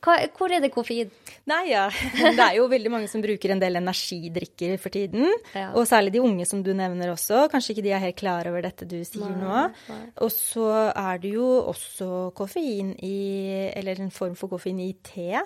hva, 0.00 0.14
hvor 0.38 0.48
er 0.48 0.62
det 0.64 0.70
koffein? 0.72 1.10
Nei, 1.50 1.66
ja. 1.68 1.84
Det 2.38 2.40
er 2.40 2.56
jo 2.56 2.68
veldig 2.70 2.92
mange 2.94 3.08
som 3.12 3.20
bruker 3.20 3.52
en 3.52 3.60
del 3.60 3.76
energidrikker 3.76 4.78
for 4.80 4.94
tiden. 4.94 5.26
Ja. 5.52 5.68
Og 5.76 5.84
særlig 5.90 6.14
de 6.14 6.22
unge 6.24 6.46
som 6.48 6.62
du 6.64 6.70
nevner 6.76 7.12
også. 7.12 7.44
Kanskje 7.52 7.74
ikke 7.74 7.84
de 7.84 7.92
er 7.92 8.04
helt 8.06 8.16
klar 8.16 8.48
over 8.48 8.64
dette 8.64 8.88
du 8.88 8.96
sier 9.04 9.28
nei, 9.28 9.42
nå. 9.42 9.66
Nei. 9.92 9.98
Og 10.24 10.32
så 10.32 10.70
er 10.88 11.20
det 11.20 11.34
jo 11.34 11.50
også 11.74 12.30
koffein 12.38 12.94
i 13.04 13.18
Eller 13.76 14.00
en 14.00 14.14
form 14.14 14.38
for 14.38 14.54
koffein 14.54 14.80
i 14.80 14.94
te. 15.04 15.42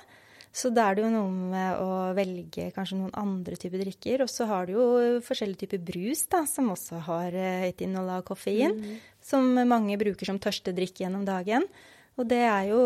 Så 0.56 0.70
da 0.72 0.86
er 0.88 0.96
det 0.96 1.04
jo 1.04 1.10
noe 1.12 1.50
med 1.50 1.82
å 1.82 1.90
velge 2.16 2.70
kanskje 2.72 3.00
noen 3.00 3.12
andre 3.18 3.58
typer 3.60 3.82
drikker. 3.82 4.22
Og 4.24 4.30
så 4.30 4.46
har 4.48 4.70
du 4.70 4.76
jo 4.76 4.86
forskjellige 5.26 5.66
typer 5.66 5.82
brus 5.90 6.22
da, 6.32 6.44
som 6.48 6.70
også 6.72 7.02
har 7.10 7.34
et 7.66 7.82
innhold 7.84 8.14
av 8.14 8.24
koffein. 8.30 8.78
Mm. 8.78 8.96
Som 9.26 9.50
mange 9.66 9.98
bruker 10.00 10.30
som 10.30 10.38
tørstedrikk 10.40 11.02
gjennom 11.02 11.26
dagen. 11.26 11.66
Og 12.16 12.30
det 12.30 12.40
er 12.46 12.70
jo 12.70 12.80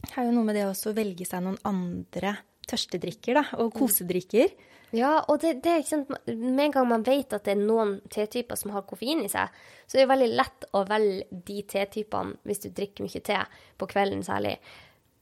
det 0.00 0.16
er 0.16 0.28
jo 0.28 0.34
noe 0.34 0.48
med 0.48 0.56
det 0.56 0.66
å 0.68 0.96
velge 0.96 1.26
seg 1.28 1.44
noen 1.44 1.60
andre 1.68 2.36
tørstedrikker 2.70 3.40
da, 3.40 3.44
og 3.60 3.72
kosedrikker. 3.76 4.52
Ja, 4.96 5.20
og 5.30 5.38
det, 5.42 5.60
det 5.62 5.70
er 5.70 5.82
ikke 5.82 5.92
sant, 5.92 6.10
med 6.26 6.64
en 6.64 6.74
gang 6.74 6.88
man 6.90 7.04
vet 7.06 7.34
at 7.36 7.46
det 7.46 7.54
er 7.54 7.62
noen 7.62 7.98
tetyper 8.10 8.58
som 8.58 8.72
har 8.74 8.86
koffein 8.88 9.22
i 9.22 9.30
seg, 9.30 9.52
så 9.86 9.96
er 9.96 10.04
det 10.04 10.10
veldig 10.10 10.30
lett 10.40 10.66
å 10.74 10.82
velge 10.88 11.40
de 11.46 11.60
tetypene, 11.70 12.40
hvis 12.46 12.64
du 12.64 12.70
drikker 12.74 13.06
mye 13.06 13.22
te, 13.26 13.38
på 13.78 13.88
kvelden 13.90 14.24
særlig, 14.26 14.56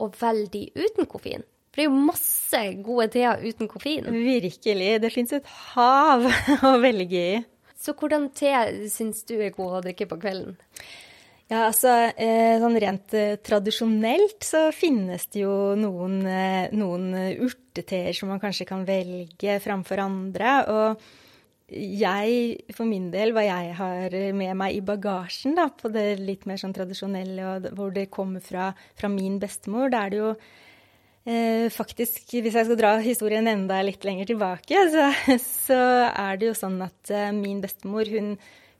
og 0.00 0.16
velge 0.20 0.54
de 0.54 0.86
uten 0.86 1.08
koffein. 1.10 1.44
For 1.68 1.82
det 1.82 1.84
er 1.84 1.90
jo 1.90 2.06
masse 2.08 2.62
gode 2.86 3.10
teer 3.12 3.44
uten 3.44 3.68
koffein. 3.68 4.08
Virkelig. 4.08 4.88
Det 5.04 5.12
fins 5.12 5.34
et 5.36 5.52
hav 5.74 6.24
å 6.70 6.72
velge 6.80 7.20
i. 7.36 7.36
Så 7.78 7.92
hvordan 7.94 8.30
te 8.34 8.50
syns 8.90 9.20
du 9.28 9.36
er 9.36 9.52
god 9.54 9.76
å 9.78 9.82
drikke 9.84 10.08
på 10.10 10.18
kvelden? 10.18 10.56
Ja, 11.48 11.62
altså 11.70 11.88
eh, 12.12 12.58
sånn 12.60 12.76
rent 12.76 13.14
eh, 13.16 13.38
tradisjonelt 13.40 14.44
så 14.44 14.66
finnes 14.76 15.22
det 15.32 15.46
jo 15.46 15.72
noen, 15.80 16.18
eh, 16.28 16.74
noen 16.76 17.06
urteteer 17.40 18.12
som 18.12 18.28
man 18.28 18.42
kanskje 18.42 18.66
kan 18.68 18.82
velge 18.84 19.54
framfor 19.64 20.02
andre. 20.04 20.50
Og 20.68 21.06
jeg, 21.72 22.66
for 22.76 22.84
min 22.88 23.06
del, 23.14 23.32
hva 23.32 23.46
jeg 23.46 23.72
har 23.78 24.16
med 24.36 24.58
meg 24.60 24.76
i 24.76 24.82
bagasjen 24.84 25.56
da, 25.56 25.70
på 25.72 25.88
det 25.94 26.18
litt 26.20 26.44
mer 26.48 26.60
sånn 26.60 26.76
tradisjonelle, 26.76 27.46
og 27.48 27.70
hvor 27.78 27.96
det 27.96 28.10
kommer 28.12 28.44
fra, 28.44 28.74
fra 28.96 29.08
min 29.12 29.40
bestemor, 29.40 29.88
da 29.92 30.04
er 30.04 30.14
det 30.14 30.24
jo 30.24 30.32
Eh, 31.28 31.66
faktisk, 31.68 32.22
hvis 32.30 32.54
jeg 32.56 32.64
skal 32.64 32.76
dra 32.78 32.90
historien 33.04 33.44
enda 33.50 33.82
litt 33.84 34.00
lenger 34.06 34.30
tilbake, 34.30 34.78
så, 34.94 35.10
så 35.44 35.80
er 36.08 36.38
det 36.40 36.48
jo 36.48 36.54
sånn 36.56 36.78
at 36.86 37.12
min 37.36 37.58
bestemor, 37.60 38.08
hun, 38.08 38.30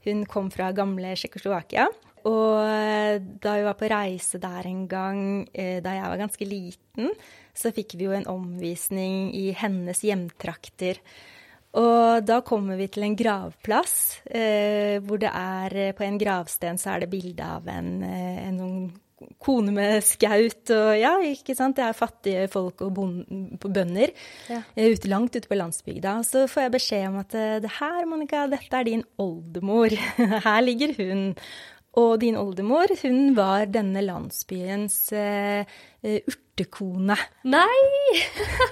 hun 0.07 0.23
kom 0.31 0.49
fra 0.55 0.71
gamle 0.73 1.11
Tsjekkoslovakia. 1.13 1.91
Og 2.27 2.61
eh, 2.65 3.19
da 3.43 3.57
vi 3.59 3.67
var 3.67 3.79
på 3.79 3.91
reise 3.91 4.41
der 4.43 4.69
en 4.69 4.85
gang 4.91 5.23
eh, 5.53 5.79
da 5.85 5.95
jeg 5.97 6.13
var 6.13 6.23
ganske 6.25 6.49
liten, 6.49 7.11
så 7.57 7.73
fikk 7.75 7.97
vi 7.99 8.09
jo 8.09 8.15
en 8.17 8.29
omvisning 8.31 9.33
i 9.37 9.51
hennes 9.57 10.03
hjemtrakter. 10.05 11.01
Og 11.79 12.25
da 12.25 12.41
kommer 12.47 12.79
vi 12.81 12.89
til 12.91 13.05
en 13.05 13.19
gravplass, 13.19 14.23
eh, 14.27 14.99
hvor 15.05 15.21
det 15.21 15.31
er 15.31 15.93
på 15.99 16.07
en 16.07 16.17
gravsten 16.21 16.81
så 16.81 16.95
er 16.95 17.05
det 17.05 17.13
bilde 17.13 17.45
av 17.45 17.69
en, 17.71 18.01
en 18.03 18.63
kone 19.43 19.73
med 19.75 20.03
skaut 20.07 20.71
og 20.75 20.91
ja, 20.97 21.13
ikke 21.27 21.55
sant. 21.59 21.77
Det 21.79 21.85
er 21.85 21.97
fattige 21.97 22.45
folk 22.51 22.83
og 22.87 22.99
bønder 23.67 24.13
ja. 24.51 24.63
ute, 24.77 25.11
langt 25.11 25.37
ute 25.37 25.51
på 25.51 25.59
landsbygda. 25.59 26.19
Så 26.27 26.47
får 26.51 26.67
jeg 26.67 26.75
beskjed 26.79 27.09
om 27.11 27.19
at 27.23 27.39
det 27.65 27.73
her, 27.81 28.05
Monica, 28.09 28.47
dette 28.51 28.81
er 28.81 28.89
din 28.89 29.05
oldemor. 29.21 29.95
Her 30.47 30.63
ligger 30.65 30.95
hun. 30.99 31.27
Og 31.97 32.19
din 32.21 32.37
oldemor, 32.37 32.93
hun 33.03 33.33
var 33.37 33.67
denne 33.73 34.03
landsbyens 34.05 34.97
uh, 35.17 35.63
urtekone. 36.05 37.17
Nei! 37.49 37.81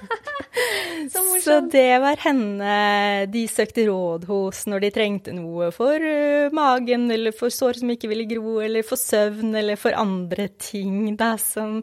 Så 1.12 1.20
morsomt. 1.22 1.44
Så 1.44 1.56
det 1.72 1.98
var 2.00 2.20
henne 2.22 2.74
de 3.28 3.42
søkte 3.50 3.86
råd 3.88 4.24
hos 4.28 4.62
når 4.70 4.84
de 4.84 4.90
trengte 4.94 5.34
noe 5.36 5.70
for 5.74 5.96
uh, 5.96 6.52
magen, 6.54 7.08
eller 7.12 7.34
for 7.36 7.52
sår 7.52 7.80
som 7.80 7.92
ikke 7.96 8.12
ville 8.12 8.28
gro, 8.30 8.58
eller 8.64 8.86
for 8.86 9.00
søvn, 9.00 9.54
eller 9.56 9.80
for 9.80 9.96
andre 9.96 10.48
ting 10.60 11.16
da, 11.18 11.34
som 11.40 11.80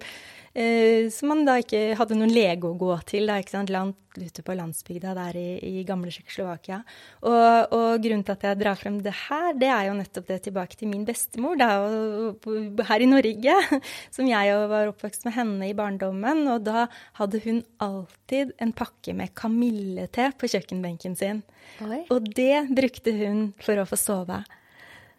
Eh, 0.53 1.09
som 1.09 1.31
man 1.31 1.39
da 1.47 1.55
ikke 1.57 1.95
hadde 1.97 2.13
noen 2.13 2.29
lege 2.29 2.69
å 2.69 2.77
gå 2.77 2.93
til, 3.09 3.25
da, 3.25 3.39
ikke 3.41 3.55
sant, 3.55 3.71
Land, 3.73 3.97
ute 4.13 4.43
på 4.45 4.53
landsbygda 4.53 5.15
der 5.17 5.37
i, 5.39 5.47
i 5.65 5.83
gamle 5.87 6.11
Tsjekkoslovakia. 6.13 6.83
Og, 7.25 7.73
og, 7.73 7.87
grunnen 8.03 8.21
til 8.27 8.35
at 8.35 8.45
jeg 8.45 8.59
drar 8.61 8.77
frem 8.77 8.99
det 9.01 9.15
her, 9.23 9.47
det 9.57 9.71
er 9.73 9.87
jo 9.87 9.97
nettopp 9.97 10.29
det 10.29 10.39
tilbake 10.45 10.77
til 10.77 10.91
min 10.91 11.07
bestemor 11.07 11.57
da, 11.57 11.71
og, 11.81 12.45
og, 12.45 12.83
her 12.85 13.01
i 13.01 13.09
Norge, 13.09 13.57
som 14.15 14.29
jeg 14.29 14.61
var 14.69 14.93
oppvokst 14.93 15.25
med 15.25 15.37
henne 15.39 15.71
i 15.71 15.77
barndommen. 15.77 16.45
Og 16.53 16.67
da 16.69 16.85
hadde 17.17 17.41
hun 17.47 17.63
alltid 17.81 18.53
en 18.61 18.77
pakke 18.77 19.17
med 19.17 19.33
kamillete 19.39 20.29
på 20.37 20.53
kjøkkenbenken 20.53 21.17
sin. 21.17 21.41
Oi. 21.81 22.03
Og 22.13 22.29
det 22.37 22.67
brukte 22.69 23.17
hun 23.17 23.47
for 23.63 23.81
å 23.81 23.89
få 23.89 23.97
sove. 23.97 24.43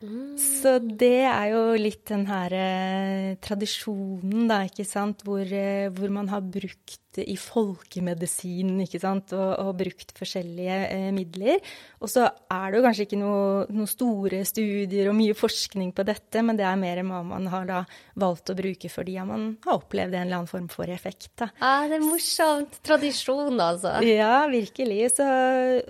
Så 0.02 0.78
det 0.82 1.24
er 1.28 1.46
jo 1.52 1.62
litt 1.78 2.02
den 2.10 2.26
her 2.28 2.54
eh, 2.58 3.36
tradisjonen, 3.44 4.48
da, 4.50 4.62
ikke 4.68 4.86
sant, 4.88 5.22
hvor, 5.26 5.44
eh, 5.44 5.88
hvor, 5.94 6.12
man 6.12 6.28
har 6.32 6.44
brukt 6.44 7.00
i 7.22 7.36
folkemedisinen, 7.38 8.80
ikke 8.84 9.00
sant, 9.02 9.32
og, 9.36 9.52
og 9.62 9.76
brukt 9.78 10.12
forskjellige 10.16 10.78
eh, 10.88 11.08
midler. 11.14 11.62
Og 12.02 12.10
så 12.10 12.26
er 12.26 12.66
det 12.72 12.80
jo 12.80 12.84
kanskje 12.86 13.06
ikke 13.06 13.20
noen 13.20 13.70
noe 13.78 13.90
store 13.90 14.42
studier 14.48 15.10
og 15.10 15.16
mye 15.18 15.36
forskning 15.38 15.92
på 15.96 16.06
dette, 16.06 16.42
men 16.44 16.58
det 16.58 16.66
er 16.68 16.80
mer 16.80 17.02
hva 17.06 17.22
man 17.26 17.48
har 17.52 17.68
da 17.68 17.80
valgt 18.20 18.52
å 18.52 18.58
bruke 18.58 18.90
fordi 18.92 19.16
man 19.26 19.48
har 19.64 19.78
opplevd 19.78 20.14
en 20.14 20.26
eller 20.26 20.40
annen 20.40 20.50
form 20.50 20.68
for 20.72 20.90
effekt. 20.90 21.30
Da. 21.40 21.50
Ah, 21.60 21.86
det 21.90 21.98
er 22.00 22.04
morsomt. 22.04 22.78
Tradisjon, 22.84 23.58
altså. 23.60 23.96
Ja, 24.06 24.44
virkelig. 24.50 25.14
Så, 25.16 25.26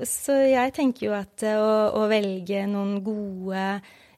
så 0.08 0.38
jeg 0.44 0.74
tenker 0.76 1.08
jo 1.08 1.16
at 1.16 1.44
å, 1.54 1.68
å 2.02 2.06
velge 2.10 2.66
noen 2.70 2.98
gode 3.04 3.66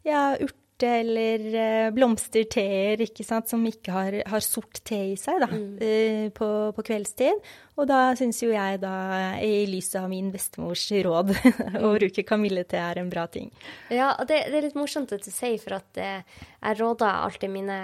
ja, 0.07 0.29
urte- 0.39 0.66
eller 0.85 1.45
uh, 1.55 1.93
blomsterteer 1.95 3.01
ikke 3.07 3.25
sant, 3.25 3.49
som 3.49 3.63
ikke 3.69 3.95
har, 3.95 4.17
har, 4.29 4.45
sort 4.45 4.83
te 4.85 4.99
i 5.13 5.17
seg 5.21 5.41
da, 5.41 5.49
mm. 5.49 5.71
uh, 5.81 6.27
på, 6.37 6.49
på, 6.77 6.85
kveldstid. 6.91 7.41
Og 7.77 7.89
da 7.89 8.01
syns 8.19 8.43
jo 8.43 8.51
jeg, 8.53 8.81
da, 8.83 8.93
i 9.41 9.65
lys 9.71 9.91
av 10.01 10.09
min 10.13 10.29
bestemors 10.35 10.85
råd, 11.07 11.33
å 11.85 11.95
bruke 11.97 12.27
kamillete 12.29 12.81
er 12.81 13.01
en 13.01 13.11
bra 13.13 13.27
ting. 13.33 13.51
Ja, 13.89 14.13
og 14.15 14.29
det, 14.29 14.45
det, 14.51 14.61
er 14.61 14.69
litt 14.69 14.79
morsomt 14.79 15.13
at 15.17 15.25
du 15.25 15.33
sier, 15.33 15.59
for 15.63 15.79
at 15.79 16.01
uh, 16.03 16.47
jeg 16.61 16.81
råder 16.83 17.25
alltid 17.25 17.53
mine 17.53 17.81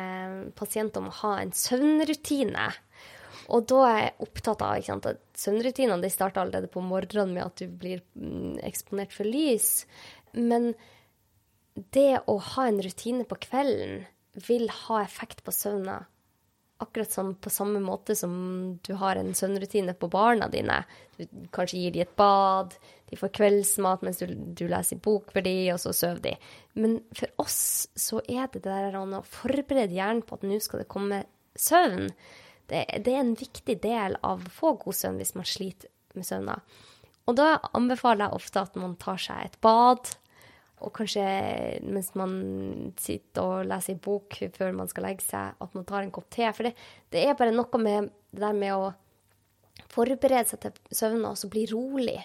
pasienter 0.59 1.01
om 1.01 1.11
å 1.13 1.19
ha 1.23 1.37
en 1.43 1.53
søvnrutine. 1.57 2.71
Og 3.53 3.67
da 3.69 3.83
er 3.89 4.01
jeg 4.01 4.17
opptatt 4.27 4.65
av 4.65 4.81
sant, 4.87 5.09
at 5.09 5.21
søvnrutinene 5.39 6.11
starter 6.13 6.45
allerede 6.45 6.71
på 6.73 6.83
morgenen 6.85 7.35
med 7.37 7.45
at 7.47 7.61
du 7.61 7.69
blir 7.69 8.03
mm, 8.15 8.61
eksponert 8.65 9.15
for 9.17 9.29
lys. 9.29 9.85
Men 10.37 10.73
det 11.75 12.23
å 12.29 12.37
ha 12.53 12.67
en 12.69 12.81
rutine 12.85 13.25
på 13.29 13.39
kvelden 13.49 14.03
vil 14.49 14.69
ha 14.87 15.03
effekt 15.03 15.43
på 15.45 15.53
søvna. 15.55 16.03
Akkurat 16.83 17.13
sånn 17.15 17.35
på 17.39 17.51
samme 17.53 17.79
måte 17.85 18.17
som 18.19 18.33
du 18.83 18.95
har 18.99 19.17
en 19.17 19.35
søvnrutine 19.39 19.95
på 19.95 20.09
barna 20.11 20.49
dine. 20.51 20.81
Du 21.17 21.25
kanskje 21.55 21.85
gir 21.85 21.95
dem 21.95 22.05
et 22.05 22.17
bad, 22.19 22.75
de 23.13 23.19
får 23.21 23.33
kveldsmat 23.37 24.03
mens 24.03 24.23
du, 24.23 24.33
du 24.33 24.65
leser 24.71 25.01
bok 25.05 25.31
for 25.35 25.45
dem, 25.45 25.75
og 25.75 25.81
så 25.83 25.93
sover 25.95 26.23
de. 26.25 26.33
Men 26.75 26.99
for 27.17 27.45
oss 27.45 27.87
så 27.95 28.23
er 28.25 28.51
det 28.55 28.65
der 28.67 28.97
å 28.99 29.05
forberede 29.29 29.95
hjernen 29.95 30.25
på 30.27 30.41
at 30.41 30.47
nå 30.49 30.59
skal 30.65 30.83
det 30.83 30.91
komme 30.93 31.23
søvn. 31.55 32.09
Det, 32.67 32.87
det, 33.05 33.13
er 33.13 33.21
en 33.21 33.37
viktig 33.37 33.77
del 33.85 34.17
av 34.25 34.43
å 34.43 34.55
få 34.57 34.75
god 34.81 34.97
søvn 34.97 35.21
hvis 35.21 35.37
man 35.39 35.49
sliter 35.49 35.93
med 36.17 36.27
søvna. 36.27 36.57
Og 37.31 37.37
da 37.39 37.55
anbefaler 37.77 38.27
jeg 38.27 38.41
ofte 38.41 38.65
at 38.65 38.81
man 38.81 38.97
tar 39.01 39.21
seg 39.23 39.45
et 39.45 39.61
bad 39.63 40.11
og 40.83 40.93
kanskje 40.97 41.23
mens 41.87 42.11
man 42.19 42.33
sitter 43.01 43.43
og 43.43 43.69
leser 43.71 43.95
en 43.95 44.03
bok 44.03 44.39
før 44.57 44.75
man 44.77 44.91
skal 44.91 45.07
legge 45.07 45.25
seg, 45.25 45.55
at 45.63 45.77
man 45.79 45.87
tar 45.89 46.03
en 46.03 46.13
kopp 46.15 46.29
te. 46.33 46.49
For 46.57 46.69
det, 46.69 46.75
det 47.15 47.23
er 47.25 47.39
bare 47.39 47.55
noe 47.55 47.83
med 47.83 48.11
det 48.33 48.43
der 48.43 48.57
med 48.57 48.75
å 48.75 48.91
forberede 49.93 50.45
seg 50.49 50.63
til 50.63 50.99
søvn 50.99 51.27
og 51.29 51.39
så 51.39 51.51
bli 51.53 51.67
rolig. 51.71 52.19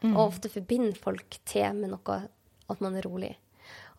Mm. 0.00 0.14
Og 0.14 0.22
ofte 0.26 0.50
forbinder 0.52 0.96
folk 0.98 1.40
te 1.48 1.64
med 1.76 1.92
noe 1.92 2.18
at 2.70 2.84
man 2.84 2.96
er 2.96 3.06
rolig. 3.06 3.34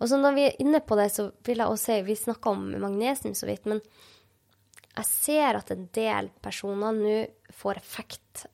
Og 0.01 0.09
så 0.09 0.17
når 0.17 0.37
vi 0.37 0.45
er 0.47 0.61
inne 0.63 0.81
på 0.81 0.97
det, 0.97 1.11
så 1.13 1.27
vil 1.45 1.61
jeg 1.61 1.69
også 1.69 1.91
si 1.91 1.99
Vi 2.07 2.15
snakka 2.17 2.55
om 2.55 2.63
magnesium 2.81 3.35
så 3.37 3.47
vidt, 3.49 3.67
men 3.69 3.83
jeg 4.91 5.07
ser 5.07 5.59
at 5.59 5.71
en 5.71 5.85
del 5.95 6.31
personer 6.43 6.97
nå 6.97 7.17
får 7.55 7.79
effekt 7.79 8.45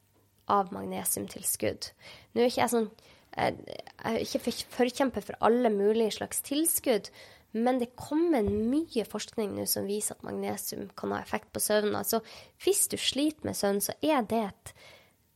av 0.51 0.69
magnesiumtilskudd. 0.75 1.89
Nå 2.33 2.43
er 2.43 2.51
ikke 2.51 2.61
jeg 2.61 2.73
sånn 2.75 2.91
ikke 3.37 4.41
forkjemper 4.73 5.25
for 5.25 5.37
alle 5.45 5.69
mulige 5.73 6.17
slags 6.17 6.41
tilskudd, 6.45 7.09
men 7.57 7.79
det 7.79 7.93
kommer 7.97 8.45
mye 8.45 9.05
forskning 9.07 9.55
nå 9.55 9.65
som 9.69 9.87
viser 9.87 10.17
at 10.17 10.25
magnesium 10.27 10.89
kan 10.99 11.13
ha 11.15 11.21
effekt 11.23 11.49
på 11.55 11.61
søvnen. 11.63 12.03
Så 12.05 12.19
hvis 12.63 12.85
du 12.91 12.97
sliter 12.99 13.47
med 13.47 13.57
søvn, 13.57 13.81
så 13.81 13.95
er 14.01 14.25
det 14.27 14.43
et 14.49 14.73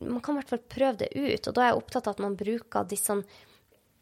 Man 0.02 0.18
kan 0.18 0.34
i 0.34 0.40
hvert 0.40 0.50
fall 0.50 0.64
prøve 0.66 0.98
det 0.98 1.12
ut. 1.14 1.46
Og 1.46 1.54
da 1.54 1.62
er 1.62 1.68
jeg 1.70 1.78
opptatt 1.78 2.08
av 2.08 2.16
at 2.16 2.22
man 2.24 2.34
bruker 2.34 2.88
disse 2.90 3.14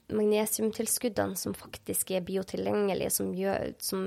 magnesiumtilskuddene 0.09 1.37
som 1.37 1.53
faktisk 1.53 2.11
er 2.17 2.25
biotilgjengelige, 2.25 3.11
som, 3.13 3.35
gjør, 3.37 3.75
som 3.85 4.07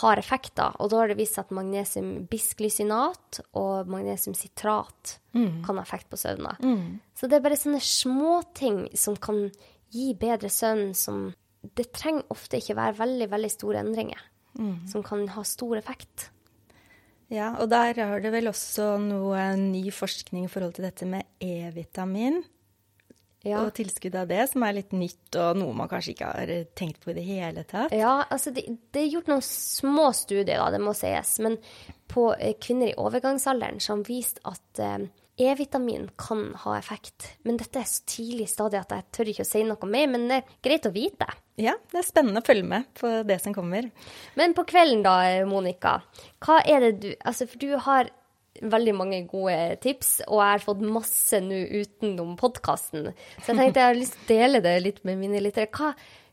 har 0.00 0.20
effekter. 0.20 0.72
Og 0.80 0.88
da 0.92 1.02
har 1.02 1.10
det 1.10 1.18
vist 1.18 1.36
seg 1.36 1.48
at 1.48 1.54
magnesium 1.56 2.10
bisglysynat 2.30 3.42
og 3.60 3.90
magnesiumsitrat 3.92 5.16
mm. 5.36 5.62
kan 5.66 5.76
ha 5.76 5.84
effekt 5.84 6.08
på 6.12 6.20
søvna. 6.20 6.54
Mm. 6.62 7.00
Så 7.16 7.28
det 7.28 7.38
er 7.38 7.44
bare 7.44 7.58
sånne 7.60 7.82
småting 7.84 8.86
som 8.96 9.18
kan 9.20 9.46
gi 9.92 10.12
bedre 10.18 10.50
søvn, 10.52 10.92
som 10.96 11.30
Det 11.62 11.92
trenger 11.94 12.24
ofte 12.34 12.58
ikke 12.58 12.74
være 12.74 12.96
veldig, 12.98 13.26
veldig 13.30 13.50
store 13.52 13.82
endringer, 13.84 14.22
mm. 14.58 14.88
som 14.90 15.04
kan 15.06 15.28
ha 15.30 15.44
stor 15.46 15.76
effekt. 15.78 16.24
Ja, 17.30 17.52
og 17.62 17.68
der 17.70 17.94
har 17.94 18.18
det 18.20 18.32
vel 18.34 18.50
også 18.50 18.96
noe 18.98 19.44
ny 19.60 19.84
forskning 19.94 20.48
i 20.48 20.50
forhold 20.50 20.74
til 20.74 20.88
dette 20.88 21.06
med 21.06 21.22
E-vitamin 21.38 22.42
ja. 23.46 23.62
og 23.62 23.72
tilskudd 23.76 24.16
av 24.18 24.28
det, 24.30 24.42
som 24.50 24.64
er 24.66 24.76
litt 24.78 24.92
nytt 24.96 25.38
og 25.40 25.58
noe 25.60 25.76
man 25.76 25.90
kanskje 25.90 26.14
ikke 26.14 26.30
har 26.34 26.52
tenkt 26.78 27.02
på 27.04 27.12
i 27.12 27.16
det 27.18 27.26
hele 27.26 27.64
tatt. 27.68 27.94
Ja, 27.96 28.20
altså 28.28 28.54
det, 28.54 28.66
det 28.94 29.04
er 29.04 29.10
gjort 29.16 29.32
noen 29.32 29.44
små 29.46 30.10
studier, 30.16 30.58
da, 30.58 30.70
det 30.74 30.82
må 30.82 30.94
sies, 30.96 31.38
men 31.44 31.58
på 32.12 32.32
eh, 32.36 32.54
kvinner 32.60 32.92
i 32.92 33.00
overgangsalderen 33.00 33.82
som 33.82 34.04
viste 34.06 34.42
at 34.48 34.82
eh, 34.82 35.10
E-vitamin 35.40 36.10
kan 36.20 36.50
ha 36.60 36.74
effekt. 36.76 37.30
Men 37.42 37.56
dette 37.56 37.80
er 37.80 37.88
så 37.88 38.02
tidlig 38.06 38.50
stadig 38.52 38.82
at 38.82 38.92
jeg 38.92 39.06
tør 39.16 39.30
ikke 39.32 39.46
å 39.46 39.48
si 39.48 39.62
noe 39.64 39.88
mer, 39.88 40.10
men 40.12 40.26
det 40.28 40.42
er 40.42 40.50
greit 40.68 40.88
å 40.88 40.92
vite. 40.92 41.28
Ja, 41.60 41.72
det 41.92 42.02
er 42.02 42.06
spennende 42.06 42.42
å 42.42 42.46
følge 42.46 42.68
med 42.68 42.90
på 42.98 43.10
det 43.28 43.38
som 43.42 43.56
kommer. 43.56 43.88
Men 44.38 44.52
på 44.56 44.66
kvelden 44.68 45.02
da, 45.04 45.16
Monica, 45.48 45.98
hva 46.44 46.60
er 46.68 46.84
det 46.84 46.92
du 47.00 47.08
Altså, 47.24 47.48
for 47.48 47.60
du 47.64 47.72
har 47.80 48.12
veldig 48.62 48.94
mange 48.96 49.20
gode 49.30 49.56
tips, 49.82 50.20
og 50.28 50.38
jeg 50.40 50.54
har 50.54 50.64
fått 50.64 50.84
masse 50.86 51.40
nå 51.42 51.60
utenom 51.82 52.36
podkasten. 52.40 53.10
Så 53.40 53.52
jeg 53.52 53.58
tenkte 53.58 53.82
jeg 53.82 53.90
har 53.90 53.98
lyst 53.98 54.18
til 54.20 54.36
å 54.36 54.38
dele 54.38 54.62
det 54.64 54.76
litt 54.84 55.02
med 55.08 55.20
mine 55.20 55.42
lyttere. 55.42 55.70
Hva, 55.72 55.92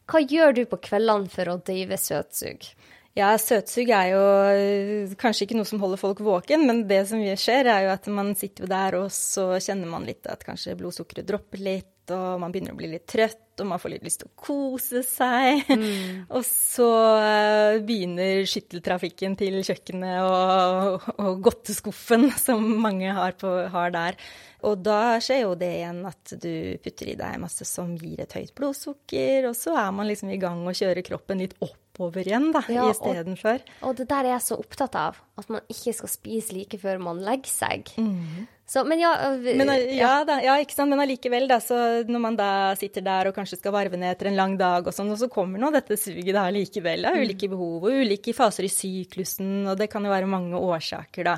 hva 0.09 0.23
gjør 0.23 0.55
du 0.59 0.63
på 0.69 0.81
kveldene 0.89 1.31
for 1.33 1.51
å 1.51 1.59
døyve 1.65 1.99
søtsug? 1.99 2.69
Ja, 3.17 3.33
søtsug 3.41 3.89
er 3.91 4.11
jo 4.13 4.23
eh, 4.53 5.13
kanskje 5.19 5.47
ikke 5.47 5.57
noe 5.57 5.67
som 5.67 5.81
holder 5.81 5.99
folk 5.99 6.21
våken, 6.23 6.63
men 6.69 6.83
det 6.87 7.01
som 7.09 7.19
skjer, 7.19 7.67
er 7.67 7.87
jo 7.87 7.93
at 7.95 8.05
man 8.13 8.35
sitter 8.37 8.69
der, 8.69 8.99
og 9.01 9.09
så 9.13 9.51
kjenner 9.57 9.89
man 9.89 10.05
litt 10.07 10.29
at 10.29 10.45
kanskje 10.45 10.77
blodsukkeret 10.79 11.27
dropper 11.27 11.63
litt, 11.65 11.91
og 12.15 12.39
man 12.41 12.53
begynner 12.53 12.75
å 12.75 12.79
bli 12.79 12.89
litt 12.91 13.07
trøtt, 13.09 13.59
og 13.59 13.67
man 13.67 13.81
får 13.81 13.93
litt 13.93 14.05
lyst 14.07 14.21
til 14.21 14.29
å 14.29 14.35
kose 14.39 15.01
seg. 15.05 15.65
Mm. 15.67 16.25
og 16.35 16.45
så 16.47 16.89
uh, 17.19 17.79
begynner 17.85 18.45
skytteltrafikken 18.49 19.35
til 19.39 19.59
kjøkkenet 19.65 20.19
og, 20.23 21.09
og 21.19 21.41
godteskuffen 21.47 22.29
som 22.45 22.63
mange 22.83 23.13
har, 23.15 23.35
på, 23.39 23.51
har, 23.73 23.95
der. 23.95 24.19
Og 24.67 24.81
da 24.83 25.17
skjer 25.23 25.45
jo 25.45 25.55
det 25.59 25.71
igjen 25.77 26.01
at 26.09 26.35
du 26.43 26.51
putter 26.83 27.13
i 27.13 27.17
deg 27.19 27.39
masse 27.39 27.67
som 27.67 27.93
gir 27.99 28.19
et 28.23 28.35
høyt 28.35 28.51
blodsukker, 28.57 29.47
og 29.49 29.55
så 29.55 29.77
er 29.79 29.93
man 29.95 30.09
liksom 30.09 30.33
i 30.35 30.39
gang 30.41 30.65
og 30.67 30.75
kjører 30.75 31.05
kroppen 31.07 31.43
litt 31.43 31.55
oppover 31.63 32.27
igjen, 32.27 32.51
da, 32.55 32.65
ja, 32.71 32.89
istedenfor. 32.91 33.63
Og, 33.79 33.89
og 33.89 33.99
det 33.99 34.09
der 34.11 34.27
er 34.27 34.35
jeg 34.35 34.47
så 34.49 34.59
opptatt 34.59 34.99
av, 34.99 35.19
at 35.39 35.51
man 35.51 35.63
ikke 35.71 35.95
skal 35.95 36.11
spise 36.11 36.55
like 36.57 36.79
før 36.81 36.99
man 37.07 37.23
legger 37.23 37.53
seg. 37.53 37.93
Mm. 37.99 38.47
Så, 38.69 38.83
men 38.85 38.99
ja, 39.01 39.15
men, 39.41 39.71
ja, 39.97 40.11
da, 40.27 40.35
ja, 40.45 40.59
ikke 40.61 40.75
sant. 40.77 40.91
Men 40.93 41.01
allikevel, 41.01 41.47
da, 41.49 41.57
så 41.63 42.03
når 42.05 42.21
man 42.21 42.37
da 42.37 42.49
sitter 42.77 43.01
der 43.05 43.31
og 43.31 43.33
kanskje 43.33 43.57
skal 43.57 43.73
varve 43.73 43.97
ned 43.97 44.13
etter 44.13 44.29
en 44.29 44.37
lang 44.37 44.53
dag 44.59 44.85
og 44.85 44.93
sånn, 44.93 45.09
og 45.09 45.17
så 45.17 45.29
kommer 45.31 45.61
nå 45.61 45.71
dette 45.73 45.97
suget 45.97 46.35
da 46.37 46.45
likevel. 46.53 47.07
Da, 47.07 47.15
ulike 47.17 47.49
mm. 47.49 47.55
behov 47.55 47.89
og 47.89 47.99
ulike 48.03 48.35
faser 48.37 48.67
i 48.67 48.71
syklusen, 48.73 49.63
og 49.71 49.79
det 49.79 49.89
kan 49.89 50.05
jo 50.05 50.13
være 50.13 50.29
mange 50.29 50.61
årsaker, 50.61 51.31
da. 51.31 51.37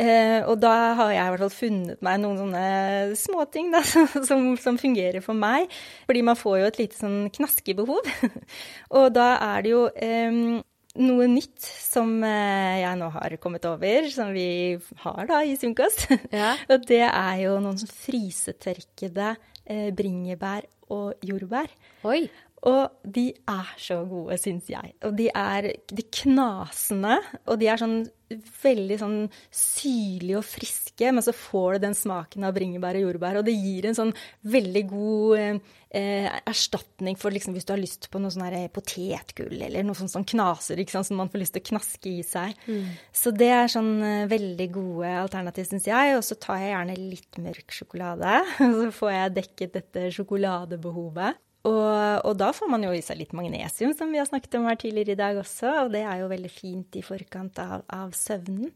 Eh, 0.00 0.38
og 0.48 0.60
da 0.62 0.74
har 0.96 1.10
jeg 1.12 1.24
i 1.24 1.32
hvert 1.32 1.42
fall 1.44 1.52
funnet 1.52 2.04
meg 2.04 2.20
noen 2.22 2.38
sånne 2.38 3.16
småting 3.18 3.72
da, 3.74 3.80
som, 4.28 4.52
som, 4.60 4.78
fungerer 4.80 5.24
for 5.24 5.36
meg. 5.36 5.72
Fordi 6.08 6.24
man 6.28 6.38
får 6.38 6.60
jo 6.60 6.68
et 6.68 6.80
lite 6.84 7.00
sånn 7.00 7.22
knaskebehov. 7.34 8.12
og 9.00 9.08
da 9.16 9.30
er 9.48 9.64
det 9.64 9.72
jo 9.74 9.86
eh, 9.96 10.60
noe 10.98 11.26
nytt 11.30 11.62
som 11.62 12.16
eh, 12.26 12.80
jeg 12.82 12.98
nå 12.98 13.10
har 13.14 13.36
kommet 13.42 13.66
over, 13.68 14.08
som 14.10 14.32
vi 14.34 14.78
har 15.04 15.28
da 15.30 15.42
i 15.46 15.56
Sunkost. 15.60 16.08
Ja. 16.34 16.56
og 16.70 16.86
det 16.88 17.04
er 17.06 17.36
jo 17.44 17.56
noen 17.62 17.78
sånn 17.78 17.94
frysetørkede 17.94 19.32
eh, 19.66 19.90
bringebær 19.94 20.66
og 20.90 21.22
jordbær. 21.26 21.70
Oi. 22.08 22.24
Og 22.68 23.12
de 23.16 23.30
er 23.48 23.74
så 23.80 24.02
gode, 24.04 24.36
syns 24.40 24.68
jeg. 24.68 24.92
Og 25.08 25.14
de 25.16 25.30
er 25.32 25.72
de 25.88 26.04
knasende, 26.20 27.16
og 27.46 27.60
de 27.60 27.70
er 27.72 27.80
sånn 27.80 28.02
veldig 28.30 28.96
sånn 29.00 29.16
syrlige 29.50 30.38
og 30.38 30.46
friske, 30.46 31.08
men 31.10 31.24
så 31.24 31.32
får 31.34 31.76
du 31.76 31.86
den 31.86 31.96
smaken 31.98 32.46
av 32.46 32.54
bringebær 32.54 32.98
og 33.00 33.06
jordbær. 33.06 33.40
Og 33.40 33.46
det 33.48 33.56
gir 33.56 33.88
en 33.88 33.96
sånn 33.96 34.12
veldig 34.52 34.82
god 34.92 35.40
eh, 35.40 36.28
erstatning 36.38 37.18
for 37.18 37.34
liksom, 37.34 37.56
hvis 37.56 37.66
du 37.66 37.74
har 37.74 37.82
lyst 37.82 38.10
på 38.12 38.22
noe 38.22 38.30
sånn 38.30 38.46
potetgull 38.74 39.56
eller 39.56 39.86
noe 39.86 39.98
sånt 39.98 40.12
som 40.12 40.26
knaser, 40.26 40.84
sant, 40.92 41.08
som 41.08 41.18
man 41.18 41.32
får 41.32 41.42
lyst 41.42 41.56
til 41.56 41.64
å 41.64 41.68
knaske 41.72 42.12
i 42.12 42.22
seg. 42.26 42.54
Mm. 42.70 42.94
Så 43.10 43.34
det 43.34 43.50
er 43.56 43.72
sånn 43.72 43.92
eh, 44.06 44.30
veldig 44.30 44.70
gode 44.78 45.14
alternativ, 45.24 45.66
syns 45.72 45.90
jeg. 45.90 46.16
Og 46.18 46.26
så 46.26 46.38
tar 46.38 46.62
jeg 46.62 46.74
gjerne 46.76 46.98
litt 47.00 47.42
mørk 47.42 47.80
sjokolade. 47.80 48.40
og 48.68 48.82
Så 48.84 48.90
får 49.00 49.16
jeg 49.16 49.38
dekket 49.40 49.78
dette 49.80 50.10
sjokoladebehovet. 50.14 51.46
Og, 51.68 52.24
og, 52.24 52.32
da 52.40 52.48
får 52.56 52.70
man 52.72 52.84
jo 52.86 52.94
i 52.96 53.02
seg 53.04 53.18
litt 53.20 53.34
magnesium, 53.36 53.92
som 53.96 54.08
vi 54.12 54.20
har 54.20 54.28
snakket 54.28 54.56
om 54.56 54.68
her 54.70 54.78
tidligere 54.80 55.12
i 55.12 55.20
dag 55.20 55.40
også, 55.42 55.74
og 55.84 55.90
det 55.92 56.06
er 56.08 56.22
jo 56.22 56.30
veldig 56.30 56.52
fint 56.52 56.96
i 56.96 57.04
forkant 57.04 57.60
av, 57.60 57.84
av 57.92 58.14
søvnen. 58.16 58.72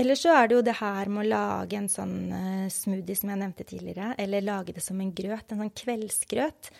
Eller 0.00 0.18
så 0.18 0.32
er 0.34 0.48
det 0.48 0.56
jo 0.56 0.64
det 0.66 0.76
her 0.80 1.10
med 1.10 1.24
å 1.24 1.30
lage 1.30 1.78
en 1.78 1.90
sånn 1.90 2.16
uh, 2.30 2.66
smoothie 2.72 3.18
som 3.18 3.30
jeg 3.30 3.40
nevnte 3.42 3.66
tidligere, 3.68 4.14
eller 4.22 4.46
lage 4.46 4.74
det 4.74 4.82
som 4.82 4.98
en 5.02 5.12
grøt, 5.14 5.50
en 5.50 5.62
sånn 5.62 5.78
kveldsgrøt. 5.82 6.72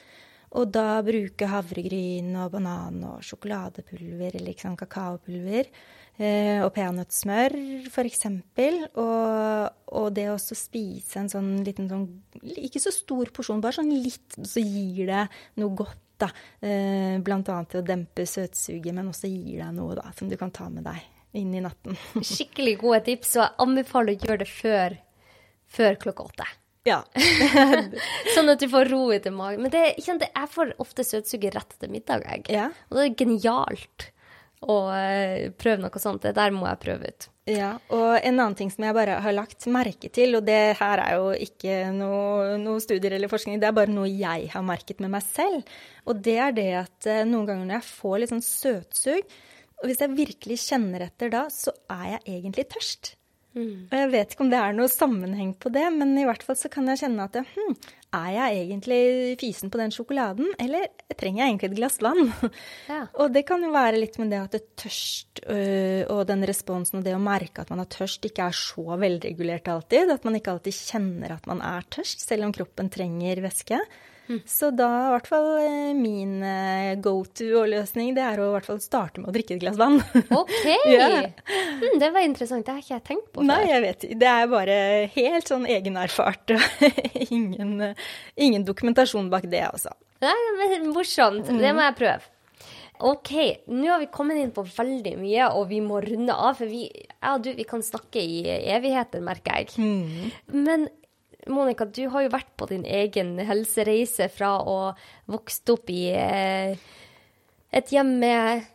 Og 0.58 0.70
da 0.74 0.98
bruke 1.06 1.46
havregryn 1.46 2.34
og 2.42 2.56
banan 2.56 2.98
og 3.06 3.22
sjokoladepulver 3.22 4.34
eller 4.34 4.48
liksom 4.48 4.74
kakaopulver. 4.78 5.70
Eh, 6.20 6.60
og 6.60 6.72
peanøttsmør, 6.76 7.54
f.eks. 7.88 8.26
Og, 9.00 9.78
og 9.96 10.08
det 10.16 10.26
å 10.28 10.36
spise 10.36 11.22
en 11.22 11.30
sånn 11.32 11.54
liten 11.64 11.88
sånn 11.88 12.04
Ikke 12.60 12.82
så 12.82 12.92
stor 12.92 13.30
porsjon, 13.32 13.62
bare 13.64 13.78
sånn 13.78 13.94
litt, 13.94 14.36
så 14.36 14.60
gir 14.60 15.08
det 15.08 15.24
noe 15.60 15.76
godt. 15.78 16.02
da. 16.20 16.28
Eh, 16.60 17.16
blant 17.24 17.48
annet 17.48 17.70
til 17.72 17.80
å 17.80 17.86
dempe 17.86 18.26
søtsuget, 18.28 18.92
men 18.92 19.08
også 19.08 19.30
gir 19.30 19.62
deg 19.62 19.72
noe 19.72 19.96
da, 19.96 20.10
som 20.18 20.28
du 20.28 20.36
kan 20.36 20.52
ta 20.52 20.68
med 20.68 20.84
deg 20.84 21.00
inn 21.40 21.54
i 21.56 21.62
natten. 21.64 21.96
Skikkelig 22.34 22.76
gode 22.82 23.00
tips, 23.06 23.38
og 23.38 23.46
jeg 23.46 23.56
anbefaler 23.64 24.12
å 24.12 24.26
gjøre 24.26 24.42
det 24.42 24.50
før, 24.50 24.98
før 25.70 26.00
klokka 26.04 26.28
åtte. 26.28 26.48
Ja. 26.88 27.00
sånn 28.34 28.52
at 28.52 28.60
du 28.60 28.68
får 28.72 28.88
ro 28.92 29.02
i 29.12 29.20
magen. 29.32 29.64
Men 29.64 29.72
det, 29.72 29.82
jeg 30.00 30.52
får 30.52 30.74
ofte 30.82 31.04
søtsuget 31.04 31.56
rett 31.56 31.76
etter 31.76 31.92
middag, 31.92 32.24
jeg. 32.24 32.46
Ja. 32.52 32.70
Og 32.90 32.98
det 32.98 33.06
er 33.06 33.18
genialt 33.24 34.10
og 34.66 34.88
uh, 34.92 35.50
prøve 35.60 35.80
noe 35.80 36.02
sånt. 36.02 36.24
Det 36.24 36.34
der 36.36 36.54
må 36.54 36.66
jeg 36.68 36.80
prøve 36.82 37.12
ut. 37.12 37.28
Ja, 37.50 37.70
og 37.90 38.10
en 38.18 38.36
annen 38.36 38.56
ting 38.58 38.70
som 38.70 38.84
jeg 38.86 38.94
bare 38.94 39.16
har 39.24 39.34
lagt 39.34 39.66
merke 39.72 40.10
til, 40.12 40.36
og 40.38 40.44
det 40.46 40.76
her 40.78 41.02
er 41.02 41.16
jo 41.18 41.30
ikke 41.34 41.78
noe, 41.96 42.58
noe 42.62 42.82
studier 42.84 43.16
eller 43.16 43.32
forskning, 43.32 43.58
det 43.62 43.70
er 43.70 43.76
bare 43.76 43.90
noe 43.90 44.10
jeg 44.10 44.50
har 44.52 44.66
merket 44.66 45.00
med 45.02 45.10
meg 45.16 45.24
selv, 45.26 45.64
og 46.06 46.20
det 46.22 46.36
er 46.44 46.54
det 46.56 46.68
at 46.84 47.08
uh, 47.10 47.22
noen 47.28 47.48
ganger 47.48 47.64
når 47.66 47.80
jeg 47.80 47.88
får 47.88 48.18
litt 48.20 48.34
sånn 48.34 48.44
søtsug, 48.46 49.38
og 49.80 49.88
hvis 49.88 50.04
jeg 50.04 50.18
virkelig 50.18 50.60
kjenner 50.66 51.06
etter 51.06 51.32
da, 51.32 51.46
så 51.48 51.72
er 51.88 52.18
jeg 52.18 52.22
egentlig 52.36 52.68
tørst. 52.74 53.14
Mm. 53.56 53.88
Og 53.88 53.94
jeg 53.96 54.10
vet 54.12 54.34
ikke 54.34 54.44
om 54.44 54.50
det 54.52 54.60
er 54.60 54.76
noe 54.76 54.90
sammenheng 54.92 55.54
på 55.58 55.72
det, 55.74 55.86
men 55.96 56.12
i 56.20 56.26
hvert 56.28 56.44
fall 56.46 56.58
så 56.58 56.70
kan 56.70 56.86
jeg 56.92 57.00
kjenne 57.02 57.26
at 57.26 57.40
hm, 57.40 57.72
er 58.10 58.30
jeg 58.34 58.60
egentlig 58.64 59.00
fysen 59.40 59.70
på 59.70 59.78
den 59.80 59.92
sjokoladen, 59.94 60.50
eller 60.62 60.88
trenger 61.18 61.44
jeg 61.44 61.52
egentlig 61.52 61.70
et 61.70 61.78
glass 61.78 61.98
vann? 62.02 62.32
Ja. 62.90 63.04
og 63.22 63.32
det 63.34 63.44
kan 63.48 63.62
jo 63.62 63.70
være 63.74 64.00
litt 64.00 64.18
med 64.20 64.32
det 64.34 64.40
at 64.40 64.56
det 64.56 64.62
tørst 64.82 65.42
øh, 65.46 66.02
og 66.10 66.24
den 66.30 66.44
responsen 66.48 67.00
og 67.00 67.06
det 67.06 67.14
å 67.16 67.22
merke 67.22 67.62
at 67.62 67.70
man 67.72 67.84
har 67.84 67.90
tørst, 67.92 68.26
ikke 68.26 68.50
er 68.50 68.56
så 68.56 68.98
velregulert 69.00 69.70
alltid. 69.70 70.10
At 70.14 70.26
man 70.26 70.38
ikke 70.38 70.56
alltid 70.56 70.78
kjenner 70.90 71.36
at 71.36 71.46
man 71.50 71.62
er 71.64 71.86
tørst, 71.92 72.24
selv 72.26 72.48
om 72.48 72.54
kroppen 72.56 72.90
trenger 72.92 73.44
væske. 73.44 73.78
Så 74.48 74.70
da 74.76 74.88
i 74.88 75.12
hvert 75.14 75.28
fall 75.30 75.48
eh, 75.62 75.92
min 75.96 76.40
eh, 76.46 76.94
go 77.02 77.20
to-løsning, 77.24 78.12
det 78.16 78.24
er 78.24 78.42
å 78.42 78.50
i 78.50 78.54
hvert 78.54 78.68
fall 78.68 78.80
starte 78.82 79.22
med 79.22 79.30
å 79.30 79.34
drikke 79.34 79.56
et 79.56 79.62
glass 79.62 79.78
vann. 79.80 79.98
OK! 80.40 80.66
ja. 80.90 81.08
mm, 81.20 81.96
det 82.02 82.10
var 82.14 82.26
interessant. 82.26 82.66
Det 82.66 82.76
har 82.76 82.82
ikke 82.84 82.96
jeg 82.96 83.06
tenkt 83.12 83.30
på 83.32 83.42
før. 83.42 83.48
Nei, 83.50 83.62
jeg 83.70 83.84
vet 83.86 84.08
Det 84.20 84.32
er 84.32 84.50
bare 84.50 84.80
helt 85.16 85.50
sånn 85.50 85.66
egenerfart. 85.70 86.56
ingen, 87.30 87.94
ingen 88.36 88.66
dokumentasjon 88.68 89.30
bak 89.32 89.48
det, 89.50 89.64
altså. 89.70 89.94
Nei, 90.20 90.36
men 90.60 90.92
morsomt. 90.94 91.48
Mm. 91.48 91.62
Det 91.64 91.72
må 91.74 91.88
jeg 91.88 91.98
prøve. 92.02 92.36
OK, 93.00 93.30
nå 93.72 93.88
har 93.88 94.00
vi 94.02 94.10
kommet 94.12 94.36
inn 94.36 94.50
på 94.52 94.62
veldig 94.66 95.14
mye, 95.16 95.46
og 95.56 95.70
vi 95.70 95.80
må 95.80 96.02
runde 96.04 96.34
av. 96.36 96.58
For 96.58 96.68
vi, 96.68 96.84
ja, 97.16 97.36
du, 97.40 97.48
vi 97.56 97.64
kan 97.68 97.84
snakke 97.84 98.20
i 98.20 98.42
evigheter, 98.74 99.22
merker 99.24 99.62
jeg. 99.62 99.72
Mm. 99.80 100.32
Men 100.66 100.88
Monica, 101.46 101.84
du 101.84 102.06
har 102.12 102.24
jo 102.24 102.32
vært 102.32 102.50
på 102.58 102.68
din 102.70 102.84
egen 102.84 103.38
helsereise 103.46 104.28
fra 104.32 104.58
å 104.60 104.92
vokst 105.30 105.70
opp 105.72 105.90
i 105.92 106.10
eh, 106.12 106.74
et 107.70 107.92
hjem 107.94 108.16
med 108.20 108.66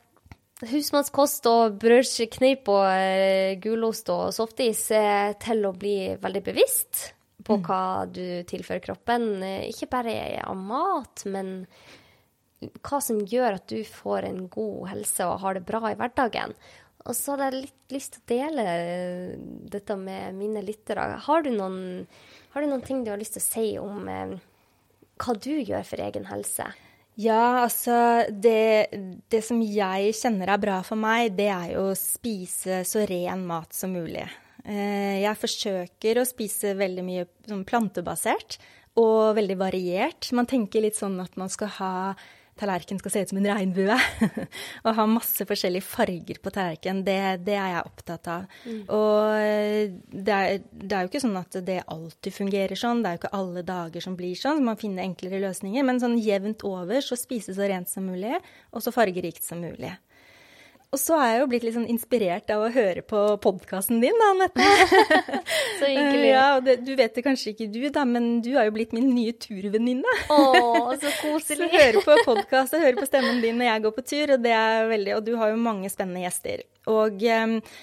husmannskost 0.66 1.46
og 1.52 1.76
brødskneip 1.82 2.72
og 2.72 2.88
eh, 2.90 3.58
gulost 3.62 4.10
og 4.14 4.32
softis 4.36 4.88
eh, 4.96 5.36
til 5.42 5.68
å 5.68 5.76
bli 5.76 6.16
veldig 6.22 6.44
bevisst 6.46 7.04
på 7.46 7.60
mm. 7.60 7.66
hva 7.68 7.84
du 8.10 8.26
tilfører 8.50 8.82
kroppen. 8.88 9.28
Ikke 9.70 9.92
bare 9.92 10.16
av 10.42 10.58
mat, 10.58 11.28
men 11.30 11.60
hva 12.82 13.02
som 13.04 13.20
gjør 13.20 13.60
at 13.60 13.68
du 13.70 13.84
får 13.86 14.26
en 14.26 14.46
god 14.50 14.88
helse 14.96 15.28
og 15.28 15.44
har 15.44 15.60
det 15.60 15.68
bra 15.68 15.84
i 15.92 16.00
hverdagen. 16.00 16.56
Og 17.06 17.14
så 17.14 17.36
hadde 17.36 17.52
jeg 17.52 17.66
litt 17.68 17.94
lyst 17.94 18.16
til 18.16 18.24
å 18.24 18.30
dele 18.32 18.64
dette 19.70 19.98
med 20.00 20.34
mine 20.40 20.64
lyttere. 20.66 21.20
Har 21.22 21.46
du 21.46 21.52
noen 21.54 22.08
har 22.56 22.64
du 22.64 22.72
noen 22.72 22.84
ting 22.86 23.04
du 23.04 23.12
har 23.12 23.20
lyst 23.20 23.36
til 23.36 23.44
å 23.44 23.46
si 23.46 23.68
om 23.82 24.08
eh, 24.08 24.36
hva 25.20 25.36
du 25.36 25.52
gjør 25.60 25.84
for 25.84 26.04
egen 26.06 26.28
helse? 26.30 26.70
Ja, 27.20 27.64
altså 27.64 28.26
det, 28.32 28.92
det, 29.32 29.42
som 29.44 29.62
jeg 29.64 30.16
kjenner 30.18 30.52
er 30.52 30.60
bra 30.60 30.80
for 30.84 31.00
meg, 31.00 31.36
det 31.38 31.48
er 31.52 31.70
jo 31.74 31.90
å 31.92 32.00
spise 32.00 32.82
så 32.88 33.06
ren 33.08 33.46
mat 33.48 33.76
som 33.76 33.94
mulig. 33.96 34.26
Eh, 34.66 35.22
jeg 35.24 35.40
forsøker 35.40 36.20
å 36.20 36.28
spise 36.28 36.74
veldig 36.80 37.06
mye 37.08 37.28
sånn 37.48 37.64
plantebasert 37.68 38.58
og 39.00 39.36
veldig 39.38 39.60
variert. 39.60 40.32
Man 40.36 40.48
tenker 40.50 40.84
litt 40.84 41.00
sånn 41.00 41.20
at 41.24 41.36
man 41.40 41.52
skal 41.52 41.72
ha 41.78 41.94
tallerkenen 42.60 43.02
skal 43.02 43.12
se 43.12 43.24
ut 43.24 43.32
som 43.32 43.40
en 43.42 43.50
regnbue. 43.50 43.98
og 44.86 44.98
ha 44.98 45.06
masse 45.10 45.48
forskjellige 45.48 45.86
farger 45.86 46.40
på 46.42 46.54
tallerkenen, 46.56 47.04
det, 47.08 47.18
det, 47.48 47.58
er 47.60 47.74
jeg 47.74 47.90
opptatt 47.90 48.30
av. 48.32 48.48
Mm. 48.64 48.82
Og 48.96 50.16
det 50.26 50.38
er, 50.38 50.64
det 50.72 50.92
er, 50.92 51.04
jo 51.04 51.12
ikke 51.12 51.24
sånn 51.26 51.40
at 51.42 51.60
det 51.68 51.82
alltid 51.84 52.38
fungerer 52.38 52.80
sånn, 52.80 53.04
det 53.04 53.12
er 53.12 53.18
jo 53.18 53.24
ikke 53.24 53.36
alle 53.42 53.66
dager 53.68 54.08
som 54.08 54.18
blir 54.20 54.40
sånn, 54.40 54.62
så 54.62 54.70
man 54.70 54.80
finner 54.82 55.06
enklere 55.06 55.44
løsninger. 55.44 55.86
Men 55.88 56.02
sånn 56.04 56.18
jevnt 56.22 56.66
over 56.68 57.04
så 57.04 57.20
spise 57.20 57.56
så 57.58 57.68
rent 57.70 57.92
som 57.92 58.08
mulig, 58.08 58.40
og 58.72 58.84
så 58.84 58.96
fargerikt 58.96 59.44
som 59.46 59.64
mulig. 59.64 59.94
Og 60.96 61.00
så 61.02 61.18
er 61.20 61.34
jeg 61.34 61.40
jo 61.42 61.48
blitt 61.52 61.64
litt 61.68 61.76
sånn 61.76 61.90
inspirert 61.92 62.52
av 62.56 62.62
å 62.64 62.70
høre 62.72 63.02
på 63.04 63.22
podkasten 63.44 64.00
din, 64.00 64.16
da, 64.16 64.30
Anette. 64.32 64.68
så 65.82 65.90
hyggelig. 65.90 66.30
Ja, 66.36 66.60
det, 66.64 66.78
du 66.88 66.94
vet 66.98 67.16
det 67.16 67.24
kanskje 67.24 67.52
ikke 67.52 67.68
du, 67.72 67.82
da, 67.94 68.06
men 68.08 68.40
du 68.44 68.50
har 68.56 68.68
jo 68.68 68.74
blitt 68.76 68.94
min 68.96 69.10
nye 69.12 69.34
turvenninne. 69.40 70.14
Å, 70.32 70.96
så 71.02 71.12
koselig. 71.20 71.68
så 71.68 71.70
hører 71.72 72.00
på 72.06 72.16
podkast 72.26 72.78
og 72.78 72.84
hører 72.84 73.00
på 73.02 73.08
stemmen 73.10 73.42
din 73.44 73.60
når 73.60 73.70
jeg 73.70 73.84
går 73.86 73.96
på 73.98 74.06
tur, 74.08 74.34
og 74.38 74.46
det 74.46 74.56
er 74.56 74.88
veldig 74.90 75.14
Og 75.18 75.28
du 75.28 75.34
har 75.40 75.52
jo 75.52 75.60
mange 75.60 75.92
spennende 75.92 76.24
gjester. 76.24 76.64
Og 76.92 77.24
eh, 77.28 77.76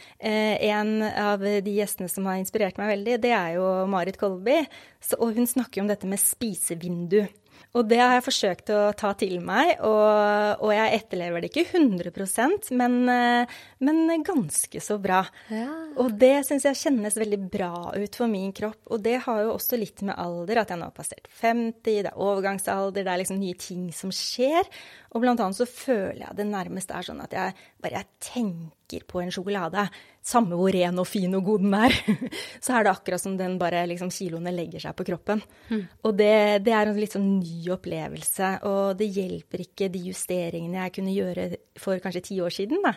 en 0.73 0.93
av 1.05 1.45
de 1.45 1.77
gjestene 1.77 2.09
som 2.13 2.29
har 2.31 2.41
inspirert 2.41 2.81
meg 2.81 2.95
veldig, 2.95 3.21
det 3.25 3.37
er 3.37 3.59
jo 3.59 3.69
Marit 3.93 4.17
Kolby. 4.21 4.63
Så, 5.05 5.21
og 5.21 5.37
hun 5.37 5.49
snakker 5.49 5.85
om 5.85 5.93
dette 5.93 6.09
med 6.09 6.21
spisevindu. 6.23 7.27
Og 7.73 7.87
det 7.89 7.99
har 8.03 8.15
jeg 8.19 8.27
forsøkt 8.27 8.73
å 8.75 8.81
ta 8.99 9.15
til 9.17 9.39
meg, 9.45 9.79
og, 9.81 10.61
og 10.61 10.73
jeg 10.75 10.99
etterlever 10.99 11.41
det 11.41 11.49
ikke 11.53 11.79
100 11.79 12.73
men, 12.77 12.97
eh, 13.09 13.55
men 13.81 14.25
ganske 14.27 14.83
så 14.85 14.99
bra. 15.01 15.23
Ja. 15.49 15.69
Og 16.03 16.13
det 16.21 16.45
syns 16.49 16.67
jeg 16.69 16.81
kjennes 16.83 17.17
veldig 17.17 17.41
bra 17.53 17.73
ut 17.97 18.19
for 18.19 18.29
min 18.29 18.53
kropp. 18.57 18.81
Og 18.93 19.01
det 19.05 19.23
har 19.25 19.41
jo 19.45 19.55
også 19.55 19.81
litt 19.81 20.05
med 20.05 20.19
alder, 20.21 20.63
at 20.63 20.73
jeg 20.73 20.83
nå 20.83 20.91
har 20.91 20.97
passert 20.97 21.31
50, 21.41 21.81
det 21.87 22.13
er 22.13 22.21
overgangsalder, 22.21 23.01
det 23.01 23.15
er 23.15 23.23
liksom 23.23 23.41
nye 23.41 23.57
ting 23.57 23.89
som 23.97 24.13
skjer. 24.13 24.69
Og 25.13 25.25
blant 25.25 25.41
annet 25.41 25.57
så 25.57 25.69
føler 25.69 26.27
jeg 26.27 26.39
det 26.39 26.49
nærmest 26.53 26.93
er 26.93 27.09
sånn 27.09 27.25
at 27.25 27.35
jeg 27.37 27.57
bare 27.83 28.03
jeg 28.03 28.13
tenker 28.33 28.82
på 29.09 29.23
en 29.23 29.33
sjokolade 29.33 29.87
samme 30.23 30.55
hvor 30.59 30.71
ren 30.75 31.01
og 31.01 31.09
fin 31.09 31.33
og 31.35 31.47
god 31.47 31.65
den 31.65 31.77
er, 31.79 31.95
så 32.65 32.77
er 32.77 32.87
det 32.87 32.93
akkurat 32.93 33.23
som 33.23 33.35
den 33.39 33.57
bare 33.61 33.83
liksom 33.91 34.13
kiloene 34.15 34.53
legger 34.55 34.85
seg 34.85 34.97
på 34.99 35.07
kroppen. 35.09 35.43
Mm. 35.71 35.83
Og 36.05 36.17
det, 36.19 36.35
det, 36.67 36.75
er 36.77 36.91
en 36.91 37.01
litt 37.01 37.17
sånn 37.17 37.31
ny 37.41 37.73
opplevelse, 37.75 38.53
og 38.69 38.99
det 39.01 39.11
hjelper 39.17 39.65
ikke 39.67 39.91
de 39.93 40.05
justeringene 40.11 40.85
jeg 40.85 40.97
kunne 40.99 41.17
gjøre 41.17 41.49
for 41.81 42.03
kanskje 42.05 42.27
ti 42.29 42.39
år 42.45 42.55
siden, 42.55 42.85
da. 42.85 42.95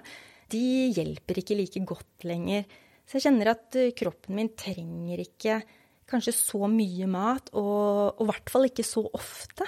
De 0.52 0.66
hjelper 0.94 1.42
ikke 1.42 1.58
like 1.58 1.82
godt 1.90 2.28
lenger. 2.30 2.68
Så 3.06 3.18
jeg 3.18 3.28
kjenner 3.28 3.56
at 3.56 3.80
eh, 3.80 3.94
kroppen 3.98 4.38
min 4.38 4.52
trenger 4.58 5.24
ikke 5.24 5.60
kanskje 6.10 6.36
så 6.38 6.68
mye 6.70 7.08
mat, 7.10 7.50
og 7.58 8.22
i 8.22 8.30
hvert 8.30 8.54
fall 8.54 8.68
ikke 8.70 8.86
så 8.86 9.02
ofte 9.18 9.66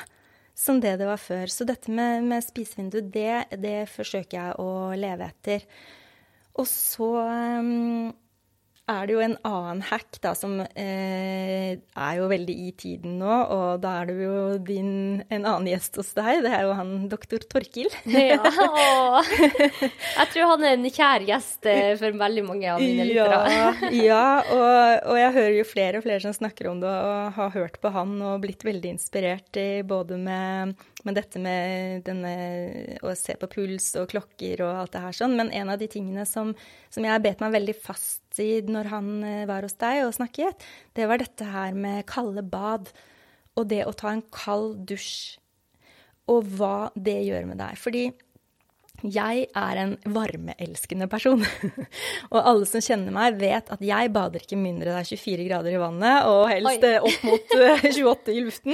som 0.57 0.81
det 0.81 0.95
det 1.01 1.07
var 1.09 1.21
før. 1.21 1.49
Så 1.49 1.65
dette 1.69 1.93
med, 1.93 2.25
med 2.25 2.45
spisevindu, 2.45 2.99
det, 3.13 3.47
det 3.61 3.85
forsøker 3.93 4.37
jeg 4.37 4.57
å 4.61 4.69
leve 4.97 5.29
etter. 5.29 5.65
Og 6.57 6.65
så 6.69 7.09
um, 7.21 8.09
er 8.87 9.07
det 9.07 9.15
jo 9.17 9.21
en 9.23 9.35
annen 9.47 9.81
hack 9.83 10.17
da, 10.23 10.31
som 10.37 10.61
eh, 10.63 11.75
er 11.75 12.13
jo 12.15 12.29
veldig 12.31 12.53
i 12.67 12.69
tiden 12.79 13.17
nå, 13.19 13.33
og 13.51 13.81
da 13.83 13.97
er 14.01 14.07
det 14.07 14.15
jo 14.21 14.37
din, 14.63 14.91
en 15.27 15.43
annen 15.43 15.67
gjest 15.73 15.99
hos 15.99 16.13
deg. 16.15 16.39
Det 16.45 16.53
er 16.55 16.63
jo 16.63 16.75
han 16.77 16.93
doktor 17.11 17.43
Torkil. 17.51 17.91
ja, 18.07 18.39
jeg 20.21 20.29
tror 20.31 20.53
han 20.53 20.63
er 20.63 20.77
en 20.77 20.87
kjær 20.87 21.27
gjest 21.27 21.67
eh, 21.67 21.93
for 21.99 22.15
veldig 22.23 22.45
mange 22.47 22.71
av 22.71 22.83
mine 22.83 23.09
lyttere. 23.09 23.41
ja, 23.51 23.67
ja 24.07 24.23
og, 24.55 24.71
og, 25.11 25.19
jeg 25.19 25.35
hører 25.41 25.57
jo 25.57 25.67
flere 25.67 25.99
og 25.99 26.07
flere 26.07 26.23
som 26.23 26.37
snakker 26.39 26.71
om 26.71 26.79
det, 26.83 26.93
og 27.11 27.39
har 27.41 27.55
hørt 27.59 27.81
på 27.83 27.91
han 27.91 28.15
og 28.21 28.39
blitt 28.45 28.63
veldig 28.67 28.95
inspirert 28.95 29.59
i 29.59 29.83
både 29.87 30.21
med 30.21 30.77
med 31.05 31.17
dette 31.17 31.39
med 31.41 32.03
denne, 32.07 32.31
å 33.05 33.13
se 33.17 33.35
på 33.37 33.49
puls 33.51 33.91
og 33.99 34.09
klokker 34.11 34.63
og 34.65 34.81
alt 34.81 34.95
det 34.95 35.03
her 35.03 35.17
sånn. 35.17 35.35
Men 35.37 35.51
en 35.55 35.71
av 35.73 35.81
de 35.81 35.89
tingene 35.91 36.25
som, 36.29 36.53
som 36.93 37.05
jeg 37.05 37.23
bet 37.23 37.43
meg 37.43 37.53
veldig 37.53 37.75
fast 37.77 38.41
i 38.41 38.63
når 38.65 38.89
han 38.93 39.11
eh, 39.25 39.43
var 39.49 39.67
hos 39.67 39.77
deg 39.81 40.05
og 40.05 40.15
snakket, 40.17 40.65
det 40.97 41.09
var 41.09 41.21
dette 41.21 41.49
her 41.53 41.77
med 41.77 42.07
kalde 42.09 42.43
bad. 42.45 42.89
Og 43.57 43.69
det 43.69 43.83
å 43.85 43.95
ta 43.97 44.13
en 44.13 44.25
kald 44.33 44.83
dusj. 44.89 45.37
Og 46.27 46.49
hva 46.57 46.89
det 46.93 47.21
gjør 47.23 47.45
med 47.49 47.61
deg. 47.61 47.77
Fordi 47.79 48.09
jeg 49.05 49.43
er 49.53 49.79
en 49.81 49.93
varmeelskende 50.13 51.07
person. 51.11 51.43
og 52.33 52.37
alle 52.39 52.67
som 52.69 52.81
kjenner 52.81 53.13
meg, 53.13 53.37
vet 53.37 53.69
at 53.73 53.83
jeg 53.85 54.11
bader 54.13 54.41
ikke 54.41 54.57
mindre 54.59 54.95
det 54.95 55.01
er 55.03 55.09
24 55.09 55.45
grader 55.47 55.75
i 55.75 55.81
vannet, 55.81 56.29
og 56.29 56.47
helst 56.49 56.87
Oi. 56.87 56.93
opp 56.97 57.27
mot 57.27 57.53
28 57.53 58.31
eh, 58.31 58.33
i 58.37 58.43
luften. 58.45 58.73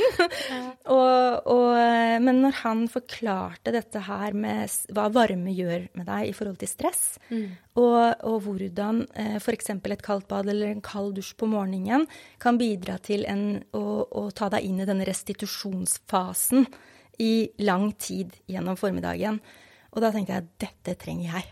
og, 0.93 1.49
og, 1.51 1.67
eh, 1.79 2.15
men 2.23 2.39
når 2.45 2.59
han 2.61 2.85
forklarte 2.91 3.73
dette 3.75 4.05
her 4.07 4.37
med 4.37 4.77
hva 4.95 5.09
varme 5.13 5.53
gjør 5.55 5.89
med 5.97 6.07
deg 6.07 6.29
i 6.29 6.37
forhold 6.37 6.61
til 6.61 6.71
stress, 6.71 7.03
mm. 7.27 7.49
og, 7.81 7.99
og, 8.23 8.39
hvordan 8.47 9.03
eh, 9.19 9.37
f.eks. 9.41 9.73
et 9.75 10.05
kaldt 10.05 10.29
bad 10.31 10.47
eller 10.53 10.71
en 10.71 10.83
kald 10.83 11.17
dusj 11.17 11.35
på 11.39 11.49
morgenen 11.51 12.07
kan 12.41 12.59
bidra 12.61 12.97
til 13.03 13.27
en, 13.29 13.63
å, 13.75 14.07
å 14.07 14.27
ta 14.35 14.49
deg 14.53 14.67
inn 14.69 14.81
i 14.83 14.87
denne 14.87 15.07
restitusjonsfasen 15.09 16.67
i 17.21 17.49
lang 17.61 17.91
tid 18.01 18.33
gjennom 18.49 18.77
formiddagen, 18.79 19.39
og 19.93 20.01
da 20.01 20.11
tenkte 20.13 20.35
jeg 20.35 20.45
at 20.45 20.53
dette 20.65 20.95
trenger 21.01 21.35
jeg. 21.37 21.49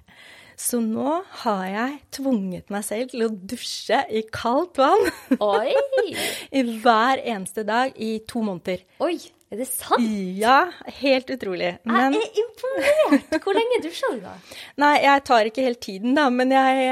Så 0.62 0.78
nå 0.84 1.22
har 1.42 1.66
jeg 1.66 1.98
tvunget 2.14 2.70
meg 2.74 2.86
selv 2.86 3.12
til 3.14 3.26
å 3.26 3.32
dusje 3.34 4.02
i 4.14 4.22
kaldt 4.34 4.82
vann. 4.82 5.08
Oi! 5.42 5.74
I 6.60 6.66
hver 6.84 7.22
eneste 7.24 7.66
dag 7.66 7.96
i 7.98 8.20
to 8.30 8.44
måneder. 8.46 8.84
Oi! 9.02 9.16
Er 9.52 9.60
det 9.60 9.66
sant? 9.68 10.06
Ja, 10.40 10.70
helt 11.02 11.28
utrolig. 11.34 11.74
Men... 11.84 12.14
Jeg 12.16 12.24
er 12.24 12.38
imponert! 12.40 13.34
Hvor 13.44 13.58
lenge 13.58 13.82
dusja 13.84 14.14
du 14.14 14.22
da? 14.24 14.38
Nei, 14.84 14.94
jeg 15.04 15.24
tar 15.28 15.50
ikke 15.50 15.66
helt 15.66 15.82
tiden, 15.84 16.14
da. 16.16 16.30
Men 16.32 16.54
jeg, 16.56 16.86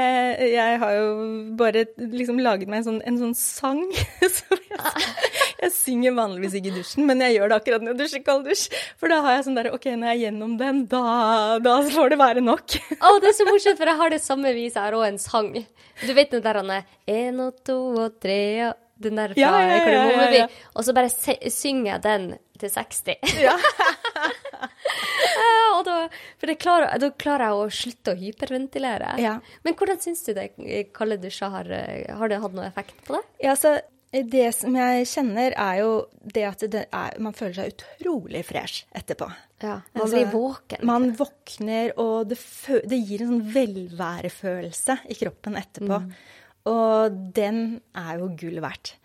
jeg 0.52 0.80
har 0.82 0.92
jo 0.98 1.06
bare 1.56 1.86
liksom 1.96 2.42
laget 2.44 2.68
meg 2.68 2.82
en 2.82 2.88
sånn, 2.90 3.00
en 3.08 3.16
sånn 3.22 3.32
sang. 3.38 3.80
som 4.36 4.60
jeg, 4.60 5.06
jeg, 5.60 5.72
synger 5.76 6.16
vanligvis 6.16 6.56
ikke 6.58 6.72
i 6.72 6.76
dusjen, 6.78 7.06
men 7.08 7.22
jeg 7.24 7.36
gjør 7.36 7.52
det 7.52 7.58
akkurat 7.60 7.84
når 7.84 7.92
jeg 7.94 8.00
dusjer 8.02 8.24
kald 8.26 8.44
dusj. 8.48 8.66
For 9.00 9.12
da 9.12 9.20
har 9.26 9.38
jeg 9.38 9.46
sånn 9.48 9.58
derre 9.58 9.74
OK, 9.76 9.88
når 9.92 10.12
jeg 10.12 10.16
er 10.18 10.22
gjennom 10.26 10.58
den, 10.60 10.84
da, 10.90 11.04
da 11.62 11.78
får 11.86 12.12
det 12.14 12.20
være 12.20 12.44
nok. 12.44 12.76
Å, 12.98 13.16
det 13.22 13.32
er 13.32 13.38
så 13.38 13.48
morsomt, 13.48 13.80
for 13.80 13.92
jeg 13.92 14.00
har 14.02 14.14
det 14.14 14.22
samme 14.24 14.54
vis. 14.56 14.78
her 14.80 14.96
og 14.98 15.06
en 15.06 15.18
sang. 15.20 15.52
Du 16.00 16.12
vet 16.16 16.32
den 16.32 16.44
der 16.44 16.60
han 16.62 16.70
er 16.78 16.86
én 17.10 17.42
og 17.44 17.58
to 17.66 17.80
og 18.00 18.20
tre 18.22 18.40
og 18.70 18.86
den 19.00 19.16
der 19.16 19.32
fra 19.32 19.40
ja, 19.40 19.50
ja, 19.64 19.76
ja, 19.88 20.24
ja, 20.34 20.46
Og 20.76 20.84
så 20.84 20.92
bare 20.96 21.08
synger 21.08 21.94
jeg 21.94 22.02
den 22.04 22.26
til 22.60 22.72
60. 22.72 23.14
Ja. 23.46 23.54
og 25.78 25.86
da, 25.86 25.94
for 26.40 26.52
klarer, 26.60 26.98
da 27.00 27.08
klarer 27.16 27.46
jeg 27.48 27.60
å 27.60 27.70
slutte 27.72 28.12
å 28.12 28.18
hyperventilere. 28.20 29.14
Ja. 29.22 29.38
Men 29.64 29.76
hvordan 29.78 30.02
syns 30.02 30.20
du 30.26 30.34
det 30.36 30.50
kalde 30.96 31.16
dusjer 31.22 31.52
har, 31.54 31.70
har 32.18 32.32
det 32.32 32.42
hatt 32.42 32.56
noen 32.56 32.68
effekt 32.68 33.00
på 33.06 33.16
det? 33.16 33.22
Ja, 33.46 33.56
så 33.56 33.78
det 34.10 34.48
som 34.56 34.74
jeg 34.74 35.06
kjenner, 35.06 35.54
er 35.54 35.76
jo 35.84 35.90
det 36.34 36.42
at 36.48 36.64
det 36.72 36.82
er, 36.88 37.18
man 37.22 37.34
føler 37.36 37.60
seg 37.60 37.74
utrolig 37.76 38.42
fresh 38.48 38.88
etterpå. 38.96 39.28
Ja, 39.62 39.76
Man 39.94 40.02
altså, 40.02 40.16
blir 40.16 40.32
våken. 40.32 40.86
Man 40.88 41.10
våkner, 41.18 41.92
og 42.00 42.30
det, 42.32 42.40
det, 42.90 42.98
gir 42.98 43.22
en 43.22 43.34
sånn 43.34 43.52
velværefølelse 43.54 44.96
i 45.14 45.18
kroppen 45.20 45.58
etterpå. 45.60 46.00
Mm. 46.02 46.08
Og 46.70 47.20
den 47.36 47.60
er 47.96 48.18
jo 48.18 48.32
gull 48.40 48.58
verdt. 48.64 48.96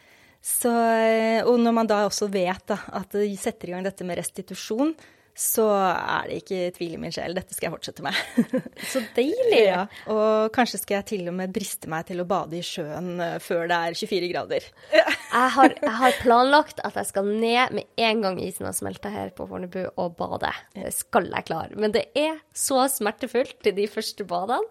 Så, 0.45 0.70
eh, 0.70 1.41
og 1.45 1.58
når 1.62 1.74
man 1.74 1.89
da 1.89 2.03
også 2.06 2.30
vet 2.34 2.66
da, 2.70 2.80
at 2.97 3.14
de 3.18 3.38
setter 3.38 3.70
i 3.70 3.76
gang 3.76 3.86
dette 3.86 4.06
med 4.06 4.20
restitusjon, 4.20 4.93
så 5.36 5.66
er 5.68 6.30
det 6.30 6.38
ikke 6.40 6.60
tvil 6.78 6.94
i 6.96 7.00
min 7.00 7.12
sjel. 7.12 7.36
Dette 7.36 7.56
skal 7.56 7.68
jeg 7.68 7.74
fortsette 7.74 8.04
med. 8.06 8.16
så 8.94 9.02
deilig! 9.18 9.66
Ja, 9.66 9.82
og 10.12 10.54
kanskje 10.56 10.80
skal 10.80 11.02
jeg 11.02 11.08
til 11.10 11.28
og 11.28 11.36
med 11.36 11.52
briste 11.56 11.92
meg 11.92 12.08
til 12.08 12.24
å 12.24 12.28
bade 12.30 12.56
i 12.56 12.64
sjøen 12.64 13.20
eh, 13.20 13.36
før 13.44 13.68
det 13.68 13.80
er 13.90 13.98
24 14.00 14.32
grader. 14.32 14.70
jeg, 14.96 15.50
har, 15.58 15.76
jeg, 15.76 15.94
har, 16.00 16.18
planlagt 16.22 16.80
at 16.88 16.96
jeg 17.02 17.12
skal 17.12 17.28
ned 17.28 17.76
med 17.76 18.06
en 18.08 18.24
gang 18.24 18.40
isen 18.46 18.70
har 18.70 18.78
smelta 18.78 19.12
her 19.12 19.36
på 19.36 19.48
Fornebu, 19.50 19.82
og 20.00 20.16
bade. 20.16 20.54
Det 20.78 20.94
skal 20.96 21.28
jeg 21.34 21.50
klare. 21.52 21.76
Men 21.76 21.92
det 21.96 22.08
er 22.16 22.40
så 22.56 22.86
smertefullt 22.92 23.60
til 23.66 23.76
de 23.76 23.90
første 23.92 24.24
badene. 24.28 24.64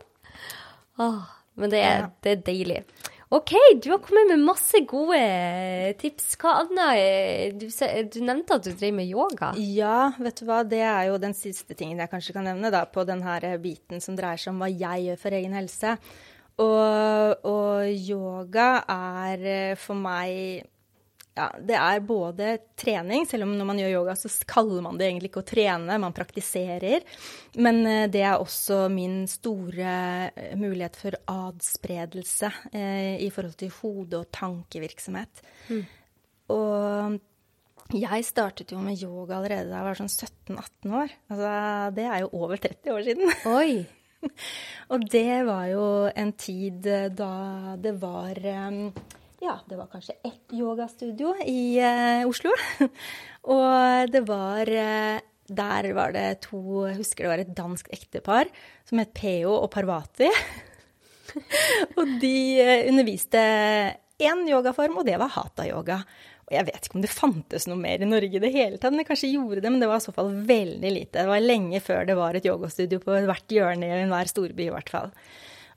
Åh, 1.03 1.21
men 1.61 1.71
det 1.71 1.85
er, 1.85 2.09
det 2.25 2.39
er 2.39 2.47
deilig. 2.49 2.81
OK, 3.33 3.55
du 3.83 3.89
har 3.91 4.03
kommet 4.05 4.29
med 4.29 4.45
masse 4.45 4.81
gode 4.89 5.21
tips. 6.01 6.35
Hva 6.41 6.59
annet 6.61 7.57
du, 7.57 7.67
du, 8.13 8.19
nevnte 8.25 8.59
at 8.59 8.67
du 8.67 8.73
driver 8.75 8.99
med 8.99 9.09
yoga? 9.09 9.55
Ja, 9.57 10.13
vet 10.21 10.43
du 10.43 10.45
hva. 10.49 10.61
Det 10.69 10.83
er 10.85 11.09
jo 11.09 11.17
den 11.23 11.35
siste 11.37 11.77
tingen 11.79 12.03
jeg 12.03 12.13
kanskje 12.13 12.37
kan 12.37 12.47
nevne 12.51 12.73
da, 12.75 12.85
på 12.85 13.07
denne 13.09 13.39
biten 13.63 14.05
som 14.05 14.19
dreier 14.19 14.41
seg 14.41 14.53
om 14.53 14.61
hva 14.63 14.69
jeg 14.71 15.09
gjør 15.09 15.23
for 15.25 15.39
egen 15.41 15.57
helse. 15.57 15.97
Og, 16.63 17.49
og 17.51 17.89
yoga 17.91 18.69
er 18.87 19.49
eh, 19.51 19.81
for 19.81 19.99
meg 19.99 20.69
ja, 21.35 21.49
det 21.59 21.75
er 21.75 22.05
både 22.07 22.51
trening, 22.79 23.25
selv 23.27 23.49
om 23.49 23.55
når 23.59 23.67
man 23.67 23.79
gjør 23.81 23.97
yoga, 23.97 24.15
så 24.15 24.31
kaller 24.47 24.85
man 24.85 24.99
det 25.01 25.09
egentlig 25.09 25.33
ikke 25.33 25.43
å 25.43 25.49
trene, 25.49 25.97
man 25.99 26.15
praktiserer. 26.15 27.03
Men 27.59 27.81
eh, 27.91 28.05
det 28.13 28.23
er 28.23 28.39
også 28.39 28.85
min 28.93 29.25
store 29.31 29.97
eh, 30.31 30.55
mulighet 30.59 30.99
for 31.01 31.19
adspredelse 31.33 32.53
eh, 32.71 33.17
i 33.25 33.33
forhold 33.35 33.59
til 33.59 33.75
hode- 33.81 34.21
og 34.23 34.31
tankevirksomhet. 34.35 35.43
Mm. 35.75 35.83
Og 36.55 37.19
jeg 37.99 38.29
startet 38.29 38.71
jo 38.71 38.79
med 38.85 39.03
yoga 39.03 39.41
allerede 39.41 39.73
da 39.73 39.81
jeg 39.81 39.89
var 39.89 40.01
sånn 40.01 40.15
17-18 40.15 40.97
år. 41.01 41.19
Altså, 41.35 41.51
det 41.99 42.07
er 42.13 42.23
jo 42.23 42.31
over 42.45 42.63
30 42.63 42.95
år 42.95 43.05
siden. 43.11 43.35
Oi! 43.51 43.75
og 44.95 45.11
det 45.13 45.43
var 45.51 45.67
jo 45.69 45.85
en 46.15 46.33
tid 46.39 46.87
da 47.19 47.35
det 47.77 47.93
var 48.01 48.39
um, 48.71 48.79
ja, 49.45 49.59
det 49.69 49.77
var 49.77 49.91
kanskje 49.93 50.17
ett 50.25 50.53
yogastudio 50.53 51.35
i 51.45 51.77
eh, 51.79 52.25
Oslo. 52.29 52.53
og 53.55 54.11
det 54.13 54.25
var 54.29 54.71
eh, 54.71 55.21
der 55.45 55.91
var 55.93 56.15
det 56.15 56.47
to 56.47 56.87
Jeg 56.89 56.97
husker 57.03 57.27
det 57.27 57.33
var 57.33 57.43
et 57.43 57.57
dansk 57.57 57.91
ektepar 57.93 58.49
som 58.89 59.03
het 59.03 59.13
Peo 59.17 59.53
og 59.59 59.69
Parvati. 59.75 60.31
og 61.99 62.15
de 62.23 62.37
eh, 62.63 62.87
underviste 62.89 63.43
én 64.25 64.47
yogaform, 64.49 65.01
og 65.01 65.09
det 65.09 65.19
var 65.21 65.35
hatha-yoga. 65.35 66.01
Og 66.45 66.53
jeg 66.53 66.69
vet 66.69 66.87
ikke 66.87 66.99
om 66.99 67.05
det 67.05 67.13
fantes 67.13 67.67
noe 67.69 67.81
mer 67.81 68.03
i 68.05 68.09
Norge 68.09 68.39
i 68.39 68.43
det 68.43 68.53
hele 68.55 68.79
tatt. 68.79 68.93
Men 68.93 69.03
det 69.03 69.09
kanskje 69.09 69.33
gjorde 69.33 69.63
det, 69.65 69.73
men 69.73 69.81
det 69.83 69.89
var 69.91 70.01
i 70.01 70.07
så 70.07 70.15
fall 70.17 70.33
veldig 70.49 70.93
lite. 70.93 71.23
Det 71.23 71.31
var 71.31 71.45
lenge 71.45 71.81
før 71.85 72.05
det 72.09 72.17
var 72.19 72.37
et 72.37 72.49
yogastudio 72.49 73.01
på 73.03 73.17
hvert 73.29 73.57
hjørne 73.57 73.89
i 73.89 74.03
enhver 74.03 74.31
storby, 74.31 74.69
i 74.69 74.75
hvert 74.75 74.93
fall. 74.93 75.13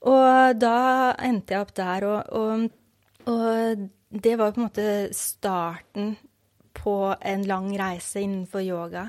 Og 0.07 0.59
da 0.59 0.77
endte 1.25 1.55
jeg 1.55 1.65
opp 1.65 1.73
der, 1.77 2.05
og, 2.07 2.35
og, 2.37 2.67
og 3.27 3.87
det 4.23 4.37
var 4.39 4.53
på 4.53 4.61
en 4.61 4.67
måte 4.69 4.87
starten 5.15 6.15
på 6.77 6.97
en 7.21 7.43
lang 7.49 7.71
reise 7.79 8.21
innenfor 8.23 8.63
yoga. 8.63 9.07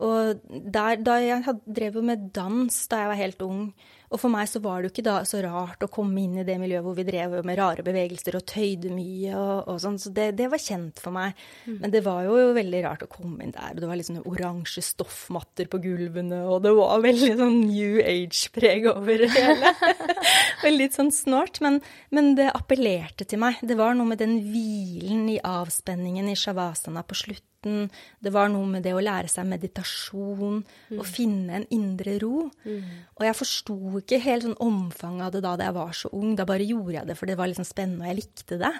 Og 0.00 0.40
der, 0.48 0.96
da 1.04 1.18
jeg 1.20 1.56
drev 1.66 1.98
med 2.04 2.30
dans 2.32 2.86
da 2.88 3.02
jeg 3.02 3.10
var 3.10 3.20
helt 3.20 3.42
ung, 3.44 3.64
og 4.10 4.18
for 4.18 4.32
meg 4.32 4.48
så 4.50 4.58
var 4.62 4.80
det 4.80 4.88
jo 4.88 4.92
ikke 4.94 5.06
da 5.06 5.20
så 5.28 5.38
rart 5.44 5.84
å 5.86 5.88
komme 5.92 6.18
inn 6.24 6.40
i 6.40 6.44
det 6.46 6.56
miljøet 6.58 6.82
hvor 6.82 6.96
vi 6.98 7.04
drev 7.06 7.36
med 7.46 7.58
rare 7.60 7.84
bevegelser 7.86 8.38
og 8.40 8.46
tøyde 8.48 8.90
mye 8.90 9.34
og, 9.38 9.68
og 9.70 9.78
sånn, 9.82 10.00
så 10.02 10.10
det, 10.14 10.32
det, 10.40 10.48
var 10.50 10.62
kjent 10.62 10.98
for 11.02 11.14
meg. 11.14 11.38
Mm. 11.64 11.76
Men 11.84 11.94
det 11.94 12.02
var 12.06 12.24
jo 12.26 12.38
veldig 12.56 12.80
rart 12.86 13.04
å 13.06 13.10
komme 13.10 13.46
inn 13.46 13.54
der, 13.54 13.76
og 13.76 13.82
det 13.82 13.90
var 13.90 14.02
sånne 14.08 14.24
oransje 14.26 14.82
stoffmatter 14.82 15.70
på 15.70 15.78
gulvene, 15.84 16.42
og 16.50 16.64
det 16.66 16.74
var 16.74 17.04
veldig 17.04 17.30
sånn 17.38 17.60
New 17.68 18.00
Age-preg 18.02 18.88
over 18.90 19.22
det 19.22 19.30
hele. 19.36 19.74
og 20.64 20.74
litt 20.74 20.98
sånn 20.98 21.12
snålt, 21.14 21.62
men, 21.62 21.78
men, 22.10 22.34
det 22.38 22.50
appellerte 22.50 23.26
til 23.28 23.42
meg. 23.42 23.62
Det 23.62 23.78
var 23.78 23.94
noe 23.94 24.10
med 24.10 24.22
den 24.22 24.40
hvilen 24.50 25.28
i 25.30 25.38
avspenningen 25.38 26.30
i 26.30 26.38
shavasana 26.38 27.06
på 27.06 27.18
slutt 27.22 27.46
det 27.62 28.32
var 28.32 28.48
noe 28.52 28.68
med 28.68 28.84
det 28.86 28.94
å 28.96 29.02
lære 29.02 29.28
seg 29.28 29.48
meditasjon 29.50 30.62
mm. 30.62 30.96
og 30.96 31.04
finne 31.08 31.60
en 31.60 31.68
indre 31.74 32.16
ro. 32.22 32.48
Mm. 32.64 32.88
Og 33.18 33.26
jeg 33.26 33.38
forsto 33.42 33.76
ikke 34.00 34.22
helt 34.24 34.46
sånn 34.46 34.58
omfanget 34.64 35.26
av 35.28 35.34
det 35.36 35.44
da 35.44 35.54
jeg 35.68 35.76
var 35.76 35.94
så 35.96 36.12
ung. 36.16 36.34
Da 36.38 36.48
bare 36.48 36.66
gjorde 36.66 36.96
jeg 36.98 37.10
det 37.10 37.18
for 37.18 37.30
det 37.30 37.38
var 37.40 37.50
liksom 37.50 37.68
spennende, 37.68 38.04
og 38.04 38.12
jeg 38.12 38.20
likte 38.22 38.60
det. 38.60 38.74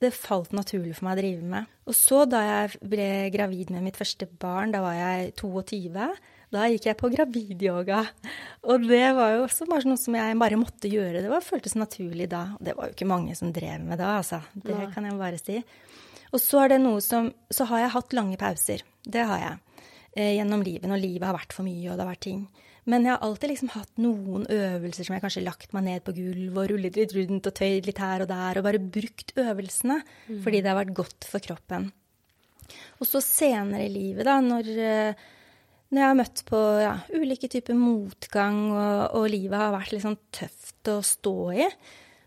Det 0.00 0.12
falt 0.16 0.54
naturlig 0.56 0.94
for 0.96 1.08
meg 1.08 1.18
å 1.18 1.20
drive 1.20 1.48
med. 1.54 1.72
Og 1.90 1.96
så, 1.96 2.22
da 2.24 2.40
jeg 2.46 2.78
ble 2.88 3.08
gravid 3.34 3.72
med 3.74 3.84
mitt 3.84 3.98
første 4.00 4.28
barn, 4.40 4.72
da 4.72 4.80
var 4.84 4.96
jeg 4.96 5.34
22, 5.42 5.90
da 6.50 6.66
gikk 6.66 6.88
jeg 6.88 6.98
på 6.98 7.10
gravidyoga. 7.12 8.00
Og 8.66 8.86
det 8.88 9.04
var 9.14 9.36
jo 9.36 9.44
også 9.44 9.68
bare 9.70 9.86
noe 9.86 10.00
som 10.00 10.16
jeg 10.18 10.38
bare 10.40 10.58
måtte 10.58 10.90
gjøre. 10.90 11.22
Det 11.22 11.30
var, 11.30 11.44
føltes 11.46 11.76
naturlig 11.78 12.26
da. 12.32 12.42
Og 12.58 12.64
det 12.66 12.74
var 12.78 12.88
jo 12.88 12.96
ikke 12.96 13.10
mange 13.10 13.36
som 13.38 13.52
drev 13.54 13.84
med 13.86 14.00
det, 14.00 14.08
altså. 14.08 14.40
Det 14.54 14.74
Nei. 14.74 14.88
kan 14.94 15.06
jeg 15.06 15.20
bare 15.20 15.38
si. 15.38 15.60
Og 16.30 16.42
så 16.42 16.66
som 17.02 17.32
Så 17.50 17.64
har 17.66 17.80
jeg 17.80 17.94
hatt 17.94 18.12
lange 18.12 18.36
pauser. 18.36 18.82
Det 19.02 19.24
har 19.26 19.38
jeg. 19.38 19.86
Eh, 20.12 20.34
gjennom 20.38 20.62
livet, 20.62 20.88
når 20.90 20.98
livet 20.98 21.26
har 21.26 21.38
vært 21.38 21.54
for 21.54 21.62
mye, 21.62 21.86
og 21.86 21.94
det 21.94 22.02
har 22.02 22.10
vært 22.10 22.26
ting. 22.26 22.48
Men 22.90 23.04
jeg 23.04 23.12
har 23.12 23.22
alltid 23.22 23.52
liksom 23.52 23.70
hatt 23.76 24.00
noen 24.02 24.46
øvelser 24.50 25.06
som 25.06 25.14
jeg 25.14 25.22
kanskje 25.22 25.44
lagt 25.44 25.74
meg 25.76 25.84
ned 25.86 26.02
på 26.02 26.14
gulv 26.16 26.56
og 26.58 26.70
rullet 26.72 26.96
litt 26.98 27.14
rundt 27.14 27.46
og 27.46 27.54
tøyd 27.54 27.86
litt 27.86 28.00
her 28.02 28.24
og 28.24 28.30
der, 28.30 28.58
og 28.58 28.66
bare 28.66 28.82
brukt 28.82 29.34
øvelsene 29.38 30.00
mm. 30.02 30.40
fordi 30.42 30.62
det 30.62 30.72
har 30.72 30.80
vært 30.80 30.96
godt 30.96 31.28
for 31.28 31.44
kroppen. 31.44 31.90
Og 32.98 33.06
så 33.06 33.22
senere 33.22 33.84
i 33.86 33.92
livet, 33.92 34.24
da, 34.26 34.40
når, 34.42 34.72
eh, 34.82 35.28
når 35.90 36.00
jeg 36.00 36.06
har 36.06 36.18
møtt 36.18 36.44
på 36.46 36.60
ja, 36.80 36.92
ulike 37.18 37.50
typer 37.50 37.74
motgang, 37.78 38.60
og, 38.70 39.18
og, 39.18 39.26
livet 39.32 39.58
har 39.58 39.74
vært 39.74 39.94
litt 39.94 40.04
sånn 40.04 40.20
tøft 40.34 40.90
å 40.92 41.00
stå 41.04 41.36
i, 41.58 41.66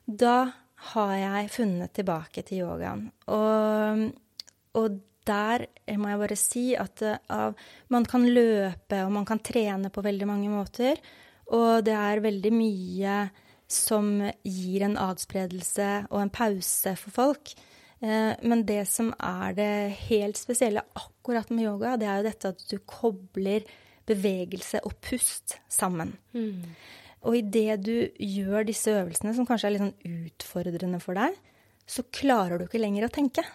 da 0.03 0.37
har 0.91 1.13
jeg 1.15 1.51
funnet 1.53 1.93
tilbake 1.95 2.43
til 2.43 2.65
yogaen. 2.65 3.05
Og, 3.31 4.03
og 4.79 4.99
der 5.23 5.65
må 5.95 6.11
jeg 6.11 6.19
bare 6.19 6.39
si 6.39 6.63
at 6.75 7.03
av, 7.31 7.55
man 7.93 8.07
kan 8.09 8.27
løpe 8.27 8.99
og 9.05 9.13
man 9.15 9.27
kan 9.27 9.39
trene 9.39 9.91
på 9.93 10.03
veldig 10.03 10.27
mange 10.27 10.51
måter. 10.51 10.99
Og 11.55 11.85
det 11.87 11.95
er 11.95 12.23
veldig 12.23 12.51
mye 12.55 13.17
som 13.71 14.17
gir 14.43 14.83
en 14.85 14.99
adspredelse 14.99 15.89
og 16.09 16.19
en 16.19 16.33
pause 16.33 16.95
for 16.99 17.15
folk. 17.15 17.53
Uh, 18.03 18.33
men 18.43 18.65
det 18.67 18.81
som 18.91 19.13
er 19.15 19.55
det 19.55 19.71
helt 20.09 20.39
spesielle 20.39 20.83
akkurat 20.99 21.49
med 21.53 21.69
yoga, 21.69 21.95
det 21.99 22.09
er 22.09 22.19
jo 22.19 22.27
dette 22.27 22.53
at 22.55 22.67
du 22.67 22.77
kobler 22.89 23.63
bevegelse 24.09 24.81
og 24.83 24.97
pust 25.03 25.57
sammen. 25.71 26.17
Mm. 26.35 26.75
Og 27.23 27.37
idet 27.39 27.79
du 27.85 27.95
gjør 28.19 28.65
disse 28.67 28.91
øvelsene, 28.91 29.31
som 29.35 29.47
kanskje 29.47 29.69
er 29.69 29.75
litt 29.75 29.85
sånn 29.85 30.25
utfordrende 30.27 30.99
for 31.03 31.15
deg, 31.15 31.37
så 31.87 32.03
klarer 32.15 32.59
du 32.59 32.67
ikke 32.67 32.81
lenger 32.81 33.07
å 33.07 33.13
tenke. 33.13 33.45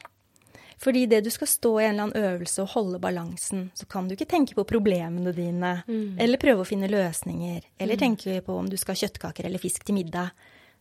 Fordi 0.78 1.02
idet 1.04 1.24
du 1.26 1.30
skal 1.34 1.50
stå 1.50 1.72
i 1.80 1.86
en 1.88 1.90
eller 1.90 2.06
annen 2.06 2.28
øvelse 2.30 2.62
og 2.62 2.72
holde 2.76 3.00
balansen, 3.02 3.66
så 3.74 3.86
kan 3.90 4.06
du 4.06 4.14
ikke 4.14 4.28
tenke 4.30 4.54
på 4.54 4.64
problemene 4.68 5.32
dine, 5.34 5.72
mm. 5.88 6.20
eller 6.22 6.40
prøve 6.40 6.62
å 6.62 6.68
finne 6.68 6.90
løsninger, 6.90 7.66
eller 7.82 7.98
mm. 7.98 8.02
tenke 8.04 8.38
på 8.46 8.56
om 8.60 8.68
du 8.70 8.78
skal 8.78 8.94
ha 8.94 9.02
kjøttkaker 9.02 9.48
eller 9.48 9.62
fisk 9.62 9.84
til 9.88 9.98
middag. 9.98 10.30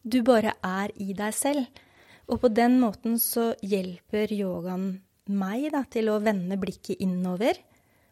Du 0.05 0.21
bare 0.23 0.53
er 0.63 0.93
i 1.01 1.11
deg 1.17 1.33
selv. 1.35 1.81
Og 2.27 2.41
på 2.43 2.51
den 2.51 2.79
måten 2.81 3.15
så 3.23 3.53
hjelper 3.63 4.33
yogaen 4.35 4.89
meg 5.31 5.69
da, 5.73 5.83
til 5.91 6.11
å 6.11 6.19
vende 6.23 6.59
blikket 6.59 7.01
innover, 7.03 7.57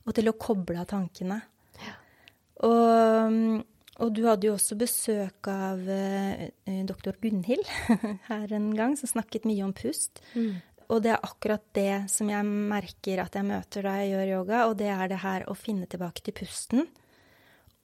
og 0.06 0.16
til 0.16 0.30
å 0.30 0.38
koble 0.40 0.80
av 0.82 0.90
tankene. 0.92 1.40
Ja. 1.84 1.96
Og 2.68 3.64
og 4.04 4.12
du 4.12 4.26
hadde 4.28 4.50
jo 4.50 4.56
også 4.58 4.76
besøk 4.80 5.48
av 5.48 5.86
eh, 5.88 6.50
doktor 6.88 7.16
Gunhild 7.22 7.68
her 8.30 8.56
en 8.58 8.72
gang, 8.76 8.98
som 9.00 9.08
snakket 9.08 9.48
mye 9.48 9.64
om 9.64 9.72
pust. 9.76 10.20
Mm. 10.36 10.58
Og 10.92 11.02
det 11.02 11.14
er 11.14 11.24
akkurat 11.24 11.64
det 11.74 12.04
som 12.12 12.30
jeg 12.30 12.46
merker 12.46 13.24
at 13.24 13.38
jeg 13.40 13.48
møter 13.48 13.88
da 13.88 13.96
jeg 14.02 14.12
gjør 14.12 14.34
yoga, 14.34 14.66
og 14.68 14.76
det 14.82 14.92
er 14.92 15.08
det 15.10 15.22
her 15.24 15.48
å 15.50 15.56
finne 15.58 15.88
tilbake 15.90 16.26
til 16.26 16.36
pusten. 16.36 16.84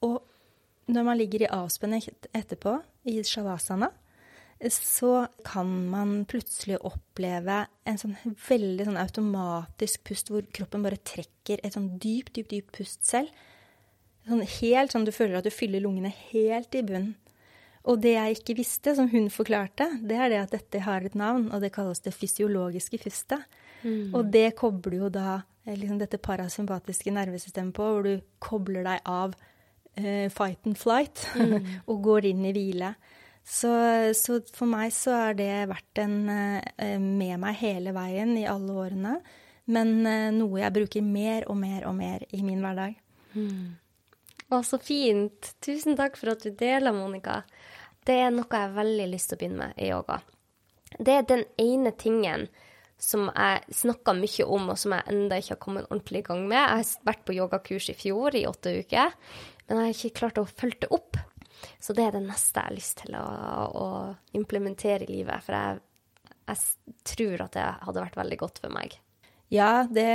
Og 0.04 0.20
når 0.92 1.08
man 1.08 1.18
ligger 1.18 1.46
i 1.46 1.52
avspenning 1.54 2.04
etterpå, 2.36 2.76
i 3.08 3.16
shavasana, 3.26 3.88
så 4.70 5.26
kan 5.42 5.70
man 5.90 6.20
plutselig 6.30 6.76
oppleve 6.86 7.64
en 7.88 7.98
sånn 7.98 8.14
veldig 8.46 8.86
sånn 8.86 9.00
automatisk 9.00 10.04
pust, 10.06 10.30
hvor 10.30 10.46
kroppen 10.54 10.84
bare 10.84 11.00
trekker 11.02 11.58
et 11.62 11.74
sånn 11.74 11.96
dypt, 11.98 12.36
dypt, 12.36 12.52
dypt 12.52 12.76
pust 12.76 13.02
selv. 13.08 13.32
Sånn 14.28 14.44
helt 14.60 14.94
sånn 14.94 15.06
du 15.08 15.10
føler 15.10 15.40
at 15.40 15.48
du 15.48 15.50
fyller 15.50 15.82
lungene 15.82 16.12
helt 16.30 16.74
i 16.78 16.84
bunnen. 16.86 17.16
Og 17.90 17.98
det 17.98 18.12
jeg 18.14 18.36
ikke 18.36 18.54
visste, 18.60 18.92
som 18.94 19.08
hun 19.10 19.26
forklarte, 19.32 19.88
det 20.06 20.14
er 20.14 20.30
det 20.30 20.38
at 20.38 20.52
dette 20.54 20.82
har 20.84 21.02
et 21.02 21.16
navn, 21.18 21.48
og 21.50 21.64
det 21.64 21.72
kalles 21.74 21.98
det 22.04 22.14
fysiologiske 22.14 23.00
pustet. 23.02 23.42
Mm. 23.82 24.12
Og 24.14 24.28
det 24.30 24.52
kobler 24.58 25.00
jo 25.00 25.08
da 25.10 25.40
eh, 25.66 25.74
liksom 25.74 25.98
dette 25.98 26.20
parasympatiske 26.22 27.10
nervesystemet 27.10 27.74
på, 27.74 27.88
hvor 27.88 28.06
du 28.06 28.22
kobler 28.38 28.86
deg 28.86 29.02
av 29.10 29.34
eh, 29.96 30.28
fight 30.30 30.62
and 30.70 30.78
flight 30.78 31.26
mm. 31.34 31.58
og 31.90 32.06
går 32.06 32.30
inn 32.30 32.46
i 32.46 32.54
hvile. 32.54 32.94
Så, 33.44 33.70
så, 34.14 34.38
for 34.54 34.70
meg 34.70 34.92
så 34.94 35.14
har 35.18 35.38
det 35.38 35.50
vært 35.70 36.00
en 36.02 36.18
eh, 36.30 36.98
med 36.98 37.40
meg 37.42 37.58
hele 37.58 37.94
veien 37.96 38.36
i 38.38 38.46
alle 38.48 38.76
årene. 38.84 39.16
Men 39.72 39.94
eh, 40.06 40.30
noe 40.34 40.62
jeg 40.62 40.74
bruker 40.74 41.06
mer 41.06 41.48
og 41.50 41.58
mer 41.58 41.86
og 41.90 41.96
mer 41.98 42.26
i 42.30 42.42
min 42.46 42.62
hverdag. 42.62 42.98
Mm. 43.34 43.78
Å, 44.52 44.60
så 44.66 44.78
fint. 44.82 45.54
Tusen 45.64 45.98
takk 45.98 46.18
for 46.20 46.34
at 46.34 46.44
du 46.44 46.52
deler, 46.54 46.94
Monica. 46.94 47.40
Det 48.02 48.18
er 48.24 48.34
noe 48.34 48.48
jeg 48.50 48.66
har 48.66 48.76
veldig 48.76 49.08
lyst 49.10 49.30
til 49.30 49.38
å 49.38 49.42
begynne 49.42 49.66
med 49.66 49.80
i 49.80 49.90
yoga. 49.92 50.18
Det 50.98 51.14
er 51.16 51.26
den 51.28 51.44
ene 51.60 51.94
tingen 51.96 52.48
som 53.02 53.26
jeg 53.32 53.74
snakka 53.74 54.14
mye 54.14 54.46
om, 54.46 54.68
og 54.70 54.78
som 54.78 54.94
jeg 54.94 55.10
enda 55.10 55.38
ikke 55.40 55.56
har 55.56 55.62
kommet 55.62 55.88
ordentlig 55.88 56.22
i 56.22 56.26
gang 56.28 56.44
med. 56.46 56.58
Jeg 56.58 56.82
har 56.82 57.08
vært 57.08 57.24
på 57.26 57.36
yogakurs 57.36 57.88
i 57.90 57.98
fjor 57.98 58.36
i 58.38 58.44
åtte 58.46 58.74
uker, 58.82 59.14
men 59.66 59.80
jeg 59.80 59.88
har 59.88 59.96
ikke 59.96 60.18
klart 60.20 60.38
å 60.42 60.46
følge 60.46 60.84
det 60.84 60.92
opp. 60.94 61.18
Så 61.82 61.94
det 61.96 62.06
er 62.06 62.16
det 62.16 62.24
neste 62.26 62.60
jeg 62.60 62.70
har 62.70 62.76
lyst 62.76 62.98
til 63.04 63.16
å, 63.18 63.24
å 63.72 63.86
implementere 64.38 65.06
i 65.06 65.12
livet. 65.18 65.44
For 65.46 65.56
jeg, 65.56 65.80
jeg 66.50 67.08
tror 67.14 67.46
at 67.46 67.56
det 67.56 67.70
hadde 67.86 68.04
vært 68.06 68.20
veldig 68.22 68.40
godt 68.44 68.62
for 68.64 68.74
meg. 68.74 68.98
Ja, 69.52 69.84
det, 69.84 70.06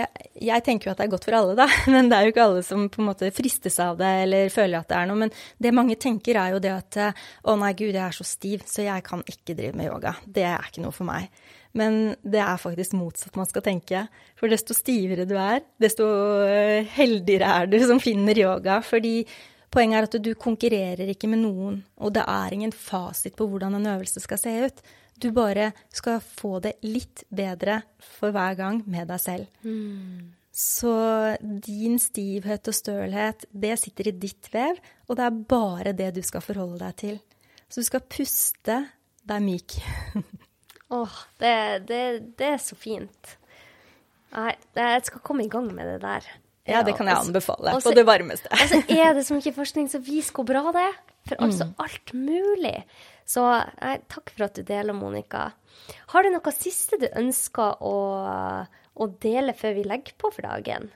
jeg 0.41 0.63
tenker 0.65 0.89
jo 0.89 0.93
at 0.95 0.97
det 0.97 1.05
er 1.05 1.11
godt 1.11 1.27
for 1.27 1.37
alle, 1.37 1.53
da. 1.59 1.67
Men 1.93 2.09
det 2.09 2.17
er 2.17 2.25
jo 2.25 2.33
ikke 2.33 2.45
alle 2.47 2.63
som 2.65 2.87
på 2.89 3.03
en 3.03 3.09
måte 3.11 3.29
fristes 3.35 3.77
av 3.83 3.99
det 3.99 4.09
eller 4.23 4.49
føler 4.53 4.79
at 4.79 4.89
det 4.89 4.97
er 4.97 5.09
noe. 5.09 5.21
Men 5.25 5.33
det 5.61 5.75
mange 5.77 5.97
tenker 6.01 6.39
er 6.41 6.55
jo 6.55 6.61
det 6.63 6.73
at 6.73 6.97
å 7.45 7.53
nei, 7.61 7.75
gud, 7.77 7.91
jeg 7.91 8.01
er 8.01 8.17
så 8.17 8.25
stiv, 8.25 8.65
så 8.65 8.87
jeg 8.87 9.05
kan 9.05 9.21
ikke 9.29 9.53
drive 9.53 9.77
med 9.77 9.91
yoga. 9.91 10.15
Det 10.25 10.47
er 10.47 10.71
ikke 10.71 10.81
noe 10.87 10.95
for 10.95 11.09
meg. 11.09 11.29
Men 11.77 12.15
det 12.25 12.41
er 12.41 12.57
faktisk 12.61 12.95
motsatt 12.97 13.37
man 13.37 13.49
skal 13.49 13.65
tenke. 13.65 14.07
For 14.39 14.49
desto 14.49 14.73
stivere 14.73 15.27
du 15.29 15.35
er, 15.37 15.61
desto 15.81 16.07
øh, 16.07 16.87
heldigere 16.95 17.51
er 17.61 17.69
du 17.69 17.77
som 17.85 18.01
finner 18.01 18.41
yoga. 18.41 18.79
Fordi 18.85 19.19
poenget 19.74 19.99
er 19.99 20.07
at 20.07 20.18
du 20.24 20.32
konkurrerer 20.39 21.11
ikke 21.11 21.30
med 21.32 21.43
noen, 21.43 21.82
og 21.97 22.15
det 22.15 22.24
er 22.28 22.55
ingen 22.55 22.74
fasit 22.76 23.36
på 23.38 23.49
hvordan 23.49 23.78
en 23.80 23.91
øvelse 23.95 24.24
skal 24.24 24.41
se 24.41 24.55
ut. 24.68 24.82
Du 25.18 25.32
bare 25.34 25.72
skal 25.93 26.20
få 26.22 26.59
det 26.61 26.78
litt 26.86 27.24
bedre 27.34 27.82
for 28.20 28.36
hver 28.36 28.57
gang 28.59 28.84
med 28.86 29.09
deg 29.09 29.22
selv. 29.22 29.47
Mm. 29.65 30.34
Så 30.57 30.91
din 31.41 31.99
stivhet 32.01 32.70
og 32.70 32.74
stølhet, 32.74 33.45
det 33.53 33.76
sitter 33.82 34.09
i 34.09 34.15
ditt 34.26 34.49
vev, 34.53 34.80
og 35.05 35.20
det 35.20 35.26
er 35.26 35.41
bare 35.53 35.93
det 35.97 36.11
du 36.15 36.24
skal 36.26 36.41
forholde 36.41 36.80
deg 36.82 36.95
til. 37.01 37.20
Så 37.70 37.84
du 37.84 37.89
skal 37.89 38.05
puste 38.09 38.78
deg 39.28 39.43
myk. 39.43 39.78
Åh, 40.88 41.03
oh, 41.03 41.15
det, 41.41 41.53
det, 41.89 42.01
det, 42.39 42.49
er 42.55 42.61
så 42.63 42.78
fint. 42.80 43.34
Nei, 44.32 44.53
jeg 44.78 45.03
skal 45.09 45.24
komme 45.26 45.43
i 45.43 45.51
gang 45.51 45.68
med 45.76 45.89
det 45.91 45.99
der. 46.05 46.30
Ja, 46.68 46.84
det 46.84 46.97
kan 46.97 47.07
jeg 47.07 47.18
anbefale 47.18 47.76
også, 47.78 47.89
på 47.89 47.95
det 47.95 48.05
varmeste. 48.07 48.51
Og 48.51 48.72
så 48.72 48.82
er 48.91 49.13
det 49.15 49.26
så 49.28 49.38
mye 49.38 49.53
forskning 49.55 49.88
som 49.91 50.03
viser 50.03 50.36
hvor 50.36 50.47
bra 50.47 50.65
det 50.76 50.84
er 50.84 50.97
for 51.28 51.43
altså 51.43 51.68
mm. 51.68 51.76
alt 51.84 52.13
mulig. 52.15 52.76
Så 53.28 53.43
nei, 53.43 53.97
takk 54.11 54.32
for 54.34 54.47
at 54.47 54.57
du 54.57 54.63
deler, 54.68 54.95
Monica. 54.95 55.49
Har 56.13 56.24
du 56.24 56.32
noe 56.32 56.55
siste 56.55 56.99
du 57.01 57.07
ønsker 57.09 57.84
å, 57.84 57.95
å 58.68 59.09
dele 59.24 59.55
før 59.57 59.78
vi 59.78 59.86
legger 59.88 60.18
på 60.20 60.32
for 60.36 60.47
dagen? 60.47 60.89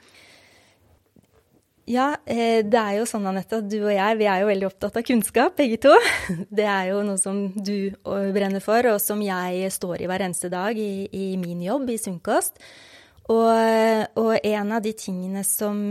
Ja, 1.91 2.13
eh, 2.29 2.61
det 2.63 2.77
er 2.77 2.99
jo 2.99 3.07
sånn, 3.09 3.25
Anette, 3.27 3.59
at 3.59 3.67
du 3.67 3.79
og 3.81 3.91
jeg 3.91 4.17
vi 4.19 4.27
er 4.29 4.43
jo 4.43 4.51
veldig 4.51 4.67
opptatt 4.69 4.99
av 5.01 5.05
kunnskap, 5.07 5.57
begge 5.57 5.79
to. 5.81 5.95
Det 6.59 6.67
er 6.67 6.91
jo 6.91 7.01
noe 7.03 7.19
som 7.19 7.41
du 7.51 7.91
brenner 8.05 8.63
for, 8.63 8.85
og 8.93 9.01
som 9.03 9.19
jeg 9.25 9.71
står 9.73 10.03
i 10.03 10.07
hver 10.11 10.23
eneste 10.27 10.51
dag 10.53 10.77
i, 10.77 11.09
i 11.11 11.33
min 11.41 11.63
jobb 11.65 11.89
i 11.91 11.99
Sunnkost. 11.99 12.61
Og, 13.29 14.17
og, 14.17 14.31
en 14.43 14.71
av 14.73 14.81
de 14.83 14.91
tingene 14.97 15.43
som, 15.45 15.83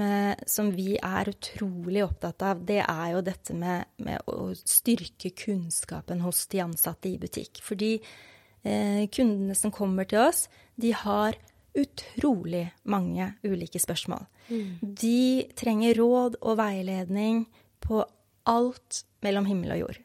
som, 0.51 0.73
vi 0.75 0.97
er 0.99 1.31
utrolig 1.31 2.03
opptatt 2.05 2.43
av, 2.45 2.65
det 2.67 2.81
er 2.83 3.13
jo 3.15 3.23
dette 3.25 3.55
med, 3.57 3.87
med 4.03 4.27
å 4.29 4.51
styrke 4.59 5.31
kunnskapen 5.39 6.25
hos 6.25 6.43
de 6.51 6.65
ansatte 6.65 7.09
i 7.09 7.21
butikk. 7.23 7.63
Fordi 7.65 7.95
eh, 7.97 9.07
kundene 9.15 9.57
som 9.57 9.73
kommer 9.73 10.11
til 10.11 10.25
oss, 10.27 10.49
de 10.75 10.93
har 10.97 11.39
utrolig 11.79 12.67
mange 12.91 13.33
ulike 13.47 13.79
spørsmål. 13.79 14.27
Mm. 14.51 14.71
De 14.83 15.47
trenger 15.59 16.01
råd 16.01 16.41
og 16.43 16.59
veiledning 16.59 17.45
på 17.81 18.03
alt 18.51 19.05
mellom 19.25 19.47
himmel 19.47 19.77
og 19.77 19.83
jord. 19.85 20.01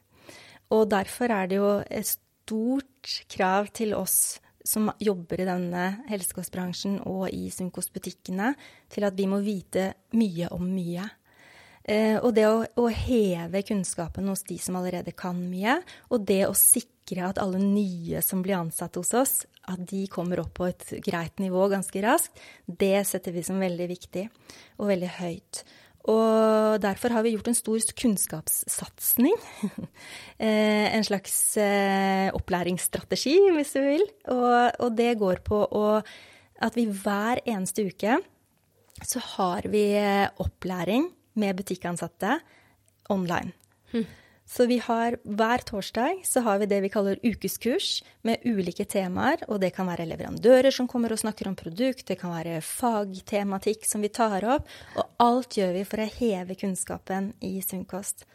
Og 0.76 0.88
derfor 0.90 1.32
er 1.32 1.50
det 1.50 1.58
jo 1.58 1.72
et 1.84 2.08
stort 2.08 3.20
krav 3.32 3.70
til 3.74 3.94
oss 3.98 4.38
som 4.66 4.90
jobber 4.98 5.40
i 5.40 5.48
denne 5.48 5.84
helsekostbransjen 6.10 6.98
og 7.06 7.28
i 7.30 7.46
Sunkost-butikkene, 7.54 8.52
til 8.92 9.06
at 9.06 9.16
vi 9.16 9.28
må 9.30 9.40
vite 9.44 9.92
mye 10.18 10.50
om 10.54 10.66
mye. 10.66 11.06
Eh, 11.86 12.16
og 12.18 12.32
det 12.34 12.48
å, 12.50 12.64
å, 12.66 12.88
heve 12.90 13.62
kunnskapen 13.62 14.26
hos 14.26 14.42
de 14.48 14.58
som 14.58 14.78
allerede 14.78 15.14
kan 15.14 15.38
mye, 15.38 15.78
og 16.10 16.26
det 16.26 16.42
å 16.48 16.56
sikre 16.58 17.28
at 17.28 17.38
alle 17.38 17.60
nye 17.62 18.22
som 18.26 18.42
blir 18.42 18.58
ansatt 18.58 18.98
hos 18.98 19.14
oss, 19.14 19.34
at 19.70 19.82
de 19.86 20.02
kommer 20.10 20.42
opp 20.42 20.56
på 20.58 20.66
et 20.66 20.82
greit 21.06 21.38
nivå 21.42 21.68
ganske 21.70 22.02
raskt, 22.02 22.42
det 22.66 23.06
setter 23.06 23.34
vi 23.34 23.46
som 23.46 23.62
veldig 23.62 23.86
viktig 23.90 24.26
og 24.80 24.90
veldig 24.90 25.12
høyt. 25.20 25.62
Og 26.06 26.78
derfor 26.82 27.14
har 27.16 27.24
vi 27.26 27.32
gjort 27.34 27.48
en 27.50 27.58
stor 27.58 27.90
kunnskapssatsing. 28.02 29.36
Eh, 30.36 30.92
en 30.92 31.00
slags 31.00 31.56
eh, 31.56 32.28
opplæringsstrategi, 32.36 33.38
hvis 33.56 33.70
du 33.72 33.78
vil. 33.80 34.02
Og, 34.28 34.82
og 34.84 34.90
det 34.92 35.14
går 35.16 35.40
på 35.46 35.62
å, 35.64 35.84
at 36.60 36.76
vi 36.76 36.84
hver 36.92 37.40
eneste 37.48 37.86
uke 37.88 38.18
så 39.00 39.22
har 39.38 39.64
vi 39.72 39.86
eh, 39.96 40.28
opplæring 40.44 41.08
med 41.40 41.56
butikkansatte 41.56 42.36
online. 43.08 43.56
Hm. 43.94 44.04
Så 44.46 44.68
vi 44.70 44.78
har 44.78 45.16
hver 45.26 45.64
torsdag 45.66 46.22
så 46.24 46.40
har 46.46 46.60
vi 46.62 46.68
det 46.70 46.78
vi 46.84 46.90
kaller 46.92 47.18
ukeskurs 47.24 48.04
med 48.22 48.46
ulike 48.46 48.86
temaer. 48.86 49.42
Og 49.50 49.58
det 49.60 49.72
kan 49.74 49.90
være 49.90 50.06
leverandører 50.06 50.70
som 50.74 50.86
kommer 50.90 51.12
og 51.12 51.20
snakker 51.20 51.50
om 51.50 51.58
produkt, 51.58 52.06
det 52.06 52.20
kan 52.20 52.30
være 52.30 52.62
fagtematikk 52.62 53.88
som 53.90 54.06
vi 54.06 54.12
tar 54.14 54.46
opp. 54.56 54.70
Og 54.94 55.26
alt 55.26 55.58
gjør 55.58 55.74
vi 55.80 55.84
for 55.90 56.02
å 56.02 56.10
heve 56.20 56.58
kunnskapen 56.58 57.32
i 57.42 57.56
sunnkost. 57.64 58.26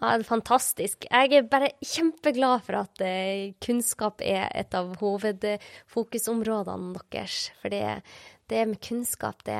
Ja, 0.00 0.16
det 0.16 0.24
er 0.24 0.26
fantastisk. 0.26 1.04
Jeg 1.06 1.36
er 1.36 1.44
bare 1.46 1.68
kjempeglad 1.84 2.64
for 2.66 2.80
at 2.80 3.02
eh, 3.04 3.52
kunnskap 3.62 4.24
er 4.26 4.48
et 4.50 4.74
av 4.74 4.96
hovedfokusområdene 4.98 6.98
deres. 7.14 7.52
For 7.60 7.70
det, 7.70 8.00
det 8.52 8.60
med 8.68 8.80
kunnskap 8.84 9.44
det, 9.46 9.56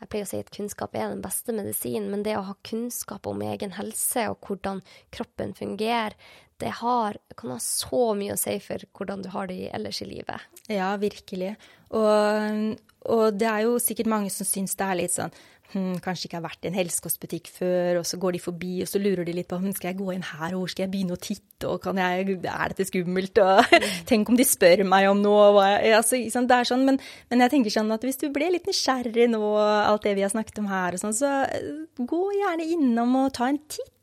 Jeg 0.00 0.08
pleier 0.10 0.26
å 0.26 0.30
si 0.30 0.40
at 0.42 0.52
kunnskap 0.54 0.94
er 0.96 1.12
den 1.12 1.22
beste 1.24 1.54
medisinen, 1.54 2.10
men 2.12 2.24
det 2.26 2.36
å 2.38 2.46
ha 2.50 2.56
kunnskap 2.66 3.26
om 3.30 3.42
egen 3.46 3.76
helse 3.78 4.28
og 4.32 4.40
hvordan 4.46 4.82
kroppen 5.14 5.54
fungerer, 5.58 6.16
det 6.58 6.72
har, 6.80 7.16
kan 7.38 7.54
ha 7.54 7.60
så 7.62 8.14
mye 8.18 8.34
å 8.34 8.40
si 8.40 8.56
for 8.62 8.82
hvordan 8.98 9.22
du 9.22 9.30
har 9.30 9.46
det 9.46 9.68
ellers 9.70 10.00
i 10.02 10.08
livet. 10.10 10.48
Ja, 10.66 10.90
virkelig. 10.98 11.52
Og, 11.94 12.74
og 13.06 13.38
det 13.38 13.46
er 13.46 13.62
jo 13.68 13.78
sikkert 13.82 14.10
mange 14.10 14.32
som 14.34 14.48
syns 14.48 14.74
det 14.78 14.88
er 14.88 14.98
litt 14.98 15.14
sånn 15.14 15.36
hm, 15.72 15.98
kanskje 16.04 16.28
ikke 16.28 16.38
har 16.38 16.46
vært 16.46 16.64
i 16.64 16.70
en 16.70 16.78
helsekostbutikk 16.78 17.50
før, 17.52 18.00
og 18.00 18.06
så 18.08 18.18
går 18.20 18.36
de 18.36 18.40
forbi, 18.42 18.72
og 18.84 18.90
så 18.90 19.00
lurer 19.02 19.26
de 19.28 19.34
litt 19.36 19.48
på 19.50 19.58
hm, 19.60 19.74
skal 19.76 19.92
jeg 19.92 19.98
gå 20.00 20.14
inn 20.14 20.24
her, 20.24 20.54
og 20.54 20.62
hvor 20.62 20.72
skal 20.72 20.86
jeg 20.86 20.92
begynne 20.94 21.18
å 21.18 21.20
titte, 21.20 21.68
og 21.68 21.86
jeg, 21.98 22.38
er 22.38 22.72
dette 22.72 22.86
skummelt, 22.88 23.40
og 23.42 23.76
tenk 24.10 24.30
om 24.30 24.38
de 24.38 24.46
spør 24.46 24.84
meg 24.88 25.08
om 25.10 25.20
noe, 25.20 25.66
altså, 25.98 26.20
det 26.22 26.58
er 26.58 26.70
sånn, 26.70 26.86
men, 26.88 27.00
men, 27.28 27.44
jeg 27.44 27.54
tenker 27.56 27.74
sånn 27.74 27.92
at 27.94 28.06
hvis 28.06 28.20
du 28.22 28.28
ble 28.34 28.50
litt 28.54 28.68
nysgjerrig 28.68 29.28
nå, 29.32 29.42
alt 29.58 30.06
det 30.06 30.16
vi 30.18 30.24
har 30.26 30.32
snakket 30.32 30.62
om 30.62 30.70
her, 30.70 30.96
og 30.96 31.02
sånn, 31.02 31.16
så 31.16 31.34
eh, 31.46 31.70
gå 31.98 32.24
gjerne 32.38 32.68
innom 32.76 33.16
og 33.24 33.32
ta 33.38 33.50
en 33.50 33.60
titt. 33.68 33.94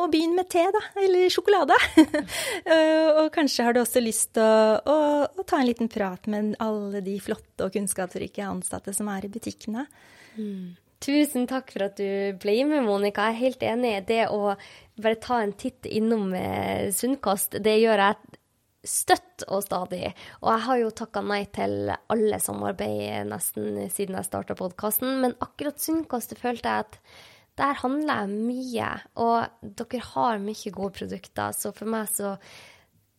Og 0.00 0.08
begynn 0.10 0.34
med 0.34 0.48
te, 0.50 0.64
da, 0.74 0.80
eller 1.04 1.30
sjokolade. 1.32 1.76
Eh, 2.62 3.08
og 3.18 3.32
kanskje 3.34 3.64
har 3.66 3.74
du 3.74 3.80
også 3.80 4.00
lyst 4.00 4.32
til 4.36 4.44
å, 4.44 4.76
å, 4.88 4.96
å, 5.26 5.44
ta 5.48 5.58
en 5.58 5.66
liten 5.66 5.88
prat 5.90 6.28
med 6.30 6.54
alle 6.62 7.00
de 7.04 7.16
flotte 7.20 7.66
og 7.66 7.74
kunnskapsrike 7.74 8.44
ansatte 8.46 8.94
som 8.94 9.08
er 9.10 9.26
i 9.26 9.30
butikkene. 9.32 9.84
Mm. 10.36 10.72
Tusen 11.02 11.48
takk 11.50 11.72
for 11.74 11.88
at 11.88 11.98
du 11.98 12.36
ble 12.38 12.60
med, 12.68 12.84
Monica. 12.86 13.26
Jeg 13.30 13.34
er 13.34 13.40
helt 13.40 13.64
enig. 13.66 13.94
Det 14.06 14.20
å 14.30 14.54
bare 15.02 15.18
ta 15.22 15.40
en 15.42 15.54
titt 15.58 15.88
innom 15.90 16.30
eh, 16.38 16.92
Sunnkost, 16.94 17.58
det 17.64 17.74
gjør 17.80 18.04
jeg 18.04 18.38
støtt 18.86 19.44
og 19.48 19.64
stadig. 19.64 20.12
Og 20.42 20.48
jeg 20.52 20.64
har 20.66 20.80
jo 20.80 20.94
takka 21.02 21.22
nei 21.26 21.42
til 21.54 21.90
alle 21.90 22.38
samarbeid 22.42 23.28
nesten 23.30 23.84
siden 23.90 24.18
jeg 24.18 24.28
starta 24.28 24.58
podkasten, 24.58 25.20
men 25.24 25.36
akkurat 25.42 25.82
Sunnkost 25.82 26.36
følte 26.38 26.70
jeg 26.70 26.86
at 26.86 26.98
der 27.58 27.78
handler 27.82 28.22
jeg 28.22 28.46
mye. 28.50 28.92
Og 29.22 29.74
dere 29.82 30.04
har 30.12 30.42
mye 30.42 30.74
gode 30.74 30.96
produkter, 31.02 31.56
så 31.56 31.74
for 31.76 31.90
meg 31.90 32.10
så 32.14 32.36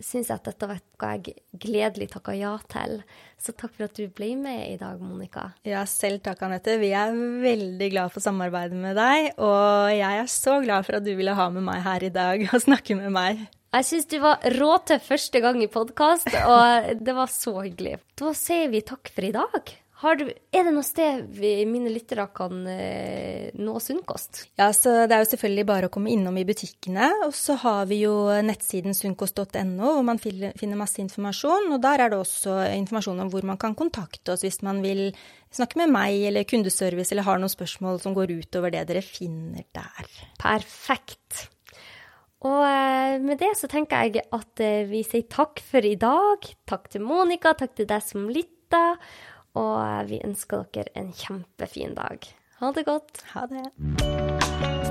syns 0.01 0.29
jeg 0.29 0.39
at 0.39 0.47
dette 0.47 0.67
var 0.69 0.79
noe 0.79 1.09
jeg 1.13 1.35
gledelig 1.61 2.09
takka 2.13 2.33
ja 2.37 2.53
til. 2.71 3.01
Så 3.39 3.53
takk 3.53 3.73
for 3.75 3.87
at 3.87 3.97
du 3.97 4.07
ble 4.07 4.33
med 4.39 4.61
i 4.71 4.77
dag, 4.79 5.01
Monica. 5.03 5.49
Ja, 5.67 5.83
selv 5.89 6.23
takk, 6.25 6.41
Anette. 6.47 6.77
Vi 6.81 6.93
er 6.95 7.13
veldig 7.13 7.89
glad 7.93 8.13
for 8.13 8.23
samarbeidet 8.23 8.79
med 8.79 8.97
deg. 8.99 9.33
Og 9.37 9.91
jeg 9.93 10.23
er 10.23 10.31
så 10.31 10.59
glad 10.63 10.87
for 10.87 10.99
at 10.99 11.05
du 11.05 11.13
ville 11.17 11.35
ha 11.37 11.49
med 11.53 11.65
meg 11.67 11.83
her 11.85 12.07
i 12.07 12.13
dag 12.13 12.47
og 12.49 12.63
snakke 12.63 12.97
med 12.99 13.13
meg. 13.13 13.45
Jeg 13.73 13.87
syns 13.89 14.09
du 14.11 14.19
var 14.21 14.43
råtøff 14.53 15.07
første 15.09 15.39
gang 15.41 15.57
i 15.65 15.71
podkast, 15.71 16.29
og 16.29 16.91
det 17.01 17.15
var 17.17 17.31
så 17.33 17.55
hyggelig. 17.63 17.97
Da 18.21 18.29
sier 18.37 18.69
vi 18.69 18.83
takk 18.85 19.09
for 19.09 19.25
i 19.25 19.33
dag. 19.33 19.73
Du, 20.03 20.25
er 20.27 20.65
det 20.67 20.71
noe 20.75 20.83
sted 20.83 21.21
vi, 21.37 21.53
mine 21.69 21.91
lyttere 21.93 22.25
kan 22.35 22.65
eh, 22.67 23.53
nå 23.55 23.77
Sunnkost? 23.79 24.41
Ja, 24.59 24.67
så 24.75 25.05
Det 25.07 25.15
er 25.15 25.23
jo 25.23 25.29
selvfølgelig 25.31 25.65
bare 25.69 25.87
å 25.87 25.93
komme 25.93 26.11
innom 26.11 26.35
i 26.39 26.43
butikkene. 26.47 27.07
Og 27.27 27.31
så 27.37 27.55
har 27.61 27.87
vi 27.87 28.01
jo 28.01 28.11
nettsiden 28.43 28.97
sunnkost.no, 28.97 29.93
hvor 29.93 30.03
man 30.03 30.19
finner 30.19 30.75
masse 30.79 30.99
informasjon. 31.03 31.71
Og 31.71 31.79
der 31.83 32.03
er 32.03 32.11
det 32.11 32.19
også 32.19 32.57
informasjon 32.73 33.23
om 33.23 33.31
hvor 33.31 33.47
man 33.47 33.61
kan 33.61 33.77
kontakte 33.79 34.35
oss 34.35 34.43
hvis 34.43 34.59
man 34.67 34.83
vil 34.83 35.07
snakke 35.53 35.79
med 35.79 35.93
meg 35.93 36.27
eller 36.27 36.47
kundeservice 36.49 37.13
eller 37.13 37.27
har 37.29 37.39
noen 37.39 37.53
spørsmål 37.53 38.01
som 38.03 38.15
går 38.17 38.35
utover 38.41 38.73
det 38.73 38.83
dere 38.89 39.05
finner 39.05 39.63
der. 39.71 40.13
Perfekt. 40.41 41.47
Og 42.43 42.63
eh, 42.67 43.21
med 43.23 43.39
det 43.39 43.53
så 43.55 43.69
tenker 43.71 44.03
jeg 44.03 44.25
at 44.35 44.63
eh, 44.63 44.83
vi 44.89 45.05
sier 45.07 45.29
takk 45.31 45.63
for 45.63 45.85
i 45.87 45.95
dag. 45.95 46.43
Takk 46.67 46.89
til 46.91 47.05
Monica, 47.07 47.55
takk 47.55 47.77
til 47.77 47.87
deg 47.87 48.03
som 48.03 48.27
lytta. 48.27 48.97
Og 49.59 50.09
vi 50.09 50.21
ønsker 50.25 50.65
dere 50.73 50.93
en 50.97 51.11
kjempefin 51.13 51.93
dag. 51.97 52.25
Ha 52.61 52.71
det 52.73 52.85
godt. 52.89 53.25
Ha 53.33 53.45
det. 53.51 54.82